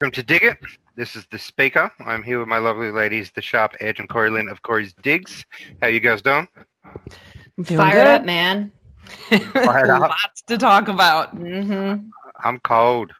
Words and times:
Welcome 0.00 0.12
to 0.12 0.22
Dig 0.22 0.44
It. 0.44 0.58
This 0.96 1.16
is 1.16 1.26
the 1.30 1.38
speaker. 1.38 1.90
I'm 2.06 2.22
here 2.22 2.38
with 2.38 2.48
my 2.48 2.58
lovely 2.58 2.90
ladies, 2.90 3.30
the 3.32 3.42
sharp 3.42 3.74
edge 3.80 3.98
and 3.98 4.08
Corey 4.08 4.30
Lynn 4.30 4.48
of 4.48 4.62
Corey's 4.62 4.94
Digs. 5.02 5.44
How 5.82 5.88
you 5.88 6.00
guys 6.00 6.22
doing? 6.22 6.48
Feeling 7.64 7.76
Fired 7.76 8.04
good. 8.04 8.06
up, 8.06 8.24
man. 8.24 8.72
Fired 9.28 9.90
up. 9.90 10.00
Lots 10.00 10.42
to 10.46 10.56
talk 10.56 10.88
about. 10.88 11.36
Mm-hmm. 11.36 12.08
I'm 12.44 12.58
cold. 12.60 13.12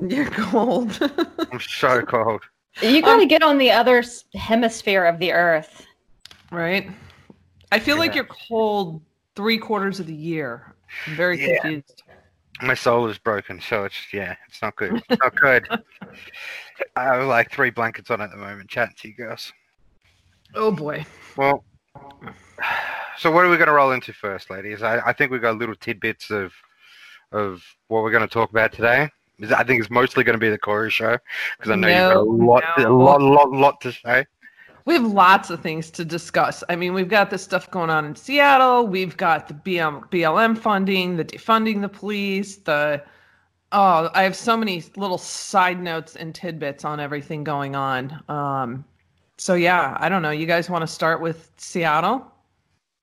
You're 0.00 0.30
cold. 0.30 0.96
I'm 1.52 1.60
so 1.60 2.02
cold. 2.02 2.42
You 2.80 3.02
got 3.02 3.18
to 3.18 3.26
get 3.26 3.42
on 3.42 3.58
the 3.58 3.70
other 3.70 4.02
hemisphere 4.34 5.04
of 5.04 5.18
the 5.18 5.32
earth. 5.32 5.84
right? 6.50 6.88
I 7.70 7.78
feel 7.78 7.98
like 7.98 8.14
you're 8.14 8.28
cold 8.48 9.02
three 9.34 9.58
quarters 9.58 10.00
of 10.00 10.06
the 10.06 10.14
year. 10.14 10.74
I'm 11.06 11.16
very 11.16 11.38
Yeah. 11.38 11.60
confused. 11.60 12.02
My 12.60 12.74
soul 12.74 13.08
is 13.08 13.18
broken, 13.18 13.60
so 13.60 13.84
it's 13.84 13.96
yeah, 14.12 14.36
it's 14.48 14.62
not 14.62 14.76
good. 14.76 14.92
It's 15.08 15.20
not 15.22 15.34
good. 15.36 15.66
I 16.96 17.04
have 17.04 17.26
like 17.26 17.50
three 17.50 17.70
blankets 17.70 18.10
on 18.10 18.20
at 18.20 18.30
the 18.30 18.36
moment, 18.36 18.68
chatting 18.70 18.94
to 18.98 19.08
you 19.08 19.14
girls. 19.14 19.52
Oh 20.54 20.70
boy. 20.70 21.04
Well, 21.36 21.64
so 23.18 23.30
what 23.30 23.44
are 23.44 23.48
we 23.48 23.56
going 23.56 23.68
to 23.68 23.72
roll 23.72 23.92
into 23.92 24.12
first, 24.12 24.50
ladies? 24.50 24.82
I, 24.82 24.98
I 25.00 25.12
think 25.12 25.32
we've 25.32 25.42
got 25.42 25.56
little 25.56 25.74
tidbits 25.74 26.30
of 26.30 26.52
of 27.32 27.64
what 27.88 28.02
we're 28.02 28.10
going 28.10 28.26
to 28.26 28.32
talk 28.32 28.50
about 28.50 28.72
today. 28.72 29.08
I 29.56 29.64
think 29.64 29.80
it's 29.80 29.90
mostly 29.90 30.22
going 30.22 30.34
to 30.34 30.40
be 30.40 30.50
the 30.50 30.58
Corey 30.58 30.90
show 30.90 31.16
because 31.56 31.72
I 31.72 31.74
know 31.74 31.88
you've 31.88 32.06
got 32.08 32.16
a 32.16 32.24
No, 32.24 32.44
lot, 32.44 32.64
a 32.76 32.92
lot, 32.92 33.20
lot, 33.20 33.50
lot 33.50 33.80
to 33.80 33.92
say. 33.92 34.26
We 34.84 34.94
have 34.94 35.04
lots 35.04 35.50
of 35.50 35.60
things 35.60 35.90
to 35.92 36.04
discuss. 36.04 36.64
I 36.68 36.76
mean, 36.76 36.92
we've 36.94 37.08
got 37.08 37.30
this 37.30 37.42
stuff 37.42 37.70
going 37.70 37.90
on 37.90 38.04
in 38.04 38.16
Seattle. 38.16 38.86
We've 38.86 39.16
got 39.16 39.48
the 39.48 39.54
BM, 39.54 40.10
BLM 40.10 40.58
funding, 40.58 41.16
the 41.16 41.24
defunding 41.24 41.80
the 41.80 41.88
police, 41.88 42.56
the 42.56 43.02
oh, 43.72 44.10
I 44.14 44.22
have 44.22 44.36
so 44.36 44.56
many 44.56 44.84
little 44.96 45.18
side 45.18 45.82
notes 45.82 46.16
and 46.16 46.34
tidbits 46.34 46.84
on 46.84 47.00
everything 47.00 47.42
going 47.42 47.74
on. 47.74 48.22
Um, 48.28 48.84
so 49.38 49.54
yeah, 49.54 49.96
I 49.98 50.08
don't 50.08 50.22
know. 50.22 50.30
You 50.30 50.46
guys 50.46 50.70
want 50.70 50.82
to 50.82 50.86
start 50.86 51.20
with 51.20 51.50
Seattle? 51.56 52.30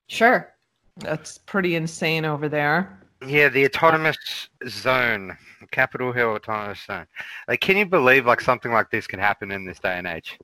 Sure. 0.08 0.54
That's 0.98 1.38
pretty 1.38 1.76
insane 1.76 2.26
over 2.26 2.50
there. 2.50 3.00
Yeah, 3.26 3.50
the 3.50 3.66
autonomous 3.66 4.50
zone, 4.68 5.38
Capitol 5.72 6.14
Hill 6.14 6.30
autonomous 6.30 6.80
zone. 6.86 7.06
Like, 7.48 7.60
can 7.60 7.76
you 7.76 7.86
believe 7.86 8.26
like 8.26 8.40
something 8.40 8.72
like 8.72 8.90
this 8.92 9.08
can 9.08 9.20
happen 9.20 9.52
in 9.52 9.66
this 9.66 9.80
day 9.80 9.98
and 9.98 10.08
age? 10.08 10.40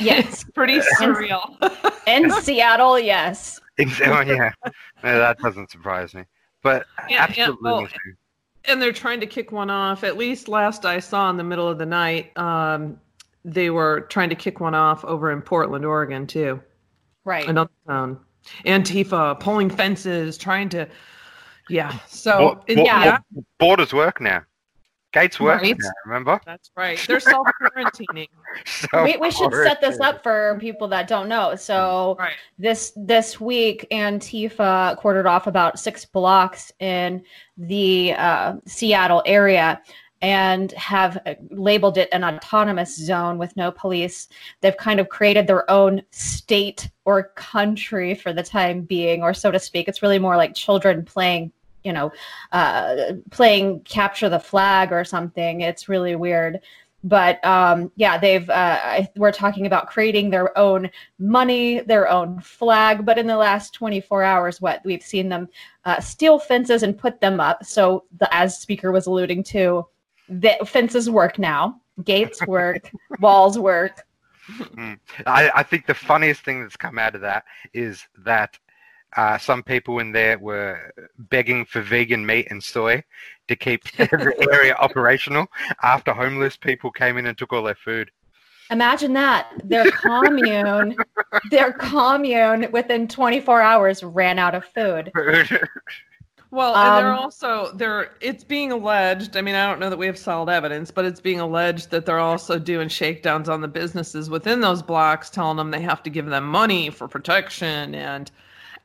Yes. 0.00 0.42
It's 0.42 0.44
pretty 0.54 0.78
surreal. 1.00 1.56
In 2.06 2.30
Seattle, 2.42 2.98
yes. 2.98 3.60
oh, 3.78 3.84
yeah, 4.20 4.52
No, 4.64 4.72
that 5.18 5.38
doesn't 5.38 5.70
surprise 5.70 6.14
me. 6.14 6.24
But 6.62 6.86
Yeah, 7.08 7.26
yeah, 7.34 7.44
absolutely, 7.44 7.70
well, 7.70 7.88
and 8.64 8.82
they're 8.82 8.92
trying 8.92 9.20
to 9.20 9.26
kick 9.26 9.52
one 9.52 9.70
off. 9.70 10.02
At 10.02 10.16
least 10.16 10.48
last 10.48 10.84
I 10.84 10.98
saw 10.98 11.30
in 11.30 11.36
the 11.36 11.44
middle 11.44 11.68
of 11.68 11.78
the 11.78 11.86
night, 11.86 12.36
um, 12.36 12.98
they 13.44 13.70
were 13.70 14.00
trying 14.02 14.28
to 14.30 14.34
kick 14.34 14.58
one 14.60 14.74
off 14.74 15.04
over 15.04 15.30
in 15.30 15.40
Portland, 15.40 15.84
Oregon, 15.84 16.26
too. 16.26 16.60
Right. 17.24 17.48
Another 17.48 17.70
town. 17.86 18.18
Antifa 18.64 19.38
pulling 19.38 19.70
fences, 19.70 20.36
trying 20.38 20.68
to, 20.70 20.88
yeah. 21.68 21.96
So 22.08 22.38
Bo- 22.38 22.64
in- 22.66 22.76
bo- 22.78 22.84
yeah, 22.84 23.18
bo- 23.30 23.44
borders 23.58 23.92
work 23.92 24.20
now. 24.20 24.42
Gates 25.12 25.40
work 25.40 25.62
Right. 25.62 25.76
now. 25.78 25.90
Remember? 26.04 26.40
that's 26.44 26.70
right. 26.76 27.02
They're 27.06 27.20
self 27.20 27.46
quarantining. 27.60 28.28
So 28.66 29.04
we, 29.04 29.16
we 29.16 29.30
should 29.30 29.52
set 29.54 29.80
this 29.80 29.98
up 30.00 30.22
for 30.22 30.58
people 30.60 30.88
that 30.88 31.08
don't 31.08 31.28
know. 31.28 31.54
So 31.56 32.16
right. 32.18 32.34
this 32.58 32.92
this 32.96 33.40
week, 33.40 33.86
Antifa 33.90 34.96
quartered 34.98 35.26
off 35.26 35.46
about 35.46 35.78
six 35.78 36.04
blocks 36.04 36.70
in 36.80 37.22
the 37.56 38.12
uh, 38.14 38.56
Seattle 38.66 39.22
area 39.24 39.80
and 40.22 40.72
have 40.72 41.18
uh, 41.26 41.34
labeled 41.50 41.98
it 41.98 42.08
an 42.12 42.24
autonomous 42.24 42.96
zone 42.96 43.38
with 43.38 43.54
no 43.56 43.70
police. 43.70 44.28
They've 44.60 44.76
kind 44.76 44.98
of 44.98 45.08
created 45.08 45.46
their 45.46 45.70
own 45.70 46.02
state 46.10 46.88
or 47.04 47.32
country 47.36 48.14
for 48.14 48.32
the 48.32 48.42
time 48.42 48.82
being, 48.82 49.22
or 49.22 49.34
so 49.34 49.50
to 49.50 49.58
speak. 49.60 49.88
It's 49.88 50.02
really 50.02 50.18
more 50.18 50.36
like 50.36 50.54
children 50.54 51.04
playing, 51.04 51.52
you 51.86 51.92
know, 51.92 52.12
uh, 52.52 53.12
playing 53.30 53.80
capture 53.80 54.28
the 54.28 54.40
flag 54.40 54.92
or 54.92 55.04
something. 55.04 55.62
It's 55.62 55.88
really 55.88 56.16
weird 56.16 56.60
but 57.06 57.44
um, 57.44 57.92
yeah, 57.94 58.18
they've 58.18 58.50
uh, 58.50 59.02
we're 59.14 59.30
talking 59.30 59.66
about 59.66 59.86
creating 59.86 60.30
their 60.30 60.56
own 60.58 60.90
money, 61.20 61.80
their 61.80 62.08
own 62.08 62.40
flag. 62.40 63.06
But 63.06 63.16
in 63.16 63.28
the 63.28 63.36
last 63.36 63.74
24 63.74 64.24
hours, 64.24 64.60
what 64.60 64.80
we've 64.84 65.02
seen 65.02 65.28
them 65.28 65.48
uh, 65.84 66.00
steal 66.00 66.40
fences 66.40 66.82
and 66.82 66.98
put 66.98 67.20
them 67.20 67.38
up. 67.38 67.64
So 67.64 68.04
the 68.18 68.32
as 68.34 68.58
speaker 68.58 68.90
was 68.90 69.06
alluding 69.06 69.44
to, 69.44 69.86
the 70.28 70.56
fences 70.66 71.08
work 71.08 71.38
now, 71.38 71.80
gates 72.02 72.44
work, 72.48 72.90
walls 73.20 73.56
work. 73.56 74.04
I, 75.26 75.50
I 75.54 75.62
think 75.62 75.86
the 75.86 75.94
funniest 75.94 76.42
thing 76.42 76.62
that's 76.62 76.76
come 76.76 76.98
out 76.98 77.14
of 77.14 77.20
that 77.20 77.44
is 77.72 78.04
that 78.18 78.58
uh, 79.16 79.38
some 79.38 79.62
people 79.62 79.98
in 79.98 80.12
there 80.12 80.38
were 80.38 80.92
begging 81.18 81.64
for 81.64 81.80
vegan 81.80 82.24
meat 82.24 82.46
and 82.50 82.62
soy 82.62 83.02
to 83.48 83.56
keep 83.56 83.84
the 83.96 84.48
area 84.52 84.74
operational 84.76 85.46
after 85.82 86.12
homeless 86.12 86.56
people 86.56 86.90
came 86.90 87.16
in 87.16 87.26
and 87.26 87.36
took 87.38 87.52
all 87.52 87.62
their 87.62 87.74
food. 87.74 88.10
Imagine 88.70 89.12
that 89.14 89.52
their 89.64 89.86
commune, 89.90 90.96
their 91.50 91.72
commune 91.72 92.70
within 92.72 93.06
24 93.08 93.60
hours 93.60 94.02
ran 94.02 94.38
out 94.38 94.54
of 94.54 94.64
food. 94.64 95.12
Well, 96.52 96.76
and 96.76 96.96
they're 96.96 97.12
Um, 97.12 97.18
also 97.18 97.72
they're 97.74 98.12
it's 98.20 98.44
being 98.44 98.70
alleged. 98.72 99.36
I 99.36 99.40
mean, 99.42 99.56
I 99.56 99.66
don't 99.66 99.80
know 99.80 99.90
that 99.90 99.98
we 99.98 100.06
have 100.06 100.16
solid 100.16 100.48
evidence, 100.48 100.90
but 100.92 101.04
it's 101.04 101.20
being 101.20 101.40
alleged 101.40 101.90
that 101.90 102.06
they're 102.06 102.20
also 102.20 102.58
doing 102.58 102.88
shakedowns 102.88 103.48
on 103.48 103.60
the 103.60 103.68
businesses 103.68 104.30
within 104.30 104.60
those 104.60 104.80
blocks, 104.80 105.28
telling 105.28 105.56
them 105.56 105.70
they 105.72 105.80
have 105.82 106.02
to 106.04 106.10
give 106.10 106.26
them 106.26 106.44
money 106.46 106.88
for 106.90 107.08
protection 107.08 107.94
and 107.94 108.30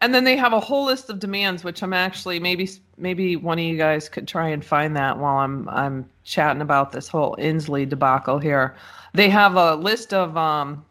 and 0.02 0.16
then 0.16 0.24
they 0.24 0.36
have 0.36 0.52
a 0.52 0.60
whole 0.60 0.86
list 0.86 1.10
of 1.10 1.20
demands 1.20 1.64
which 1.64 1.82
I'm 1.84 1.94
actually 1.94 2.40
maybe 2.40 2.70
maybe 2.98 3.36
one 3.36 3.60
of 3.60 3.66
you 3.66 3.78
guys 3.78 4.10
could 4.10 4.28
try 4.28 4.50
and 4.50 4.66
find 4.66 4.96
that 4.98 5.18
while 5.18 5.38
I'm 5.38 5.70
I'm 5.70 6.10
chatting 6.24 6.62
about 6.62 6.92
this 6.92 7.08
whole 7.08 7.36
Inslee 7.38 7.88
debacle 7.88 8.40
here. 8.40 8.76
They 9.14 9.30
have 9.30 9.56
a 9.56 9.76
list 9.76 10.14
of 10.14 10.36
um 10.36 10.84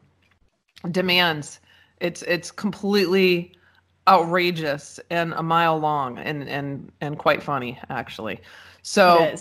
demands. 0.91 1.61
It's 2.01 2.23
it's 2.23 2.51
completely 2.51 3.53
outrageous 4.09 4.99
and 5.11 5.33
a 5.35 5.43
mile 5.43 5.79
long 5.79 6.19
and 6.19 6.49
and 6.49 6.91
and 7.01 7.19
quite 7.19 7.43
funny 7.43 7.79
actually. 7.91 8.41
So 8.83 9.35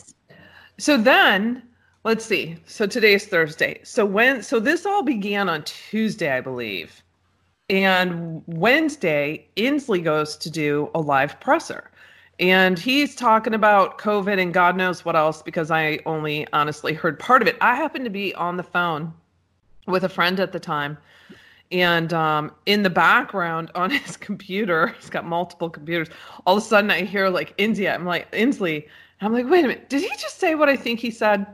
so 0.78 0.98
then 0.98 1.64
let's 2.04 2.26
see. 2.26 2.58
So 2.66 2.88
today's 2.88 3.28
Thursday. 3.28 3.82
So 3.84 4.06
when 4.06 4.42
so 4.42 4.60
this 4.60 4.86
all 4.86 5.04
began 5.04 5.48
on 5.48 5.64
Tuesday, 5.64 6.32
I 6.32 6.42
believe. 6.42 7.04
And 7.70 8.42
Wednesday, 8.48 9.48
Inslee 9.56 10.04
goes 10.04 10.36
to 10.38 10.50
do 10.50 10.90
a 10.96 11.00
live 11.00 11.40
presser. 11.40 11.92
And 12.40 12.80
he's 12.80 13.16
talking 13.16 13.54
about 13.54 13.98
COVID 13.98 14.42
and 14.42 14.54
God 14.54 14.78
knows 14.78 15.04
what 15.04 15.16
else 15.16 15.42
because 15.42 15.72
I 15.72 16.00
only 16.06 16.48
honestly 16.54 16.94
heard 16.94 17.20
part 17.20 17.42
of 17.42 17.48
it. 17.48 17.58
I 17.60 17.76
happened 17.76 18.06
to 18.06 18.12
be 18.12 18.34
on 18.36 18.58
the 18.58 18.64
phone 18.64 19.14
with 19.88 20.04
a 20.06 20.10
friend 20.10 20.40
at 20.40 20.54
the 20.54 20.60
time. 20.60 20.98
And 21.72 22.14
um, 22.14 22.52
in 22.66 22.84
the 22.84 22.90
background 22.90 23.72
on 23.76 23.92
his 23.92 24.18
computer, 24.18 24.96
he's 25.00 25.10
got 25.10 25.26
multiple 25.26 25.70
computers. 25.70 26.08
All 26.46 26.58
of 26.58 26.64
a 26.64 26.66
sudden, 26.66 26.90
I 26.90 27.04
hear 27.04 27.30
like 27.30 27.54
India. 27.58 27.94
I'm 27.94 28.06
like, 28.06 28.32
Inslee. 28.32 28.88
I'm 29.22 29.34
like, 29.34 29.50
wait 29.50 29.66
a 29.66 29.68
minute. 29.68 29.90
Did 29.90 30.02
he 30.02 30.10
just 30.18 30.40
say 30.40 30.56
what 30.56 30.70
I 30.70 30.78
think 30.78 31.02
he 31.02 31.12
said? 31.12 31.46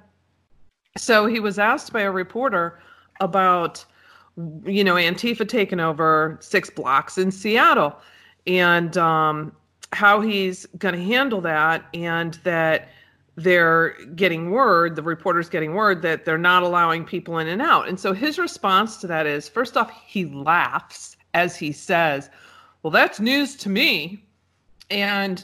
So 0.98 1.26
he 1.26 1.40
was 1.40 1.58
asked 1.58 1.92
by 1.92 2.02
a 2.02 2.12
reporter 2.12 2.80
about, 3.20 3.84
you 4.66 4.84
know, 4.84 4.96
Antifa 4.96 5.48
taking 5.48 5.80
over 5.80 6.38
six 6.42 6.70
blocks 6.70 7.18
in 7.18 7.32
Seattle 7.32 7.96
and 8.48 8.98
um, 8.98 9.56
how 9.94 10.22
he's 10.22 10.66
going 10.78 10.96
to 10.96 11.04
handle 11.04 11.42
that 11.42 11.86
and 11.94 12.36
that 12.44 12.90
they're 13.38 13.92
getting 14.16 14.52
word, 14.52 14.96
the 14.96 15.04
reporter's 15.04 15.50
getting 15.50 15.74
word 15.74 16.02
that 16.02 16.26
they're 16.26 16.38
not 16.38 16.64
allowing 16.64 17.04
people 17.04 17.38
in 17.38 17.48
and 17.48 17.62
out. 17.62 17.88
And 17.88 18.00
so 18.00 18.14
his 18.14 18.40
response 18.40 18.98
to 18.98 19.08
that 19.08 19.26
is 19.26 19.50
first 19.50 19.76
off, 19.76 19.92
he 20.06 20.26
laughs 20.26 21.18
as 21.34 21.56
he 21.56 21.72
says, 21.72 22.30
Well, 22.84 22.92
that's 22.92 23.20
news 23.20 23.56
to 23.58 23.70
me. 23.70 24.24
And 24.90 25.44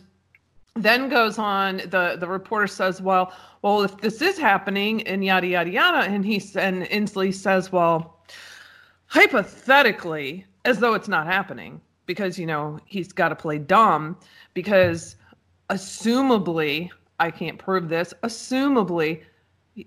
then 0.76 1.10
goes 1.10 1.38
on, 1.38 1.78
the, 1.78 2.16
the 2.18 2.28
reporter 2.28 2.68
says, 2.68 3.02
Well, 3.02 3.34
well, 3.62 3.84
if 3.84 3.98
this 3.98 4.22
is 4.22 4.38
happening 4.38 5.06
and 5.06 5.24
yada 5.24 5.48
yada 5.48 5.70
yada, 5.70 6.10
and 6.10 6.26
he 6.26 6.36
and 6.56 6.84
Inslee 6.84 7.34
says, 7.34 7.72
Well, 7.72 8.21
hypothetically, 9.12 10.46
as 10.64 10.80
though 10.80 10.94
it's 10.94 11.10
not 11.10 11.28
happening, 11.28 11.82
because 12.06 12.40
you 12.40 12.46
know, 12.46 12.80
he's 12.86 13.12
got 13.12 13.28
to 13.28 13.36
play 13.36 13.58
dumb, 13.58 14.18
because 14.54 15.18
assumably 15.70 16.90
I 17.20 17.30
can't 17.30 17.60
prove 17.60 17.90
this. 17.90 18.14
Assumably, 18.24 19.22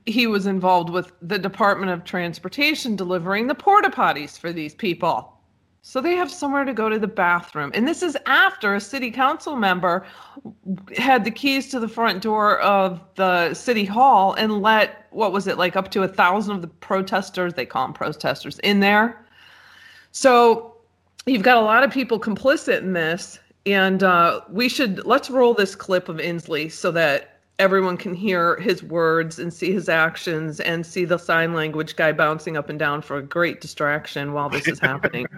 he 0.05 0.26
was 0.26 0.47
involved 0.47 0.91
with 0.91 1.12
the 1.23 1.38
Department 1.38 1.91
of 1.91 2.05
Transportation 2.05 2.97
delivering 2.97 3.47
the 3.47 3.55
porta 3.55 3.88
potties 3.88 4.38
for 4.38 4.53
these 4.53 4.75
people. 4.75 5.34
So 5.87 6.01
they 6.01 6.17
have 6.17 6.31
somewhere 6.31 6.65
to 6.65 6.73
go 6.73 6.89
to 6.89 6.99
the 6.99 7.07
bathroom. 7.07 7.71
And 7.75 7.87
this 7.87 8.03
is 8.03 8.17
after 8.25 8.75
a 8.75 8.81
city 8.81 9.11
council 9.11 9.55
member 9.55 10.07
had 10.97 11.27
the 11.27 11.31
keys 11.31 11.69
to 11.73 11.79
the 11.79 11.89
front 11.89 12.23
door 12.23 12.59
of 12.61 13.03
the 13.17 13.53
city 13.53 13.85
hall 13.85 14.33
and 14.33 14.63
let, 14.63 15.07
what 15.11 15.31
was 15.31 15.47
it, 15.47 15.59
like 15.59 15.77
up 15.77 15.91
to 15.91 16.03
a 16.03 16.09
thousand 16.09 16.57
of 16.57 16.63
the 16.63 16.69
protesters, 16.69 17.53
they 17.53 17.67
call 17.67 17.87
them 17.87 17.93
protesters, 17.93 18.59
in 18.61 18.81
there. 18.81 19.27
So 20.11 20.75
you've 21.27 21.43
got 21.43 21.59
a 21.59 21.61
lot 21.61 21.83
of 21.83 21.91
people 21.91 22.19
complicit 22.19 22.79
in 22.79 22.95
this. 22.95 23.39
And 23.67 24.03
uh, 24.03 24.41
we 24.49 24.71
should, 24.71 25.05
let's 25.05 25.29
roll 25.29 25.53
this 25.53 25.75
clip 25.75 26.09
of 26.09 26.17
Inslee 26.17 26.73
so 26.73 26.93
that 26.93 27.34
everyone 27.59 27.97
can 27.97 28.15
hear 28.15 28.56
his 28.56 28.83
words 28.83 29.39
and 29.39 29.53
see 29.53 29.73
his 29.73 29.89
actions 29.89 30.61
and 30.61 30.85
see 30.85 31.05
the 31.05 31.19
sign 31.19 31.55
language 31.55 31.97
guy 31.97 32.12
bouncing 32.12 32.56
up 32.56 32.69
and 32.69 32.79
down 32.79 33.03
for 33.03 33.17
a 33.17 33.23
great 33.23 33.61
distraction 33.61 34.33
while 34.33 34.49
this 34.49 34.67
is 34.67 34.79
happening. 34.81 35.27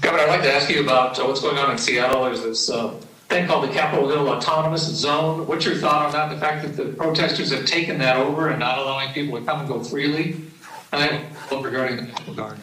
Governor, 0.00 0.24
I'd 0.24 0.28
like 0.28 0.42
to 0.42 0.52
ask 0.52 0.68
you 0.70 0.82
about 0.82 1.18
uh, 1.18 1.24
what's 1.24 1.40
going 1.40 1.56
on 1.58 1.70
in 1.70 1.78
Seattle. 1.78 2.24
There's 2.24 2.42
this 2.42 2.68
uh, 2.70 2.90
thing 3.28 3.46
called 3.46 3.68
the 3.68 3.72
Capitol 3.72 4.08
Hill 4.08 4.28
Autonomous 4.28 4.82
Zone. 4.82 5.46
What's 5.46 5.64
your 5.64 5.76
thought 5.76 6.06
on 6.06 6.12
that? 6.12 6.32
The 6.32 6.38
fact 6.38 6.62
that 6.62 6.76
the 6.76 6.92
protesters 6.92 7.50
have 7.50 7.64
taken 7.64 7.98
that 7.98 8.18
over 8.18 8.50
and 8.50 8.60
not 8.60 8.78
allowing 8.78 9.12
people 9.14 9.38
to 9.38 9.44
come 9.44 9.60
and 9.60 9.68
go 9.68 9.82
freely? 9.82 10.36
And 10.92 11.02
then 11.02 11.26
regarding 11.62 11.96
the 11.96 12.02
National 12.02 12.34
Guard. 12.34 12.58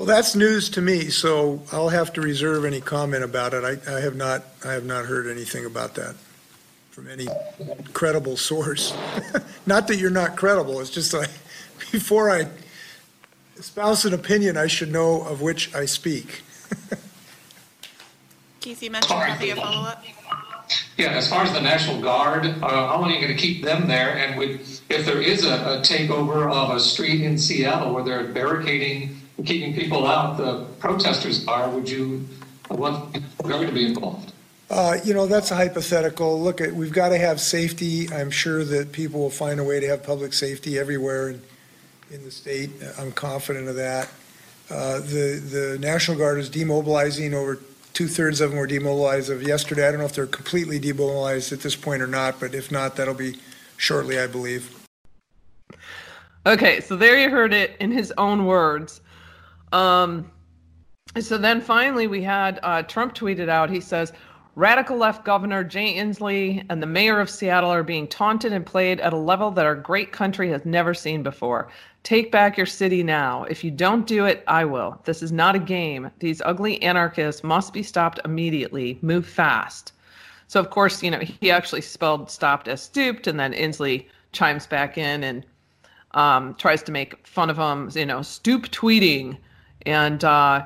Well, 0.00 0.06
that's 0.06 0.34
news 0.34 0.70
to 0.70 0.80
me, 0.80 1.10
so 1.10 1.60
I'll 1.72 1.90
have 1.90 2.14
to 2.14 2.22
reserve 2.22 2.64
any 2.64 2.80
comment 2.80 3.22
about 3.22 3.52
it. 3.52 3.64
I, 3.64 3.96
I 3.96 4.00
have 4.00 4.16
not, 4.16 4.44
I 4.64 4.72
have 4.72 4.86
not 4.86 5.04
heard 5.04 5.26
anything 5.26 5.66
about 5.66 5.94
that 5.96 6.14
from 6.90 7.06
any 7.06 7.28
credible 7.92 8.38
source. 8.38 8.96
Not 9.66 9.88
that 9.88 9.96
you're 9.96 10.08
not 10.08 10.38
credible, 10.38 10.80
it's 10.80 10.88
just 10.88 11.12
like, 11.12 11.28
before 11.92 12.30
I 12.30 12.48
espouse 13.58 14.06
an 14.06 14.14
opinion, 14.14 14.56
I 14.56 14.68
should 14.68 14.90
know 14.90 15.20
of 15.20 15.42
which 15.42 15.74
I 15.74 15.84
speak. 15.84 16.44
Keith, 18.60 18.82
you 18.82 18.90
mentioned 18.90 19.20
having 19.20 19.52
a 19.52 19.56
follow-up. 19.56 20.02
Yeah, 20.96 21.08
as 21.08 21.28
far 21.28 21.44
as 21.44 21.52
the 21.52 21.60
National 21.60 22.00
Guard, 22.00 22.46
uh, 22.46 22.58
how 22.60 22.98
long 22.98 23.10
are 23.10 23.14
you 23.14 23.20
going 23.20 23.36
to 23.36 23.38
keep 23.38 23.62
them 23.62 23.86
there? 23.86 24.16
And 24.16 24.38
would, 24.38 24.60
if 24.88 25.04
there 25.04 25.20
is 25.20 25.44
a, 25.44 25.56
a 25.56 25.80
takeover 25.82 26.50
of 26.50 26.74
a 26.74 26.80
street 26.80 27.20
in 27.20 27.36
Seattle 27.36 27.92
where 27.92 28.02
they're 28.02 28.28
barricading 28.28 29.19
keeping 29.44 29.74
people 29.74 30.06
out, 30.06 30.36
the 30.36 30.64
protesters 30.78 31.46
are, 31.46 31.68
would 31.70 31.88
you 31.88 32.28
want 32.70 33.12
the 33.12 33.22
Guard 33.48 33.66
to 33.66 33.72
be 33.72 33.86
involved? 33.86 34.32
Uh, 34.70 34.98
You 35.04 35.14
know, 35.14 35.26
that's 35.26 35.50
a 35.50 35.56
hypothetical. 35.56 36.40
Look, 36.40 36.60
at 36.60 36.72
we've 36.72 36.92
got 36.92 37.08
to 37.10 37.18
have 37.18 37.40
safety. 37.40 38.08
I'm 38.12 38.30
sure 38.30 38.64
that 38.64 38.92
people 38.92 39.20
will 39.20 39.30
find 39.30 39.58
a 39.58 39.64
way 39.64 39.80
to 39.80 39.88
have 39.88 40.02
public 40.02 40.32
safety 40.32 40.78
everywhere 40.78 41.30
in, 41.30 41.42
in 42.10 42.24
the 42.24 42.30
state. 42.30 42.70
I'm 42.98 43.12
confident 43.12 43.68
of 43.68 43.76
that. 43.76 44.08
Uh, 44.70 45.00
The, 45.00 45.42
the 45.42 45.78
National 45.80 46.16
Guard 46.16 46.38
is 46.38 46.48
demobilizing. 46.48 47.32
Over 47.32 47.58
two-thirds 47.92 48.40
of 48.40 48.50
them 48.50 48.58
were 48.58 48.68
demobilized 48.68 49.30
of 49.30 49.42
yesterday. 49.42 49.88
I 49.88 49.90
don't 49.90 49.98
know 49.98 50.06
if 50.06 50.14
they're 50.14 50.26
completely 50.26 50.78
demobilized 50.78 51.52
at 51.52 51.60
this 51.60 51.74
point 51.74 52.02
or 52.02 52.06
not, 52.06 52.38
but 52.38 52.54
if 52.54 52.70
not, 52.70 52.94
that'll 52.94 53.14
be 53.14 53.38
shortly, 53.76 54.20
I 54.20 54.28
believe. 54.28 54.76
Okay, 56.46 56.80
so 56.80 56.96
there 56.96 57.18
you 57.18 57.28
heard 57.28 57.52
it 57.52 57.76
in 57.80 57.90
his 57.90 58.12
own 58.16 58.46
words. 58.46 59.00
Um, 59.72 60.30
so 61.18 61.38
then 61.38 61.60
finally, 61.60 62.06
we 62.06 62.22
had 62.22 62.60
uh, 62.62 62.82
Trump 62.82 63.14
tweeted 63.14 63.48
out. 63.48 63.70
He 63.70 63.80
says, 63.80 64.12
"Radical 64.54 64.96
left 64.96 65.24
Governor 65.24 65.64
Jay 65.64 65.94
Inslee 65.94 66.64
and 66.68 66.82
the 66.82 66.86
mayor 66.86 67.20
of 67.20 67.28
Seattle 67.28 67.70
are 67.70 67.82
being 67.82 68.06
taunted 68.06 68.52
and 68.52 68.64
played 68.64 69.00
at 69.00 69.12
a 69.12 69.16
level 69.16 69.50
that 69.52 69.66
our 69.66 69.74
great 69.74 70.12
country 70.12 70.50
has 70.50 70.64
never 70.64 70.94
seen 70.94 71.22
before. 71.22 71.68
Take 72.02 72.30
back 72.32 72.56
your 72.56 72.66
city 72.66 73.02
now. 73.02 73.44
If 73.44 73.62
you 73.64 73.70
don't 73.70 74.06
do 74.06 74.24
it, 74.24 74.42
I 74.46 74.64
will. 74.64 75.00
This 75.04 75.22
is 75.22 75.32
not 75.32 75.56
a 75.56 75.60
game. 75.60 76.10
These 76.20 76.42
ugly 76.44 76.80
anarchists 76.82 77.44
must 77.44 77.72
be 77.72 77.82
stopped 77.82 78.20
immediately. 78.24 78.98
Move 79.02 79.26
fast." 79.26 79.92
So 80.46 80.58
of 80.58 80.70
course, 80.70 81.02
you 81.02 81.10
know, 81.10 81.20
he 81.20 81.50
actually 81.50 81.82
spelled 81.82 82.30
"stopped" 82.30 82.68
as 82.68 82.82
"stooped," 82.82 83.26
and 83.26 83.38
then 83.38 83.52
Inslee 83.52 84.06
chimes 84.32 84.66
back 84.66 84.96
in 84.96 85.24
and 85.24 85.44
um, 86.12 86.54
tries 86.54 86.82
to 86.84 86.92
make 86.92 87.26
fun 87.26 87.50
of 87.50 87.56
him. 87.56 87.90
You 87.94 88.06
know, 88.06 88.22
stoop 88.22 88.68
tweeting 88.70 89.36
and 89.86 90.24
uh, 90.24 90.64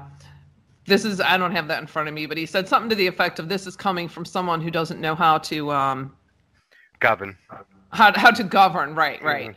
this 0.86 1.04
is, 1.04 1.20
I 1.20 1.36
don't 1.36 1.52
have 1.52 1.68
that 1.68 1.80
in 1.80 1.86
front 1.86 2.08
of 2.08 2.14
me, 2.14 2.26
but 2.26 2.36
he 2.36 2.46
said 2.46 2.68
something 2.68 2.90
to 2.90 2.96
the 2.96 3.06
effect 3.06 3.38
of 3.38 3.48
this 3.48 3.66
is 3.66 3.76
coming 3.76 4.08
from 4.08 4.24
someone 4.24 4.60
who 4.60 4.70
doesn't 4.70 5.00
know 5.00 5.14
how 5.14 5.38
to 5.38 5.70
um, 5.70 6.14
govern. 7.00 7.36
How, 7.90 8.12
how 8.14 8.30
to 8.30 8.44
govern, 8.44 8.94
right, 8.94 9.22
right. 9.22 9.54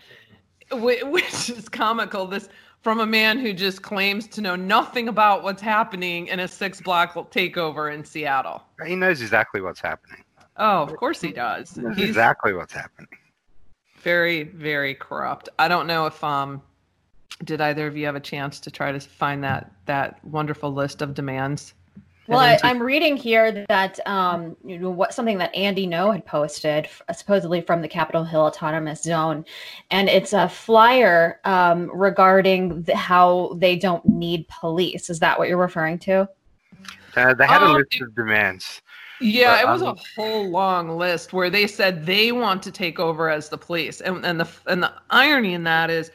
Mm-hmm. 0.71 1.11
Which 1.11 1.49
is 1.49 1.69
comical. 1.69 2.27
This 2.27 2.49
from 2.81 2.99
a 2.99 3.05
man 3.05 3.39
who 3.39 3.53
just 3.53 3.81
claims 3.81 4.27
to 4.27 4.41
know 4.41 4.55
nothing 4.55 5.07
about 5.07 5.43
what's 5.43 5.61
happening 5.61 6.27
in 6.27 6.41
a 6.41 6.47
six 6.47 6.81
block 6.81 7.13
takeover 7.31 7.93
in 7.93 8.03
Seattle. 8.03 8.63
He 8.85 8.95
knows 8.95 9.21
exactly 9.21 9.61
what's 9.61 9.79
happening. 9.79 10.23
Oh, 10.57 10.83
of 10.83 10.95
course 10.95 11.21
he 11.21 11.31
does. 11.31 11.79
He 11.95 12.03
exactly 12.03 12.53
what's 12.53 12.73
happening. 12.73 13.09
Very, 13.99 14.43
very 14.43 14.95
corrupt. 14.95 15.49
I 15.59 15.67
don't 15.67 15.87
know 15.87 16.05
if 16.05 16.23
um 16.23 16.61
did 17.43 17.61
either 17.61 17.87
of 17.87 17.95
you 17.95 18.05
have 18.05 18.15
a 18.15 18.21
chance 18.21 18.59
to 18.61 18.71
try 18.71 18.91
to 18.91 18.99
find 18.99 19.43
that 19.43 19.71
that 19.85 20.23
wonderful 20.25 20.73
list 20.73 21.01
of 21.01 21.13
demands? 21.13 21.73
Well, 22.27 22.39
I, 22.39 22.59
am 22.69 22.83
reading 22.83 23.15
here 23.15 23.65
that 23.69 24.05
um, 24.05 24.57
you 24.65 24.77
know 24.77 24.89
what 24.89 25.13
something 25.13 25.37
that 25.37 25.55
Andy 25.55 25.87
Ngo 25.87 26.11
had 26.11 26.25
posted, 26.25 26.89
supposedly 27.15 27.61
from 27.61 27.81
the 27.81 27.87
Capitol 27.87 28.25
Hill 28.25 28.41
Autonomous 28.41 29.01
Zone, 29.01 29.45
and 29.91 30.09
it's 30.09 30.33
a 30.33 30.49
flyer 30.49 31.39
um, 31.45 31.89
regarding 31.93 32.81
the, 32.83 32.95
how 32.95 33.55
they 33.55 33.77
don't 33.77 34.05
need 34.05 34.45
police. 34.49 35.09
Is 35.09 35.19
that 35.19 35.39
what 35.39 35.47
you're 35.47 35.57
referring 35.57 35.99
to? 35.99 36.27
Uh, 37.15 37.33
they 37.33 37.47
had 37.47 37.63
a 37.63 37.67
um, 37.67 37.73
list 37.73 38.01
of 38.01 38.13
demands. 38.13 38.81
Yeah, 39.21 39.63
but, 39.63 39.69
it 39.69 39.71
was 39.71 39.81
um, 39.81 39.95
a 39.97 40.01
whole 40.15 40.49
long 40.49 40.97
list 40.97 41.31
where 41.31 41.49
they 41.49 41.65
said 41.65 42.05
they 42.05 42.33
want 42.33 42.61
to 42.63 42.71
take 42.71 42.99
over 42.99 43.29
as 43.29 43.47
the 43.47 43.57
police, 43.57 44.01
and 44.01 44.25
and 44.25 44.41
the 44.41 44.47
and 44.65 44.83
the 44.83 44.91
irony 45.09 45.53
in 45.53 45.63
that 45.63 45.89
is 45.89 46.11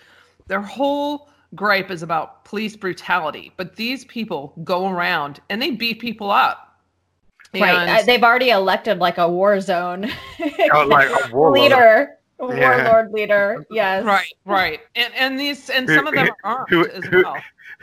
their 0.46 0.60
whole 0.60 1.28
gripe 1.54 1.90
is 1.90 2.02
about 2.02 2.44
police 2.44 2.76
brutality, 2.76 3.52
but 3.56 3.76
these 3.76 4.04
people 4.06 4.54
go 4.64 4.88
around 4.88 5.40
and 5.50 5.60
they 5.60 5.70
beat 5.70 6.00
people 6.00 6.30
up. 6.30 6.76
right. 7.54 8.00
Uh, 8.00 8.02
they've 8.04 8.22
already 8.22 8.50
elected 8.50 8.98
like 8.98 9.18
a 9.18 9.28
war 9.28 9.60
zone 9.60 10.10
oh, 10.72 10.86
like 10.88 11.08
a 11.08 11.30
war 11.34 11.50
leader. 11.52 12.18
Yeah. 12.40 12.90
Warlord 12.90 13.12
leader, 13.12 13.64
yes. 13.70 14.04
Right, 14.04 14.34
right, 14.44 14.80
and 14.96 15.14
and 15.14 15.38
these 15.38 15.70
and 15.70 15.88
some 15.88 16.08
of 16.08 16.14
them 16.14 16.28
are 16.42 16.58
armed 16.58 16.68
who, 16.70 16.88
as 16.88 17.04
well. 17.12 17.36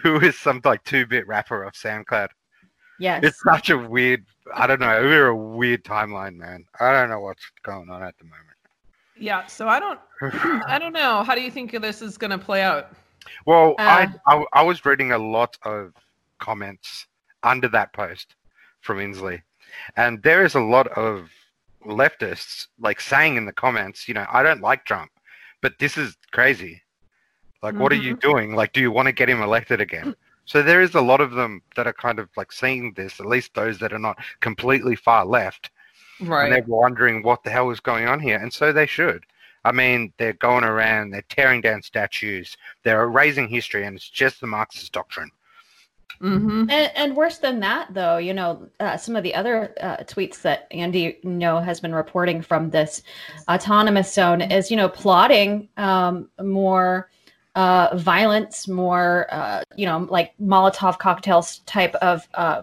Who 0.04 0.20
is 0.20 0.38
some 0.38 0.60
like 0.66 0.84
two 0.84 1.06
bit 1.06 1.25
rapper 1.28 1.63
of 1.63 1.74
SoundCloud? 1.74 2.30
Yes, 3.00 3.24
it's 3.24 3.42
such 3.42 3.70
a 3.70 3.78
weird. 3.78 4.25
I 4.54 4.68
don't 4.68 4.82
know. 4.82 5.01
We're 5.01 5.28
a 5.28 5.36
weird 5.36 5.86
timeline, 5.86 6.36
man. 6.36 6.66
I 6.80 6.92
don't 6.92 7.10
know 7.10 7.22
what's 7.22 7.50
going 7.63 7.89
on 7.89 8.04
at 8.04 8.18
the 8.18 8.25
moment. 8.25 8.49
Yeah, 9.20 9.46
so 9.48 9.68
I 9.68 9.80
don't, 9.80 10.00
I 10.68 10.78
don't 10.80 10.94
know. 10.94 11.24
How 11.24 11.36
do 11.36 11.42
you 11.42 11.52
think 11.52 11.72
this 11.82 12.02
is 12.02 12.18
going 12.18 12.32
to 12.32 12.38
play 12.38 12.62
out? 12.62 12.92
Well, 13.46 13.76
uh, 13.80 14.08
I, 14.28 14.36
I, 14.36 14.46
I 14.54 14.64
was 14.64 14.86
reading 14.86 15.12
a 15.12 15.18
lot 15.18 15.58
of 15.64 15.94
comments 16.40 17.08
under 17.44 17.68
that 17.70 17.94
post 17.94 18.36
from 18.82 18.98
Inslee, 18.98 19.42
and 19.98 20.22
there 20.24 20.44
is 20.46 20.56
a 20.56 20.60
lot 20.60 20.88
of 20.90 21.30
leftists 21.86 22.68
like 22.80 23.00
saying 23.02 23.36
in 23.36 23.46
the 23.46 23.54
comments, 23.54 24.08
you 24.08 24.14
know, 24.14 24.26
I 24.32 24.44
don't 24.44 24.62
like 24.62 24.86
Trump, 24.86 25.12
but 25.62 25.74
this 25.80 25.98
is 25.98 26.16
crazy. 26.32 26.82
Like, 27.62 27.74
mm-hmm. 27.74 27.84
what 27.84 27.92
are 27.92 27.96
you 27.96 28.16
mm-hmm. 28.16 28.30
doing? 28.30 28.56
Like, 28.56 28.74
do 28.74 28.82
you 28.82 28.92
want 28.92 29.08
to 29.08 29.12
get 29.12 29.30
him 29.30 29.42
elected 29.42 29.82
again? 29.82 30.16
So 30.46 30.64
there 30.64 30.82
is 30.82 30.96
a 30.96 31.02
lot 31.02 31.22
of 31.22 31.34
them 31.34 31.62
that 31.76 31.86
are 31.86 31.94
kind 31.94 32.18
of 32.18 32.28
like 32.36 32.52
seeing 32.52 32.94
this, 32.96 33.20
at 33.20 33.28
least 33.28 33.54
those 33.54 33.78
that 33.80 33.94
are 33.94 34.00
not 34.00 34.18
completely 34.40 34.96
far 34.96 35.24
left, 35.24 35.70
Right. 36.22 36.46
And 36.46 36.54
they're 36.54 36.64
wondering 36.68 37.24
what 37.24 37.44
the 37.44 37.50
hell 37.50 37.70
is 37.72 37.80
going 37.80 38.08
on 38.08 38.20
here. 38.20 38.38
And 38.38 38.52
so 38.52 38.72
they 38.72 38.86
should. 38.86 39.24
I 39.66 39.72
mean, 39.72 40.14
they're 40.18 40.34
going 40.34 40.64
around, 40.64 41.12
they're 41.12 41.22
tearing 41.24 41.62
down 41.62 41.82
statues, 41.82 42.56
they're 42.84 43.04
erasing 43.04 43.50
history, 43.50 43.86
and 43.86 43.96
it's 43.96 44.10
just 44.10 44.40
the 44.40 44.48
Marxist 44.48 44.92
doctrine. 44.94 45.32
Mm-hmm. 46.22 46.70
And, 46.70 46.92
and, 46.96 47.16
worse 47.16 47.38
than 47.38 47.62
that, 47.62 47.94
though, 47.94 48.18
you 48.18 48.34
know, 48.34 48.68
uh, 48.82 48.98
some 48.98 49.16
of 49.16 49.24
the 49.24 49.34
other 49.34 49.74
uh, 49.80 49.98
tweets 49.98 50.42
that 50.42 50.68
Andy 50.72 51.18
Ngo 51.24 51.64
has 51.64 51.80
been 51.80 51.96
reporting 51.96 52.42
from 52.42 52.70
this 52.70 53.04
autonomous 53.50 54.14
zone 54.14 54.42
is, 54.42 54.70
you 54.70 54.76
know, 54.76 54.90
plotting 54.90 55.70
um, 55.78 56.30
more 56.42 57.10
uh, 57.60 57.94
violence, 57.98 58.70
more, 58.70 59.28
uh, 59.32 59.62
you 59.75 59.86
know, 59.86 60.08
like 60.10 60.32
Molotov 60.42 60.98
cocktails 60.98 61.60
type 61.66 61.94
of 61.96 62.25
uh, 62.36 62.62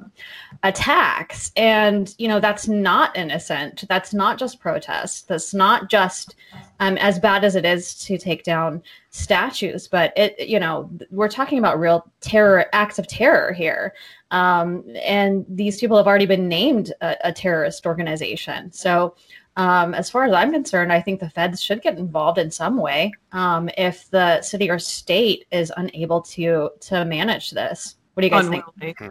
attacks. 0.62 1.52
And, 1.54 2.14
you 2.16 2.28
know, 2.28 2.40
that's 2.40 2.66
not 2.66 3.14
innocent. 3.14 3.84
That's 3.90 4.14
not 4.14 4.38
just 4.38 4.58
protest. 4.58 5.28
That's 5.28 5.52
not 5.52 5.90
just 5.90 6.36
um, 6.80 6.96
as 6.96 7.18
bad 7.18 7.44
as 7.44 7.56
it 7.56 7.66
is 7.66 7.94
to 8.06 8.16
take 8.16 8.42
down 8.42 8.82
statues, 9.10 9.86
but 9.86 10.14
it, 10.16 10.48
you 10.48 10.58
know, 10.58 10.90
we're 11.10 11.28
talking 11.28 11.58
about 11.58 11.78
real 11.78 12.10
terror, 12.22 12.64
acts 12.72 12.98
of 12.98 13.06
terror 13.06 13.52
here. 13.52 13.92
Um, 14.30 14.82
and 15.04 15.44
these 15.46 15.78
people 15.78 15.98
have 15.98 16.06
already 16.06 16.24
been 16.24 16.48
named 16.48 16.94
a, 17.02 17.16
a 17.22 17.32
terrorist 17.34 17.84
organization. 17.84 18.72
So, 18.72 19.14
um, 19.56 19.94
as 19.94 20.10
far 20.10 20.24
as 20.24 20.32
I'm 20.32 20.52
concerned, 20.52 20.92
I 20.92 21.00
think 21.00 21.20
the 21.20 21.30
feds 21.30 21.62
should 21.62 21.80
get 21.80 21.96
involved 21.98 22.38
in 22.38 22.50
some 22.50 22.76
way 22.76 23.12
um, 23.32 23.70
if 23.78 24.10
the 24.10 24.42
city 24.42 24.68
or 24.70 24.78
state 24.78 25.46
is 25.50 25.72
unable 25.76 26.20
to 26.22 26.70
to 26.80 27.04
manage 27.04 27.50
this. 27.52 27.96
What 28.14 28.20
do 28.20 28.26
you 28.26 28.30
guys 28.30 28.46
Unwilling. 28.46 28.64
think? 28.78 29.02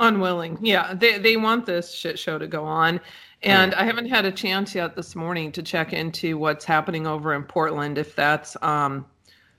Unwilling. 0.00 0.58
Yeah, 0.60 0.92
they 0.94 1.18
they 1.18 1.36
want 1.36 1.64
this 1.64 1.92
shit 1.92 2.18
show 2.18 2.38
to 2.38 2.46
go 2.46 2.64
on. 2.64 3.00
And 3.42 3.74
I 3.74 3.84
haven't 3.84 4.08
had 4.08 4.24
a 4.24 4.32
chance 4.32 4.74
yet 4.74 4.96
this 4.96 5.14
morning 5.14 5.52
to 5.52 5.62
check 5.62 5.92
into 5.92 6.38
what's 6.38 6.64
happening 6.64 7.06
over 7.06 7.34
in 7.34 7.42
Portland, 7.42 7.98
if 7.98 8.16
that's 8.16 8.56
um, 8.62 9.04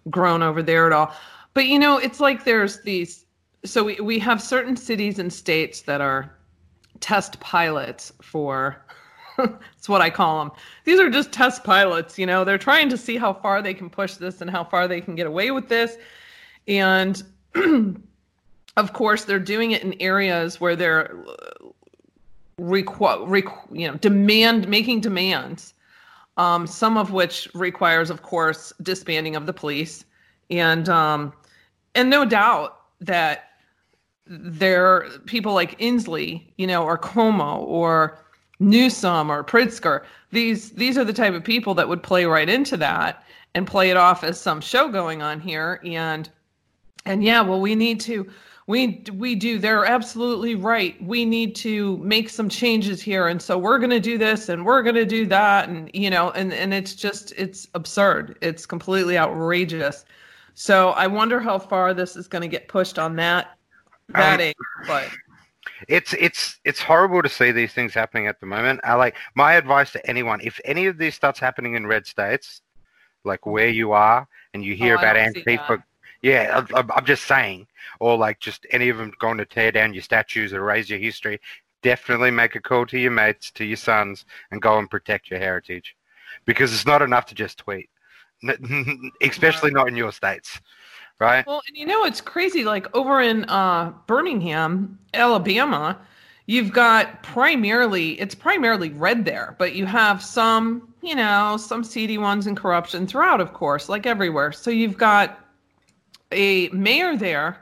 grown 0.10 0.42
over 0.42 0.64
there 0.64 0.88
at 0.88 0.94
all. 0.94 1.14
But 1.54 1.66
you 1.66 1.80
know, 1.80 1.98
it's 1.98 2.20
like 2.20 2.44
there's 2.44 2.82
these. 2.82 3.26
So 3.64 3.84
we, 3.84 3.96
we 3.96 4.20
have 4.20 4.42
certain 4.42 4.76
cities 4.76 5.18
and 5.18 5.34
states 5.34 5.82
that 5.82 6.02
are 6.02 6.36
test 7.00 7.40
pilots 7.40 8.14
for. 8.22 8.85
That's 9.48 9.90
what 9.90 10.02
I 10.02 10.10
call 10.10 10.44
them. 10.44 10.52
These 10.84 11.00
are 11.00 11.10
just 11.10 11.32
test 11.32 11.64
pilots. 11.64 12.18
You 12.18 12.26
know, 12.26 12.44
they're 12.44 12.58
trying 12.58 12.90
to 12.90 12.98
see 12.98 13.18
how 13.18 13.34
far 13.34 13.62
they 13.62 13.74
can 13.74 13.90
push 13.90 14.16
this 14.16 14.42
and 14.42 14.50
how 14.50 14.64
far 14.64 14.88
they 14.88 15.02
can 15.02 15.16
get 15.16 15.28
away 15.28 15.52
with 15.52 15.68
this. 15.68 15.98
And 16.68 17.22
of 18.78 18.94
course, 18.94 19.26
they're 19.26 19.40
doing 19.40 19.72
it 19.72 19.84
in 19.84 20.00
areas 20.00 20.60
where 20.60 20.76
they're 20.76 21.16
requ- 22.60 23.28
requ- 23.28 23.78
you 23.78 23.88
know 23.88 23.96
demand 23.96 24.68
making 24.68 25.02
demands 25.02 25.74
um, 26.38 26.66
some 26.66 26.98
of 26.98 27.12
which 27.12 27.50
requires 27.54 28.10
of 28.10 28.22
course 28.22 28.72
disbanding 28.82 29.36
of 29.36 29.46
the 29.46 29.52
police 29.52 30.06
and 30.50 30.88
um, 30.88 31.34
and 31.96 32.10
no 32.10 32.24
doubt 32.24 32.80
that 33.02 33.50
there 34.28 35.08
people 35.26 35.54
like 35.54 35.78
Inslee, 35.80 36.44
you 36.58 36.68
know, 36.68 36.84
or 36.84 36.98
Cuomo 36.98 37.60
or 37.60 38.25
Newsom 38.60 39.30
or 39.30 39.44
Pritzker, 39.44 40.04
these 40.32 40.72
these 40.72 40.98
are 40.98 41.04
the 41.04 41.14
type 41.14 41.34
of 41.34 41.44
people 41.44 41.74
that 41.76 41.88
would 41.90 42.04
play 42.04 42.26
right 42.26 42.50
into 42.50 42.78
that 42.78 43.24
and 43.54 43.68
play 43.68 43.90
it 43.90 43.98
off 43.98 44.24
as 44.24 44.40
some 44.40 44.62
show 44.62 44.90
going 44.90 45.22
on 45.22 45.40
here. 45.40 45.82
And 45.86 46.30
and 47.06 47.24
yeah, 47.24 47.42
well 47.42 47.62
we 47.62 47.76
need 47.76 48.00
to 48.02 48.30
we 48.68 49.04
we 49.14 49.36
do 49.36 49.60
they're 49.60 49.86
absolutely 49.86 50.56
right. 50.56 51.02
We 51.04 51.26
need 51.26 51.56
to 51.58 51.98
make 51.98 52.30
some 52.30 52.50
changes 52.50 53.02
here. 53.02 53.28
And 53.28 53.42
so 53.42 53.58
we're 53.58 53.78
going 53.80 53.92
to 53.92 54.00
do 54.00 54.18
this 54.18 54.50
and 54.50 54.66
we're 54.66 54.84
going 54.84 54.96
to 54.96 55.06
do 55.06 55.26
that. 55.28 55.70
And 55.70 55.90
you 55.94 56.10
know 56.10 56.32
and 56.32 56.54
and 56.54 56.74
it's 56.74 56.96
just 56.96 57.34
it's 57.38 57.68
absurd. 57.74 58.38
It's 58.42 58.66
completely 58.66 59.18
outrageous. 59.18 60.06
So 60.58 60.92
i 60.92 61.06
wonder 61.06 61.40
how 61.42 61.60
far 61.60 61.94
this 61.94 62.16
is 62.16 62.28
going 62.30 62.42
to 62.42 62.48
get 62.48 62.70
pushed 62.70 62.98
on 62.98 63.16
that 63.18 63.58
that 64.10 64.36
Um, 64.36 64.42
age 64.42 64.56
but 64.88 65.10
it's 65.88 66.14
it's 66.14 66.60
it's 66.64 66.82
horrible 66.82 67.22
to 67.22 67.30
see 67.30 67.52
these 67.52 67.74
things 67.74 67.94
happening 67.94 68.28
at 68.28 68.40
the 68.40 68.46
moment. 68.46 68.80
I 68.84 68.94
like 68.96 69.16
my 69.36 69.54
advice 69.54 69.92
to 69.94 70.10
anyone: 70.10 70.40
if 70.42 70.60
any 70.66 70.86
of 70.88 70.98
this 70.98 71.16
starts 71.16 71.40
happening 71.40 71.76
in 71.76 71.88
red 71.88 72.06
states, 72.06 72.62
like 73.24 73.46
where 73.46 73.70
you 73.70 73.92
are, 73.92 74.28
and 74.54 74.64
you 74.64 74.76
hear 74.76 74.96
Oh, 74.96 75.00
about 75.00 75.16
Antifa, 75.16 75.84
yeah, 76.22 76.64
I- 76.74 76.84
I'm, 76.96 77.06
just 77.06 77.26
saying, 77.26 77.68
or 78.00 78.18
like 78.18 78.40
just 78.40 78.66
any 78.72 78.90
of 78.90 78.98
them 78.98 79.12
going 79.20 79.38
to 79.38 79.46
tear 79.46 79.72
down 79.72 79.94
your 79.94 80.04
statues 80.04 80.54
or 80.54 80.60
erase 80.60 80.90
your 80.90 81.00
history, 81.00 81.40
definitely 81.82 82.32
make 82.32 82.56
a 82.56 82.62
call 82.62 82.86
to 82.88 83.00
your 83.00 83.12
mates, 83.12 83.52
to 83.52 83.66
your 83.66 83.78
sons, 83.78 84.26
and 84.52 84.62
go 84.62 84.80
and 84.80 84.90
protect 84.90 85.30
your 85.30 85.40
heritage, 85.40 85.96
because 86.46 86.74
it's 86.74 86.86
not 86.86 87.02
enough 87.02 87.26
to 87.28 87.36
just 87.36 87.58
tweet, 87.60 87.90
especially 89.22 89.72
not 89.72 89.88
in 89.88 89.96
your 89.98 90.12
states, 90.12 90.60
right? 91.20 91.46
Well, 91.46 91.62
and 91.68 91.78
you 91.78 91.86
know 91.86 92.04
it's 92.06 92.22
crazy. 92.22 92.64
Like 92.64 92.94
over 92.96 93.22
in 93.22 93.46
uh, 93.46 93.94
Birmingham, 94.08 95.00
Alabama, 95.14 95.98
you've 96.48 96.72
got 96.72 97.24
primarily 97.24 98.20
it's 98.20 98.36
primarily 98.36 98.90
red 98.90 99.26
there, 99.26 99.56
but 99.58 99.76
you 99.76 99.86
have 99.86 100.24
some, 100.24 100.94
you 101.02 101.16
know, 101.16 101.58
some 101.58 101.84
seedy 101.84 102.18
ones 102.18 102.48
and 102.48 102.58
corruption 102.58 103.08
throughout, 103.08 103.42
of 103.42 103.54
course, 103.54 103.90
like 103.90 104.06
everywhere. 104.06 104.52
So 104.52 104.72
you've 104.72 104.98
got 104.98 105.40
a 106.32 106.70
mayor 106.70 107.16
there 107.16 107.62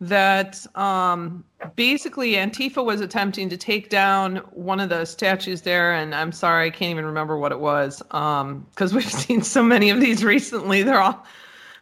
that 0.00 0.66
um, 0.76 1.44
basically 1.76 2.32
Antifa 2.32 2.84
was 2.84 3.00
attempting 3.00 3.48
to 3.48 3.56
take 3.56 3.88
down 3.88 4.38
one 4.50 4.80
of 4.80 4.88
the 4.88 5.04
statues 5.04 5.62
there, 5.62 5.94
and 5.94 6.12
I'm 6.12 6.32
sorry, 6.32 6.66
I 6.66 6.70
can't 6.70 6.90
even 6.90 7.04
remember 7.04 7.38
what 7.38 7.52
it 7.52 7.60
was 7.60 8.02
because 8.02 8.92
we've 8.92 9.04
seen 9.12 9.42
so 9.42 9.62
many 9.62 9.90
of 9.90 10.00
these 10.00 10.24
recently. 10.24 10.82
They're 10.82 11.00
all 11.00 11.24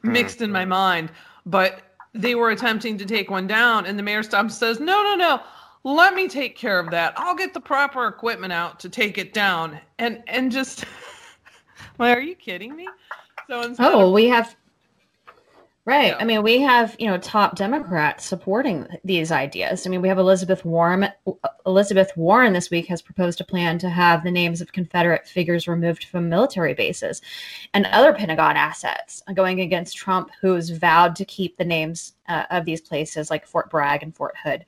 Hmm, 0.02 0.12
mixed 0.12 0.40
in 0.40 0.50
my 0.50 0.64
mind, 0.64 1.10
but 1.46 1.82
they 2.14 2.34
were 2.34 2.50
attempting 2.50 2.98
to 2.98 3.04
take 3.06 3.30
one 3.30 3.46
down, 3.46 3.86
and 3.86 3.98
the 3.98 4.02
mayor 4.02 4.22
stops 4.22 4.42
and 4.42 4.52
says, 4.52 4.80
"No, 4.80 5.02
no, 5.02 5.14
no." 5.16 5.40
Let 5.82 6.14
me 6.14 6.28
take 6.28 6.56
care 6.56 6.78
of 6.78 6.90
that. 6.90 7.14
I'll 7.16 7.34
get 7.34 7.54
the 7.54 7.60
proper 7.60 8.06
equipment 8.06 8.52
out 8.52 8.80
to 8.80 8.90
take 8.90 9.16
it 9.16 9.32
down. 9.32 9.80
And 9.98 10.22
and 10.26 10.52
just 10.52 10.84
well, 11.98 12.12
are 12.12 12.20
you 12.20 12.34
kidding 12.34 12.76
me? 12.76 12.86
So 13.48 13.62
instead 13.62 13.90
Oh, 13.92 14.12
we 14.12 14.26
have 14.28 14.54
right. 15.84 16.08
Yeah. 16.08 16.16
I 16.18 16.24
mean, 16.24 16.42
we 16.42 16.60
have 16.60 16.96
you 16.98 17.06
know 17.06 17.18
top 17.18 17.56
Democrats 17.56 18.24
supporting 18.24 18.86
these 19.04 19.32
ideas. 19.32 19.86
I 19.86 19.90
mean, 19.90 20.02
we 20.02 20.08
have 20.08 20.18
Elizabeth 20.18 20.64
Warren. 20.64 21.08
Elizabeth 21.66 22.10
Warren 22.16 22.52
this 22.52 22.70
week 22.70 22.86
has 22.86 23.02
proposed 23.02 23.40
a 23.40 23.44
plan 23.44 23.78
to 23.78 23.88
have 23.88 24.24
the 24.24 24.30
names 24.30 24.60
of 24.60 24.72
Confederate 24.72 25.26
figures 25.26 25.68
removed 25.68 26.04
from 26.04 26.28
military 26.28 26.74
bases 26.74 27.22
and 27.74 27.86
other 27.86 28.12
Pentagon 28.12 28.56
assets, 28.56 29.22
going 29.34 29.60
against 29.60 29.96
Trump, 29.96 30.30
who's 30.40 30.70
vowed 30.70 31.16
to 31.16 31.24
keep 31.24 31.56
the 31.56 31.64
names 31.64 32.14
uh, 32.30 32.44
of 32.50 32.64
these 32.64 32.80
places 32.80 33.28
like 33.28 33.46
Fort 33.46 33.68
Bragg 33.70 34.02
and 34.02 34.14
Fort 34.14 34.36
Hood. 34.42 34.64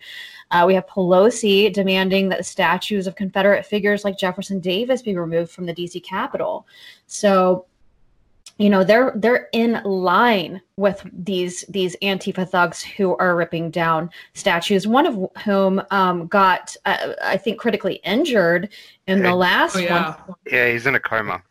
Uh, 0.50 0.64
we 0.66 0.74
have 0.74 0.86
Pelosi 0.86 1.72
demanding 1.72 2.28
that 2.28 2.38
the 2.38 2.44
statues 2.44 3.06
of 3.06 3.14
Confederate 3.14 3.64
figures 3.64 4.04
like 4.04 4.18
Jefferson 4.18 4.60
Davis 4.60 5.00
be 5.00 5.16
removed 5.16 5.52
from 5.52 5.66
the 5.66 5.74
DC 5.74 6.02
Capitol. 6.02 6.66
So 7.06 7.66
you 8.58 8.68
know 8.70 8.84
they're 8.84 9.12
they're 9.16 9.48
in 9.52 9.80
line 9.84 10.60
with 10.76 11.04
these 11.12 11.64
these 11.68 11.96
antifa 12.02 12.48
thugs 12.48 12.82
who 12.82 13.16
are 13.16 13.34
ripping 13.34 13.70
down 13.70 14.10
statues 14.34 14.86
one 14.86 15.06
of 15.06 15.30
whom 15.44 15.82
um, 15.90 16.26
got 16.26 16.76
uh, 16.84 17.14
i 17.22 17.36
think 17.36 17.58
critically 17.58 17.94
injured 18.04 18.68
in 19.06 19.22
the 19.22 19.34
last 19.34 19.76
Oh, 19.76 19.80
yeah. 19.80 20.14
one 20.26 20.36
Yeah, 20.50 20.70
he's 20.70 20.86
in 20.86 20.94
a 20.94 21.00
coma. 21.00 21.42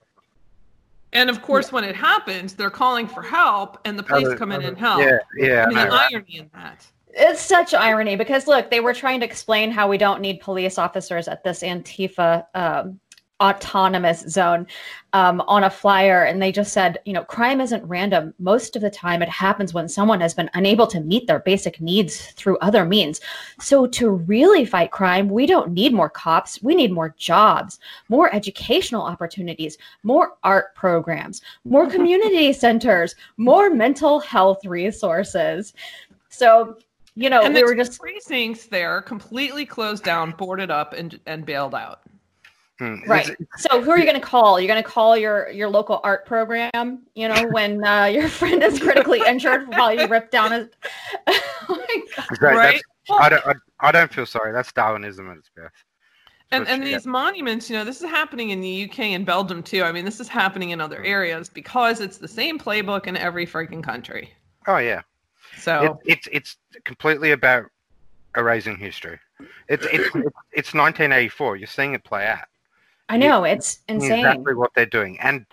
And 1.13 1.29
of 1.29 1.41
course, 1.41 1.73
when 1.73 1.83
it 1.83 1.93
happens, 1.93 2.53
they're 2.53 2.69
calling 2.69 3.05
for 3.05 3.21
help, 3.21 3.77
and 3.83 3.99
the 3.99 4.03
police 4.03 4.27
Other- 4.27 4.37
come 4.37 4.51
in 4.53 4.59
other- 4.59 4.67
and 4.69 4.77
help. 4.77 5.01
Yeah, 5.01 5.17
yeah. 5.35 5.63
I 5.65 5.67
mean, 5.67 5.77
I 5.77 5.83
the 5.85 5.91
right? 5.91 6.09
irony 6.13 6.37
in 6.37 6.49
that. 6.53 6.85
it's 7.09 7.41
such 7.41 7.73
irony 7.73 8.15
because 8.15 8.47
look 8.47 8.71
they 8.71 8.79
were 8.79 8.93
trying 8.93 9.19
to 9.19 9.25
explain 9.25 9.69
how 9.71 9.89
we 9.89 9.97
don't 9.97 10.21
need 10.21 10.39
police 10.39 10.77
officers 10.77 11.27
at 11.27 11.43
this 11.43 11.61
antifa 11.63 12.45
um, 12.55 12.97
autonomous 13.41 14.21
zone 14.21 14.67
um, 15.13 15.41
on 15.41 15.63
a 15.63 15.69
flyer 15.69 16.23
and 16.23 16.41
they 16.41 16.51
just 16.51 16.71
said 16.71 16.99
you 17.05 17.13
know 17.13 17.23
crime 17.23 17.59
isn't 17.59 17.83
random. 17.85 18.33
Most 18.39 18.75
of 18.75 18.81
the 18.81 18.89
time 18.89 19.21
it 19.21 19.29
happens 19.29 19.73
when 19.73 19.89
someone 19.89 20.21
has 20.21 20.33
been 20.33 20.49
unable 20.53 20.87
to 20.87 21.01
meet 21.01 21.27
their 21.27 21.39
basic 21.39 21.81
needs 21.81 22.31
through 22.31 22.57
other 22.59 22.85
means. 22.85 23.19
So 23.59 23.87
to 23.87 24.09
really 24.11 24.65
fight 24.65 24.91
crime 24.91 25.27
we 25.27 25.45
don't 25.45 25.71
need 25.71 25.93
more 25.93 26.09
cops. 26.09 26.61
We 26.61 26.75
need 26.75 26.91
more 26.91 27.15
jobs 27.17 27.79
more 28.09 28.33
educational 28.33 29.01
opportunities 29.01 29.77
more 30.03 30.33
art 30.43 30.75
programs 30.75 31.41
more 31.65 31.87
community 31.95 32.53
centers 32.53 33.15
more 33.37 33.69
mental 33.69 34.19
health 34.19 34.63
resources. 34.65 35.73
So 36.29 36.77
you 37.15 37.29
know 37.29 37.41
and 37.41 37.53
we 37.53 37.63
were 37.63 37.75
just 37.75 37.99
precincts 37.99 38.67
there 38.67 39.01
completely 39.01 39.65
closed 39.65 40.03
down, 40.03 40.31
boarded 40.31 40.71
up, 40.71 40.93
and 40.93 41.19
and 41.25 41.45
bailed 41.45 41.75
out. 41.75 42.01
Hmm, 42.81 42.95
right 43.05 43.29
so 43.57 43.79
who 43.79 43.91
are 43.91 43.99
you 43.99 44.05
going 44.05 44.19
to 44.19 44.25
call 44.25 44.59
you're 44.59 44.67
going 44.67 44.81
to 44.81 44.89
call 44.89 45.15
your 45.15 45.51
your 45.51 45.69
local 45.69 45.99
art 46.03 46.25
program 46.25 47.03
you 47.13 47.27
know 47.27 47.47
when 47.51 47.85
uh, 47.85 48.05
your 48.05 48.27
friend 48.27 48.63
is 48.63 48.79
critically 48.79 49.21
injured 49.27 49.67
while 49.67 49.93
you 49.93 50.07
rip 50.07 50.31
down 50.31 50.51
a 50.51 50.67
oh 51.27 51.39
my 51.69 52.01
God. 52.15 52.25
it's 52.31 52.41
right? 52.41 52.81
I 53.19 53.29
don't. 53.29 53.45
I, 53.45 53.53
I 53.79 53.91
don't 53.91 54.11
feel 54.11 54.25
sorry. 54.25 54.51
That's 54.51 54.71
Darwinism 54.71 55.29
at 55.29 55.37
its 55.37 55.51
best. 55.55 55.75
And 56.51 56.67
and 56.67 56.81
what- 56.81 56.89
these 56.91 57.05
monuments, 57.05 57.69
you 57.69 57.75
know, 57.75 57.85
this 57.85 58.01
is 58.01 58.09
happening 58.09 58.49
in 58.49 58.61
the 58.61 58.89
UK 58.89 58.99
and 58.99 59.27
Belgium 59.27 59.61
too. 59.61 59.83
I 59.83 59.91
mean, 59.91 60.05
this 60.05 60.19
is 60.19 60.27
happening 60.27 60.71
in 60.71 60.81
other 60.81 61.03
areas 61.03 61.49
because 61.49 62.01
it's 62.01 62.17
the 62.17 62.27
same 62.27 62.57
playbook 62.57 63.05
in 63.05 63.15
every 63.15 63.45
freaking 63.45 63.83
country. 63.83 64.33
Oh 64.65 64.77
yeah. 64.77 65.01
So 65.59 65.99
It, 66.03 66.17
it's 66.17 66.27
it's 66.31 66.57
completely 66.83 67.31
about 67.31 67.65
erasing 68.35 68.77
history. 68.77 69.19
It's 69.67 69.85
it's 69.85 70.15
it's, 70.15 70.27
it's 70.51 70.73
1984. 70.73 71.57
You're 71.57 71.67
seeing 71.67 71.93
it 71.93 72.03
play 72.03 72.25
out. 72.25 72.45
I 73.13 73.17
know 73.17 73.43
it's 73.43 73.79
insane 73.87 74.19
Exactly 74.25 74.53
what 74.55 74.71
they're 74.75 74.85
doing, 74.85 75.19
and 75.21 75.45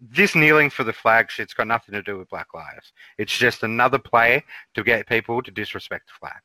this 0.00 0.34
kneeling 0.34 0.70
for 0.70 0.84
the 0.84 0.92
flag 0.92 1.28
shit's 1.30 1.52
got 1.54 1.66
nothing 1.66 1.92
to 1.92 2.02
do 2.02 2.16
with 2.18 2.28
Black 2.30 2.54
Lives. 2.54 2.92
It's 3.18 3.36
just 3.36 3.64
another 3.64 3.98
play 3.98 4.44
to 4.74 4.84
get 4.84 5.08
people 5.08 5.42
to 5.42 5.50
disrespect 5.50 6.06
the 6.06 6.12
flag. 6.20 6.40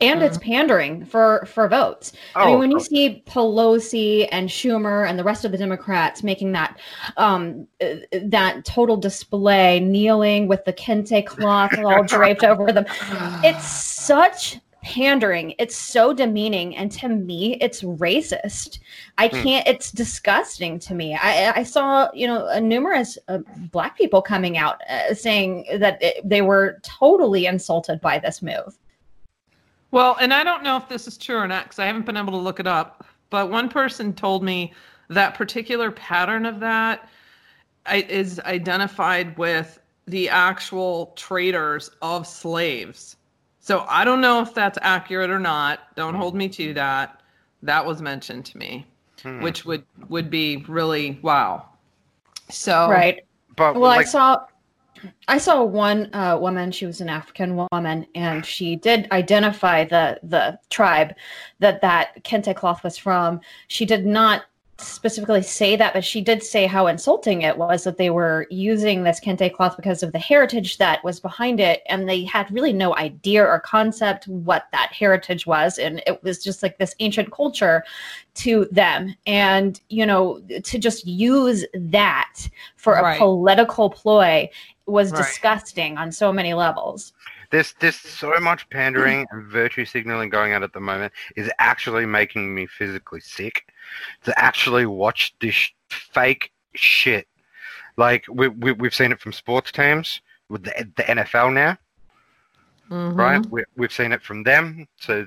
and 0.00 0.22
it's 0.22 0.38
pandering 0.38 1.04
for 1.04 1.44
for 1.46 1.68
votes. 1.68 2.12
I 2.36 2.46
mean, 2.46 2.54
Oh, 2.54 2.58
when 2.58 2.70
you 2.70 2.78
oh. 2.78 2.80
see 2.80 3.22
Pelosi 3.26 4.28
and 4.32 4.48
Schumer 4.48 5.08
and 5.08 5.18
the 5.18 5.24
rest 5.24 5.44
of 5.44 5.50
the 5.52 5.58
Democrats 5.58 6.22
making 6.22 6.52
that 6.52 6.78
um, 7.16 7.66
uh, 7.82 7.96
that 8.24 8.64
total 8.64 8.96
display, 8.96 9.80
kneeling 9.80 10.46
with 10.48 10.64
the 10.64 10.72
kente 10.72 11.26
cloth 11.26 11.76
all 11.78 12.02
draped 12.14 12.44
over 12.44 12.72
them, 12.72 12.86
it's 13.44 13.66
such 13.66 14.58
pandering. 14.82 15.54
It's 15.58 15.76
so 15.76 16.12
demeaning, 16.12 16.76
and 16.76 16.90
to 16.92 17.08
me, 17.08 17.56
it's 17.60 17.82
racist. 17.82 18.78
I 19.18 19.28
Hmm. 19.28 19.42
can't. 19.42 19.68
It's 19.68 19.90
disgusting 19.90 20.78
to 20.80 20.94
me. 20.94 21.14
I, 21.14 21.52
I 21.56 21.62
saw, 21.62 22.08
you 22.14 22.26
know, 22.26 22.46
uh, 22.48 22.60
numerous 22.60 23.18
uh, 23.28 23.38
black 23.72 23.96
people 23.96 24.22
coming 24.22 24.56
out 24.56 24.80
uh, 24.88 25.14
saying 25.14 25.66
that 25.78 26.02
it, 26.02 26.28
they 26.28 26.42
were 26.42 26.78
totally 26.82 27.46
insulted 27.46 28.00
by 28.00 28.18
this 28.18 28.42
move. 28.42 28.78
Well, 29.90 30.16
and 30.20 30.32
I 30.32 30.44
don't 30.44 30.62
know 30.62 30.76
if 30.76 30.88
this 30.88 31.08
is 31.08 31.18
true 31.18 31.36
or 31.36 31.48
not 31.48 31.64
because 31.64 31.78
I 31.78 31.86
haven't 31.86 32.06
been 32.06 32.16
able 32.16 32.32
to 32.32 32.38
look 32.38 32.60
it 32.60 32.66
up. 32.66 33.04
But 33.28 33.50
one 33.50 33.68
person 33.68 34.12
told 34.12 34.42
me 34.42 34.72
that 35.08 35.34
particular 35.34 35.90
pattern 35.90 36.46
of 36.46 36.60
that 36.60 37.08
is 37.92 38.38
identified 38.40 39.36
with 39.36 39.80
the 40.06 40.28
actual 40.28 41.12
traders 41.16 41.90
of 42.02 42.26
slaves. 42.26 43.16
So 43.60 43.84
I 43.88 44.04
don't 44.04 44.20
know 44.20 44.40
if 44.40 44.54
that's 44.54 44.78
accurate 44.82 45.30
or 45.30 45.38
not. 45.38 45.94
Don't 45.94 46.14
hold 46.14 46.34
me 46.34 46.48
to 46.48 46.74
that. 46.74 47.20
That 47.62 47.84
was 47.84 48.00
mentioned 48.00 48.46
to 48.46 48.58
me, 48.58 48.86
Hmm. 49.22 49.42
which 49.42 49.64
would 49.66 49.84
would 50.08 50.30
be 50.30 50.64
really 50.68 51.18
wow. 51.22 51.66
So 52.48 52.88
Right. 52.88 53.20
But 53.56 53.74
well 53.74 53.90
like, 53.90 54.00
i 54.00 54.04
saw 54.04 54.46
i 55.28 55.38
saw 55.38 55.62
one 55.62 56.08
uh, 56.14 56.36
woman 56.40 56.70
she 56.70 56.86
was 56.86 57.00
an 57.00 57.08
african 57.08 57.66
woman 57.72 58.06
and 58.14 58.44
she 58.44 58.76
did 58.76 59.08
identify 59.12 59.84
the 59.84 60.18
the 60.22 60.58
tribe 60.68 61.14
that 61.58 61.80
that 61.80 62.22
kente 62.22 62.54
cloth 62.54 62.82
was 62.84 62.96
from 62.98 63.40
she 63.68 63.84
did 63.86 64.04
not 64.04 64.44
specifically 64.82 65.42
say 65.42 65.76
that 65.76 65.92
but 65.92 66.04
she 66.04 66.20
did 66.20 66.42
say 66.42 66.66
how 66.66 66.86
insulting 66.86 67.42
it 67.42 67.56
was 67.56 67.84
that 67.84 67.96
they 67.96 68.10
were 68.10 68.46
using 68.50 69.02
this 69.02 69.20
kente 69.20 69.52
cloth 69.52 69.76
because 69.76 70.02
of 70.02 70.12
the 70.12 70.18
heritage 70.18 70.78
that 70.78 71.02
was 71.04 71.20
behind 71.20 71.60
it 71.60 71.82
and 71.88 72.08
they 72.08 72.24
had 72.24 72.50
really 72.50 72.72
no 72.72 72.96
idea 72.96 73.44
or 73.44 73.60
concept 73.60 74.26
what 74.28 74.66
that 74.72 74.92
heritage 74.92 75.46
was 75.46 75.78
and 75.78 76.02
it 76.06 76.22
was 76.22 76.42
just 76.42 76.62
like 76.62 76.78
this 76.78 76.94
ancient 77.00 77.30
culture 77.32 77.84
to 78.34 78.66
them 78.70 79.14
and 79.26 79.80
you 79.88 80.06
know 80.06 80.40
to 80.64 80.78
just 80.78 81.06
use 81.06 81.64
that 81.74 82.34
for 82.76 82.94
a 82.94 83.02
Right. 83.02 83.18
political 83.18 83.90
ploy 83.90 84.48
was 84.86 85.12
Right. 85.12 85.18
disgusting 85.18 85.98
on 85.98 86.10
so 86.10 86.32
many 86.32 86.54
levels 86.54 87.12
there's 87.50 87.74
there's 87.80 87.96
so 87.96 88.32
much 88.40 88.68
pandering 88.70 89.26
and 89.30 89.44
virtue 89.46 89.84
signaling 89.84 90.30
going 90.30 90.52
on 90.52 90.62
at 90.62 90.72
the 90.72 90.80
moment 90.80 91.12
is 91.36 91.50
actually 91.58 92.06
making 92.06 92.54
me 92.54 92.66
physically 92.66 93.20
sick 93.20 93.66
to 94.24 94.38
actually 94.38 94.86
watch 94.86 95.34
this 95.40 95.54
sh- 95.54 95.72
fake 95.88 96.52
shit. 96.74 97.26
Like 97.96 98.24
we, 98.30 98.48
we 98.48 98.72
we've 98.72 98.94
seen 98.94 99.12
it 99.12 99.20
from 99.20 99.32
sports 99.32 99.72
teams 99.72 100.20
with 100.48 100.64
the, 100.64 100.88
the 100.96 101.02
NFL 101.02 101.52
now, 101.52 101.78
mhm. 102.90 103.16
right? 103.16 103.44
We, 103.46 103.64
we've 103.76 103.92
seen 103.92 104.12
it 104.12 104.22
from 104.22 104.42
them. 104.42 104.86
So 104.98 105.26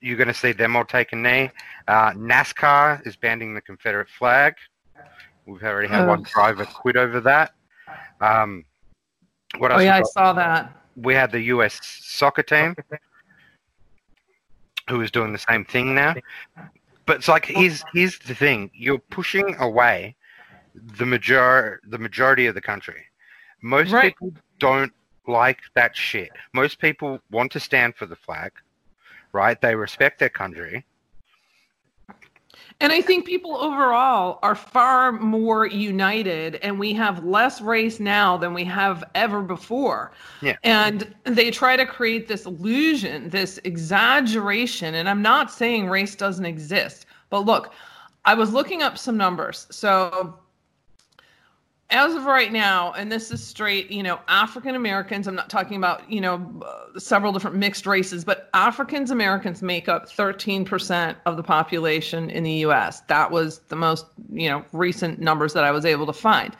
you're 0.00 0.16
going 0.16 0.28
to 0.28 0.34
see 0.34 0.52
them 0.52 0.76
all 0.76 0.84
take 0.84 1.12
a 1.12 1.16
knee. 1.16 1.50
Uh, 1.88 2.12
NASCAR 2.12 3.06
is 3.06 3.16
banning 3.16 3.54
the 3.54 3.60
Confederate 3.60 4.08
flag. 4.08 4.54
We've 5.46 5.62
already 5.62 5.88
had 5.88 6.06
one 6.06 6.22
driver 6.22 6.64
quit 6.64 6.96
over 6.96 7.20
that. 7.20 7.54
Um, 8.20 8.64
what 9.58 9.72
Oh 9.72 9.78
yeah, 9.78 9.96
I 9.96 10.02
saw 10.02 10.32
that. 10.34 10.72
we 10.96 11.14
had 11.14 11.32
the 11.32 11.40
U.S. 11.42 11.80
soccer 11.82 12.42
team 12.42 12.76
who 14.88 15.00
is 15.00 15.10
doing 15.10 15.32
the 15.32 15.38
same 15.38 15.64
thing 15.64 15.94
now. 15.94 16.14
But 17.06 17.16
it's 17.16 17.28
like 17.28 17.46
here's 17.46 17.84
here's 17.92 18.18
the 18.18 18.34
thing: 18.34 18.70
you're 18.74 18.98
pushing 18.98 19.56
away 19.58 20.16
the 20.74 21.06
major 21.06 21.80
the 21.88 21.98
majority 21.98 22.46
of 22.46 22.54
the 22.54 22.60
country. 22.60 23.04
Most 23.62 23.92
Right. 23.92 24.14
people 24.14 24.32
don't 24.58 24.92
like 25.26 25.60
that 25.74 25.96
shit. 25.96 26.30
Most 26.54 26.78
people 26.78 27.20
want 27.30 27.52
to 27.52 27.60
stand 27.60 27.96
for 27.96 28.06
the 28.06 28.16
flag, 28.16 28.52
right? 29.32 29.60
They 29.60 29.74
respect 29.74 30.18
their 30.18 30.28
country. 30.28 30.84
And 32.80 32.92
I 32.92 33.02
think 33.02 33.26
people 33.26 33.56
overall 33.56 34.38
are 34.42 34.54
far 34.54 35.12
more 35.12 35.66
united, 35.66 36.56
and 36.56 36.78
we 36.78 36.94
have 36.94 37.22
less 37.24 37.60
race 37.60 38.00
now 38.00 38.38
than 38.38 38.54
we 38.54 38.64
have 38.64 39.04
ever 39.14 39.42
before. 39.42 40.12
Yeah. 40.40 40.56
And 40.64 41.14
they 41.24 41.50
try 41.50 41.76
to 41.76 41.84
create 41.84 42.26
this 42.26 42.46
illusion, 42.46 43.28
this 43.28 43.58
exaggeration. 43.64 44.94
And 44.94 45.08
I'm 45.10 45.20
not 45.20 45.50
saying 45.50 45.88
race 45.88 46.14
doesn't 46.14 46.46
exist, 46.46 47.04
but 47.28 47.40
look, 47.40 47.72
I 48.24 48.34
was 48.34 48.52
looking 48.52 48.82
up 48.82 48.96
some 48.96 49.16
numbers. 49.16 49.66
So, 49.70 50.38
as 51.90 52.14
of 52.14 52.24
right 52.24 52.52
now, 52.52 52.92
and 52.92 53.10
this 53.10 53.30
is 53.30 53.42
straight, 53.42 53.90
you 53.90 54.02
know, 54.02 54.20
African 54.28 54.74
Americans, 54.74 55.26
I'm 55.26 55.34
not 55.34 55.50
talking 55.50 55.76
about, 55.76 56.08
you 56.10 56.20
know, 56.20 56.62
uh, 56.64 56.98
several 56.98 57.32
different 57.32 57.56
mixed 57.56 57.86
races, 57.86 58.24
but 58.24 58.48
Africans 58.54 59.10
Americans 59.10 59.60
make 59.60 59.88
up 59.88 60.08
13% 60.08 61.16
of 61.26 61.36
the 61.36 61.42
population 61.42 62.30
in 62.30 62.44
the 62.44 62.52
US. 62.66 63.00
That 63.02 63.30
was 63.30 63.58
the 63.68 63.76
most, 63.76 64.06
you 64.32 64.48
know, 64.48 64.64
recent 64.72 65.18
numbers 65.18 65.52
that 65.54 65.64
I 65.64 65.72
was 65.72 65.84
able 65.84 66.06
to 66.06 66.12
find. 66.12 66.56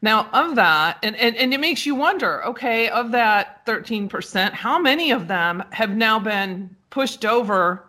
Now, 0.00 0.28
of 0.32 0.54
that, 0.54 0.98
and, 1.02 1.16
and, 1.16 1.34
and 1.36 1.52
it 1.52 1.58
makes 1.58 1.84
you 1.84 1.96
wonder 1.96 2.44
okay, 2.44 2.88
of 2.88 3.10
that 3.10 3.66
13%, 3.66 4.52
how 4.52 4.78
many 4.78 5.10
of 5.10 5.26
them 5.26 5.64
have 5.70 5.90
now 5.90 6.20
been 6.20 6.74
pushed 6.90 7.24
over 7.24 7.84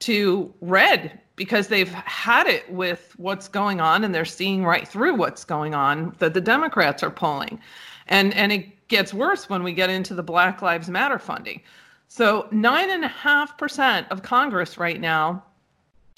to 0.00 0.52
red 0.60 1.21
because 1.36 1.68
they've 1.68 1.90
had 1.90 2.46
it 2.46 2.70
with 2.70 3.14
what's 3.16 3.48
going 3.48 3.80
on 3.80 4.04
and 4.04 4.14
they're 4.14 4.24
seeing 4.24 4.64
right 4.64 4.86
through 4.86 5.14
what's 5.14 5.44
going 5.44 5.74
on 5.74 6.14
that 6.18 6.34
the 6.34 6.40
Democrats 6.40 7.02
are 7.02 7.10
pulling. 7.10 7.60
And 8.08 8.34
and 8.34 8.52
it 8.52 8.88
gets 8.88 9.14
worse 9.14 9.48
when 9.48 9.62
we 9.62 9.72
get 9.72 9.90
into 9.90 10.14
the 10.14 10.22
Black 10.22 10.60
Lives 10.62 10.90
Matter 10.90 11.18
funding. 11.18 11.62
So 12.08 12.46
nine 12.50 12.90
and 12.90 13.04
a 13.04 13.08
half 13.08 13.56
percent 13.56 14.06
of 14.10 14.22
Congress 14.22 14.76
right 14.76 15.00
now 15.00 15.42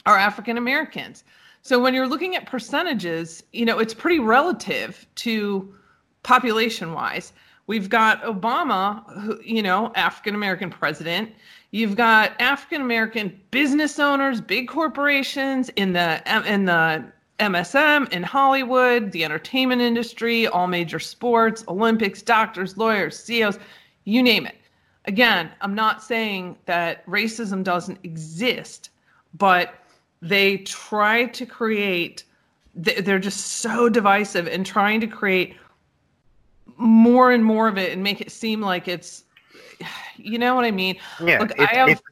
are 0.06 0.18
African 0.18 0.58
Americans. 0.58 1.24
So 1.62 1.80
when 1.80 1.94
you're 1.94 2.08
looking 2.08 2.36
at 2.36 2.46
percentages, 2.46 3.42
you 3.52 3.64
know, 3.64 3.78
it's 3.78 3.94
pretty 3.94 4.18
relative 4.18 5.06
to 5.16 5.74
population 6.22 6.92
wise. 6.92 7.32
We've 7.66 7.88
got 7.88 8.22
Obama, 8.22 9.02
who, 9.22 9.40
you 9.42 9.62
know, 9.62 9.90
African 9.94 10.34
American 10.34 10.68
president. 10.68 11.30
You've 11.74 11.96
got 11.96 12.40
African 12.40 12.82
American 12.82 13.36
business 13.50 13.98
owners, 13.98 14.40
big 14.40 14.68
corporations 14.68 15.70
in 15.70 15.92
the 15.92 16.22
in 16.48 16.66
the 16.66 17.04
MSM, 17.40 18.12
in 18.12 18.22
Hollywood, 18.22 19.10
the 19.10 19.24
entertainment 19.24 19.82
industry, 19.82 20.46
all 20.46 20.68
major 20.68 21.00
sports, 21.00 21.64
Olympics, 21.66 22.22
doctors, 22.22 22.76
lawyers, 22.76 23.18
CEOs, 23.18 23.58
you 24.04 24.22
name 24.22 24.46
it. 24.46 24.54
Again, 25.06 25.50
I'm 25.62 25.74
not 25.74 26.00
saying 26.00 26.58
that 26.66 27.04
racism 27.06 27.64
doesn't 27.64 27.98
exist, 28.04 28.90
but 29.36 29.74
they 30.22 30.58
try 30.58 31.24
to 31.24 31.44
create 31.44 32.22
they- 32.76 33.00
they're 33.00 33.18
just 33.18 33.58
so 33.58 33.88
divisive 33.88 34.46
and 34.46 34.64
trying 34.64 35.00
to 35.00 35.08
create 35.08 35.56
more 36.76 37.32
and 37.32 37.44
more 37.44 37.66
of 37.66 37.78
it 37.78 37.90
and 37.90 38.00
make 38.00 38.20
it 38.20 38.30
seem 38.30 38.60
like 38.60 38.86
it's 38.86 39.24
you 40.24 40.38
know 40.38 40.54
what 40.54 40.64
I 40.64 40.70
mean? 40.70 40.96
Yeah, 41.22 41.40
Look, 41.40 41.50
it's, 41.52 41.60
I 41.60 41.74
have- 41.74 41.88
it's, 41.90 42.02